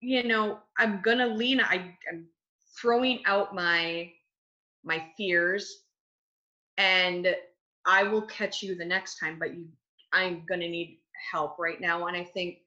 you 0.01 0.23
know, 0.23 0.59
I'm 0.77 1.01
going 1.01 1.19
to 1.19 1.27
lean, 1.27 1.61
I, 1.61 1.95
I'm 2.11 2.25
throwing 2.81 3.19
out 3.25 3.53
my 3.53 4.11
my 4.83 5.03
fears 5.17 5.83
and 6.77 7.35
I 7.85 8.03
will 8.03 8.21
catch 8.23 8.63
you 8.63 8.75
the 8.75 8.85
next 8.85 9.19
time, 9.19 9.37
but 9.37 9.53
you 9.53 9.67
I'm 10.13 10.43
going 10.47 10.61
to 10.61 10.69
need 10.69 10.98
help 11.31 11.57
right 11.59 11.79
now 11.79 12.07
and 12.07 12.15
I 12.15 12.23
think 12.23 12.59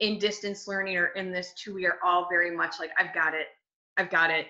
in 0.00 0.18
distance 0.18 0.68
learning 0.68 0.96
or 0.96 1.06
in 1.08 1.32
this 1.32 1.52
too 1.54 1.74
we 1.74 1.86
are 1.86 1.98
all 2.04 2.28
very 2.30 2.54
much 2.54 2.76
like 2.78 2.90
I've 2.98 3.14
got 3.14 3.34
it. 3.34 3.48
I've 3.96 4.10
got 4.10 4.30
it. 4.30 4.48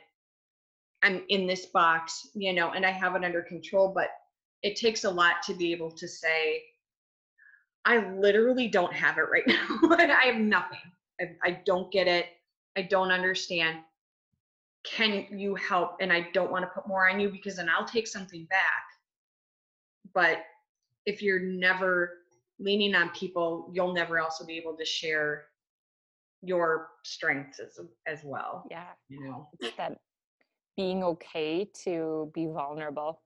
I'm 1.02 1.22
in 1.28 1.46
this 1.46 1.66
box, 1.66 2.28
you 2.34 2.52
know, 2.52 2.70
and 2.70 2.84
I 2.84 2.90
have 2.90 3.14
it 3.14 3.24
under 3.24 3.42
control, 3.42 3.92
but 3.94 4.08
it 4.62 4.76
takes 4.76 5.04
a 5.04 5.10
lot 5.10 5.42
to 5.44 5.54
be 5.54 5.72
able 5.72 5.90
to 5.92 6.08
say 6.08 6.62
I 7.84 8.10
literally 8.14 8.66
don't 8.66 8.92
have 8.92 9.18
it 9.18 9.26
right 9.30 9.44
now. 9.46 9.96
And 9.96 10.10
I 10.10 10.24
have 10.24 10.36
nothing. 10.36 10.80
I, 11.20 11.30
I 11.44 11.60
don't 11.64 11.92
get 11.92 12.08
it. 12.08 12.26
I 12.76 12.82
don't 12.82 13.12
understand 13.12 13.78
can 14.86 15.26
you 15.30 15.54
help 15.56 15.96
and 16.00 16.12
i 16.12 16.28
don't 16.32 16.50
want 16.50 16.62
to 16.62 16.68
put 16.68 16.86
more 16.86 17.08
on 17.08 17.18
you 17.18 17.28
because 17.28 17.56
then 17.56 17.68
i'll 17.68 17.86
take 17.86 18.06
something 18.06 18.44
back 18.44 18.84
but 20.14 20.44
if 21.06 21.22
you're 21.22 21.40
never 21.40 22.18
leaning 22.58 22.94
on 22.94 23.10
people 23.10 23.70
you'll 23.72 23.92
never 23.92 24.20
also 24.20 24.44
be 24.44 24.56
able 24.56 24.76
to 24.76 24.84
share 24.84 25.46
your 26.42 26.88
strengths 27.04 27.58
as, 27.60 27.78
as 28.06 28.20
well 28.24 28.64
yeah. 28.70 28.86
you 29.08 29.24
know? 29.24 29.48
It's 29.60 29.76
that 29.76 29.98
being 30.76 31.02
okay 31.02 31.68
to 31.84 32.30
be 32.34 32.46
vulnerable. 32.46 33.22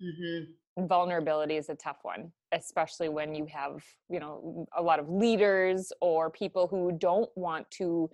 Hmm 0.00 0.44
vulnerability 0.76 1.56
is 1.56 1.68
a 1.68 1.74
tough 1.76 1.98
one 2.02 2.32
especially 2.50 3.08
when 3.08 3.32
you 3.32 3.46
have 3.46 3.80
you 4.10 4.18
know 4.18 4.66
a 4.76 4.82
lot 4.82 4.98
of 4.98 5.08
leaders 5.08 5.92
or 6.00 6.30
people 6.30 6.66
who 6.66 6.90
don't 6.98 7.30
want 7.36 7.64
to 7.70 8.10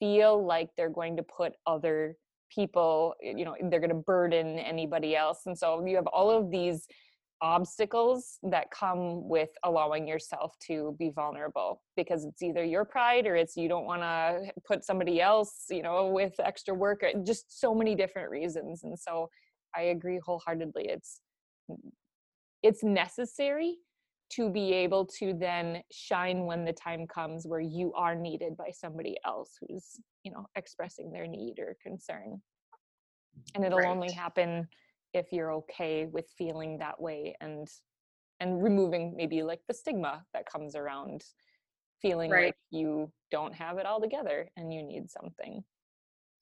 feel 0.00 0.44
like 0.44 0.70
they're 0.76 0.88
going 0.88 1.16
to 1.16 1.22
put 1.22 1.52
other 1.66 2.16
people 2.52 3.14
you 3.22 3.44
know 3.44 3.54
they're 3.64 3.80
going 3.80 3.90
to 3.90 3.94
burden 3.94 4.58
anybody 4.58 5.14
else. 5.14 5.42
And 5.46 5.56
so 5.56 5.84
you 5.86 5.96
have 5.96 6.06
all 6.08 6.30
of 6.30 6.50
these 6.50 6.86
obstacles 7.42 8.38
that 8.42 8.70
come 8.70 9.28
with 9.28 9.50
allowing 9.64 10.06
yourself 10.06 10.56
to 10.58 10.94
be 10.98 11.10
vulnerable 11.10 11.82
because 11.96 12.24
it's 12.24 12.42
either 12.42 12.62
your 12.64 12.84
pride 12.84 13.26
or 13.26 13.34
it's 13.34 13.56
you 13.56 13.68
don't 13.68 13.86
want 13.86 14.02
to 14.02 14.52
put 14.66 14.84
somebody 14.84 15.20
else 15.20 15.64
you 15.70 15.82
know 15.82 16.08
with 16.08 16.34
extra 16.38 16.74
work 16.74 17.02
or 17.02 17.10
just 17.24 17.60
so 17.60 17.74
many 17.74 17.94
different 17.94 18.30
reasons 18.30 18.84
and 18.84 18.98
so 18.98 19.30
i 19.74 19.82
agree 19.82 20.20
wholeheartedly 20.22 20.84
it's 20.86 21.20
mm, 21.70 21.76
it's 22.62 22.84
necessary 22.84 23.76
to 24.30 24.48
be 24.48 24.72
able 24.72 25.04
to 25.04 25.34
then 25.34 25.82
shine 25.90 26.46
when 26.46 26.64
the 26.64 26.72
time 26.72 27.06
comes 27.06 27.46
where 27.46 27.60
you 27.60 27.92
are 27.94 28.14
needed 28.14 28.56
by 28.56 28.70
somebody 28.72 29.16
else 29.24 29.58
who's 29.60 30.00
you 30.24 30.30
know 30.30 30.46
expressing 30.56 31.10
their 31.10 31.26
need 31.26 31.58
or 31.58 31.76
concern. 31.82 32.40
And 33.54 33.64
it'll 33.64 33.86
only 33.86 34.12
happen 34.12 34.68
if 35.12 35.32
you're 35.32 35.52
okay 35.52 36.06
with 36.06 36.26
feeling 36.36 36.78
that 36.78 37.00
way 37.00 37.34
and 37.40 37.68
and 38.40 38.62
removing 38.62 39.14
maybe 39.16 39.42
like 39.42 39.60
the 39.68 39.74
stigma 39.74 40.24
that 40.32 40.46
comes 40.46 40.74
around 40.74 41.24
feeling 42.00 42.30
Right. 42.30 42.46
like 42.46 42.56
you 42.70 43.12
don't 43.30 43.54
have 43.54 43.78
it 43.78 43.86
all 43.86 44.00
together 44.00 44.50
and 44.56 44.72
you 44.72 44.82
need 44.82 45.10
something 45.10 45.62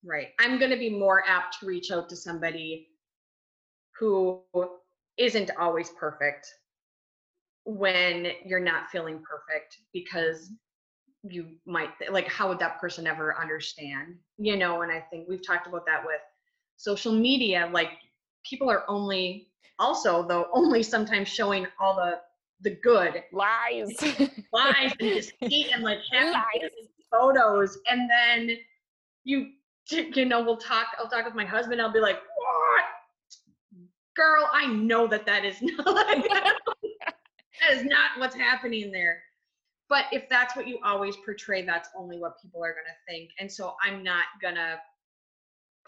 right 0.05 0.29
i'm 0.39 0.59
going 0.59 0.71
to 0.71 0.77
be 0.77 0.91
more 0.91 1.25
apt 1.27 1.59
to 1.61 1.67
reach 1.67 1.91
out 1.91 2.09
to 2.09 2.17
somebody 2.17 2.89
who 3.99 4.43
isn't 5.17 5.51
always 5.59 5.91
perfect 5.91 6.47
when 7.65 8.33
you're 8.45 8.61
not 8.61 8.89
feeling 8.91 9.23
perfect 9.29 9.79
because 9.93 10.53
you 11.23 11.57
might 11.67 11.91
like 12.11 12.29
how 12.29 12.49
would 12.49 12.61
that 12.61 12.81
person 12.81 13.07
ever 13.07 13.37
understand 13.39 14.17
you 14.39 14.57
know 14.57 14.83
and 14.83 14.93
i 14.93 15.01
think 15.11 15.29
we've 15.29 15.45
talked 15.45 15.67
about 15.67 15.85
that 15.85 16.05
with 16.07 16.21
social 16.77 17.13
media 17.13 17.69
like 17.73 17.91
people 18.45 18.71
are 18.71 18.85
only 18.89 19.49
also 19.79 20.27
though 20.27 20.47
only 20.53 20.83
sometimes 20.83 21.29
showing 21.29 21.67
all 21.81 21.95
the 21.95 22.21
the 22.61 22.71
good. 22.83 23.23
Lies. 23.33 23.97
Lies 24.53 24.93
and 24.99 24.99
deceit 24.99 25.71
and 25.73 25.83
like 25.83 25.99
happy 26.11 26.39
Lies. 26.63 26.71
photos. 27.11 27.79
And 27.91 28.11
then 28.11 28.57
you 29.25 29.51
you 29.91 30.27
know 30.27 30.43
we'll 30.43 30.59
talk 30.59 30.89
i'll 30.99 31.09
talk 31.09 31.25
with 31.25 31.35
my 31.35 31.45
husband. 31.45 31.81
I'll 31.81 31.93
be 31.93 32.01
like 32.01 32.17
what? 32.37 32.85
Girl 34.17 34.49
i 34.53 34.67
know 34.67 35.07
that 35.07 35.25
that 35.27 35.45
is 35.45 35.57
not 35.63 35.87
that 35.87 36.55
is 37.73 37.85
not 37.85 38.11
what's 38.19 38.35
happening 38.35 38.91
there. 38.91 39.23
But 39.89 40.05
if 40.13 40.29
that's 40.29 40.55
what 40.55 40.69
you 40.69 40.79
always 40.85 41.17
portray 41.25 41.65
that's 41.65 41.89
only 41.97 42.19
what 42.19 42.41
people 42.43 42.63
are 42.63 42.73
going 42.73 42.85
to 42.87 43.13
think. 43.13 43.31
And 43.39 43.51
so 43.51 43.75
i'm 43.85 44.03
not 44.03 44.25
going 44.43 44.57
to 44.57 44.79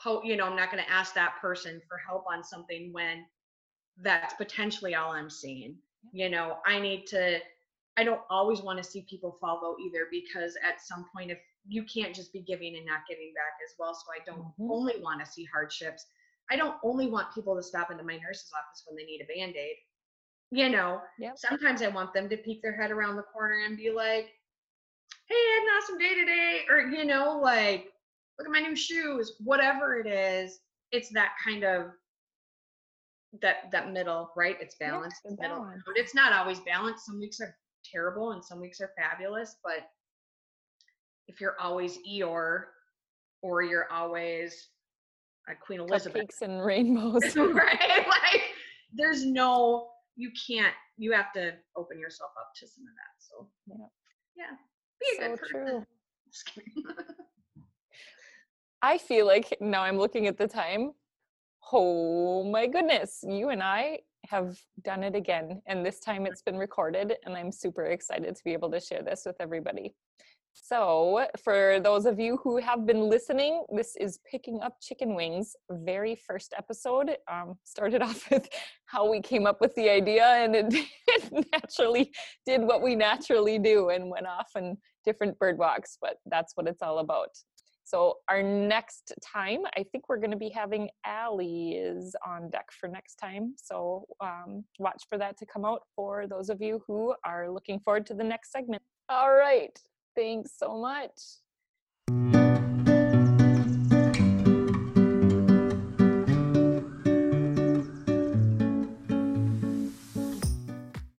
po- 0.03 0.23
you 0.23 0.37
know 0.37 0.45
i'm 0.47 0.57
not 0.57 0.71
going 0.71 0.83
to 0.83 0.91
ask 0.91 1.15
that 1.15 1.35
person 1.41 1.81
for 1.89 1.99
help 1.99 2.25
on 2.33 2.43
something 2.45 2.93
when 2.93 3.25
that's 4.03 4.35
potentially 4.35 4.95
all 4.95 5.13
i'm 5.13 5.31
seeing 5.31 5.77
you 6.13 6.29
know 6.31 6.59
i 6.67 6.79
need 6.81 7.07
to 7.07 7.39
i 7.97 8.05
don't 8.05 8.23
always 8.31 8.61
want 8.63 8.79
to 8.79 8.85
see 8.85 9.07
people 9.09 9.37
follow 9.41 9.77
either 9.85 10.07
because 10.11 10.57
at 10.67 10.81
some 10.81 11.07
point 11.15 11.31
if 11.31 11.39
you 11.69 11.85
can't 11.85 12.15
just 12.15 12.33
be 12.33 12.41
giving 12.43 12.77
and 12.77 12.87
not 12.87 13.01
giving 13.09 13.33
back 13.35 13.55
as 13.67 13.75
well 13.79 13.95
so 13.95 14.05
i 14.15 14.25
don't 14.25 14.45
Mhm. 14.59 14.71
only 14.71 14.95
want 15.01 15.21
to 15.25 15.31
see 15.31 15.45
hardships 15.53 16.07
i 16.51 16.57
don't 16.57 16.77
only 16.83 17.07
want 17.09 17.33
people 17.35 17.55
to 17.57 17.63
stop 17.63 17.91
into 17.91 18.05
my 18.05 18.17
nurse's 18.19 18.51
office 18.59 18.85
when 18.87 18.97
they 18.97 19.05
need 19.05 19.21
a 19.23 19.27
band-aid 19.27 19.77
you 20.53 20.69
know, 20.69 21.01
Yep. 21.19 21.37
sometimes 21.37 21.83
I 21.83 21.89
want 21.89 22.13
them 22.13 22.29
to 22.29 22.37
peek 22.37 22.63
their 22.63 22.77
head 22.81 22.91
around 22.91 23.17
the 23.17 23.23
corner 23.23 23.65
and 23.67 23.77
be 23.77 23.91
like, 23.91 24.27
hey, 25.29 25.35
I 25.35 25.59
had 25.59 25.63
an 25.65 25.77
awesome 25.77 25.99
day 25.99 26.15
today. 26.15 26.61
Or, 26.69 26.81
you 26.81 27.05
know, 27.05 27.39
like, 27.43 27.93
look 28.41 28.57
at 28.57 28.63
my 28.63 28.67
new 28.67 28.77
shoes, 28.77 29.37
whatever 29.45 29.99
it 29.99 30.07
is. 30.07 30.61
It's 30.93 31.11
that 31.11 31.33
kind 31.45 31.65
of 31.65 31.87
that 33.43 33.71
that 33.71 33.93
middle, 33.93 34.31
right? 34.37 34.57
It's 34.61 34.77
Yeah, 34.81 34.91
balanced. 34.93 35.23
the 35.25 35.33
it's 35.33 35.41
middle 35.41 35.59
balance. 35.59 35.83
ground. 35.85 35.97
It's 35.99 36.15
not 36.15 36.33
always 36.33 36.61
balanced. 36.61 37.07
Some 37.07 37.19
weeks 37.21 37.41
are 37.41 37.57
terrible 37.85 38.33
and 38.33 38.45
some 38.45 38.61
weeks 38.61 38.81
are 38.81 38.91
fabulous, 38.99 39.57
but 39.63 39.89
if 41.29 41.41
you're 41.41 41.57
always 41.61 41.99
Eeyore 41.99 42.65
or 43.43 43.63
you're 43.63 43.91
always 43.93 44.69
a 45.49 45.55
Queen 45.55 45.81
Elizabeth, 45.81 46.23
Cupcakes 46.23 46.43
and 46.43 46.65
rainbows. 46.65 47.37
right? 47.37 48.07
Like 48.09 48.43
there's 48.93 49.25
no 49.25 49.91
you 50.17 50.31
can't 50.49 50.75
you 50.99 51.13
have 51.13 51.33
to 51.35 51.53
open 51.77 51.99
yourself 52.01 52.31
up 52.39 52.51
to 52.57 52.67
some 52.67 52.85
of 52.85 52.95
that. 52.97 53.15
So 53.19 53.49
Yeah. 53.67 53.87
yeah. 54.37 54.57
Be 55.01 55.07
a 55.19 55.23
So 55.23 55.29
good 55.31 55.39
person. 55.41 55.87
true. 56.47 56.85
I 58.83 58.97
feel 58.97 59.27
like 59.27 59.57
now 59.61 59.83
I'm 59.83 59.99
looking 59.99 60.27
at 60.27 60.39
the 60.39 60.49
time. 60.49 60.93
Oh 61.73 62.45
my 62.45 62.67
goodness, 62.67 63.23
you 63.29 63.51
and 63.51 63.63
I 63.63 63.99
have 64.29 64.59
done 64.83 65.03
it 65.03 65.15
again. 65.15 65.61
And 65.67 65.85
this 65.85 66.01
time 66.01 66.27
it's 66.27 66.43
been 66.43 66.57
recorded, 66.57 67.15
and 67.25 67.37
I'm 67.37 67.53
super 67.53 67.85
excited 67.85 68.35
to 68.35 68.45
be 68.45 68.53
able 68.53 68.71
to 68.71 68.81
share 68.81 69.03
this 69.03 69.23
with 69.27 69.37
everybody. 69.39 69.95
So, 70.53 71.27
for 71.45 71.79
those 71.81 72.07
of 72.07 72.19
you 72.19 72.39
who 72.43 72.57
have 72.57 72.85
been 72.87 73.09
listening, 73.09 73.65
this 73.73 73.97
is 73.97 74.19
Picking 74.29 74.61
Up 74.63 74.77
Chicken 74.81 75.15
Wings, 75.15 75.55
very 75.71 76.17
first 76.17 76.55
episode. 76.57 77.17
Um, 77.31 77.57
started 77.65 78.03
off 78.03 78.29
with 78.31 78.49
how 78.87 79.09
we 79.09 79.21
came 79.21 79.47
up 79.47 79.61
with 79.61 79.75
the 79.75 79.89
idea, 79.89 80.25
and 80.25 80.57
it, 80.57 80.75
it 81.07 81.47
naturally 81.53 82.11
did 82.47 82.63
what 82.63 82.83
we 82.83 82.97
naturally 82.97 83.59
do 83.59 83.91
and 83.91 84.11
went 84.11 84.27
off 84.27 84.51
in 84.57 84.77
different 85.05 85.39
bird 85.39 85.59
walks, 85.59 85.99
but 86.01 86.17
that's 86.27 86.57
what 86.57 86.67
it's 86.67 86.83
all 86.83 86.99
about. 86.99 87.31
So 87.91 88.19
our 88.29 88.41
next 88.41 89.13
time, 89.21 89.63
I 89.77 89.85
think 89.91 90.09
we're 90.09 90.19
going 90.19 90.31
to 90.31 90.37
be 90.37 90.49
having 90.49 90.91
Allie 91.05 91.73
is 91.73 92.15
on 92.25 92.49
deck 92.49 92.67
for 92.71 92.89
next 92.89 93.17
time. 93.17 93.55
So 93.57 94.05
um, 94.21 94.65
watch 94.79 95.03
for 95.09 95.19
that 95.19 95.37
to 95.39 95.47
come 95.47 95.65
out 95.65 95.83
for 95.97 96.29
those 96.29 96.51
of 96.51 96.63
you 96.63 96.85
who 96.87 97.17
are 97.25 97.51
looking 97.51 97.81
forward 97.81 98.07
to 98.07 98.15
the 98.15 98.23
next 98.23 98.53
segment. 98.53 98.81
All 99.09 99.33
right. 99.33 99.77
Thanks 100.15 100.53
so 100.57 100.81
much. 100.81 102.40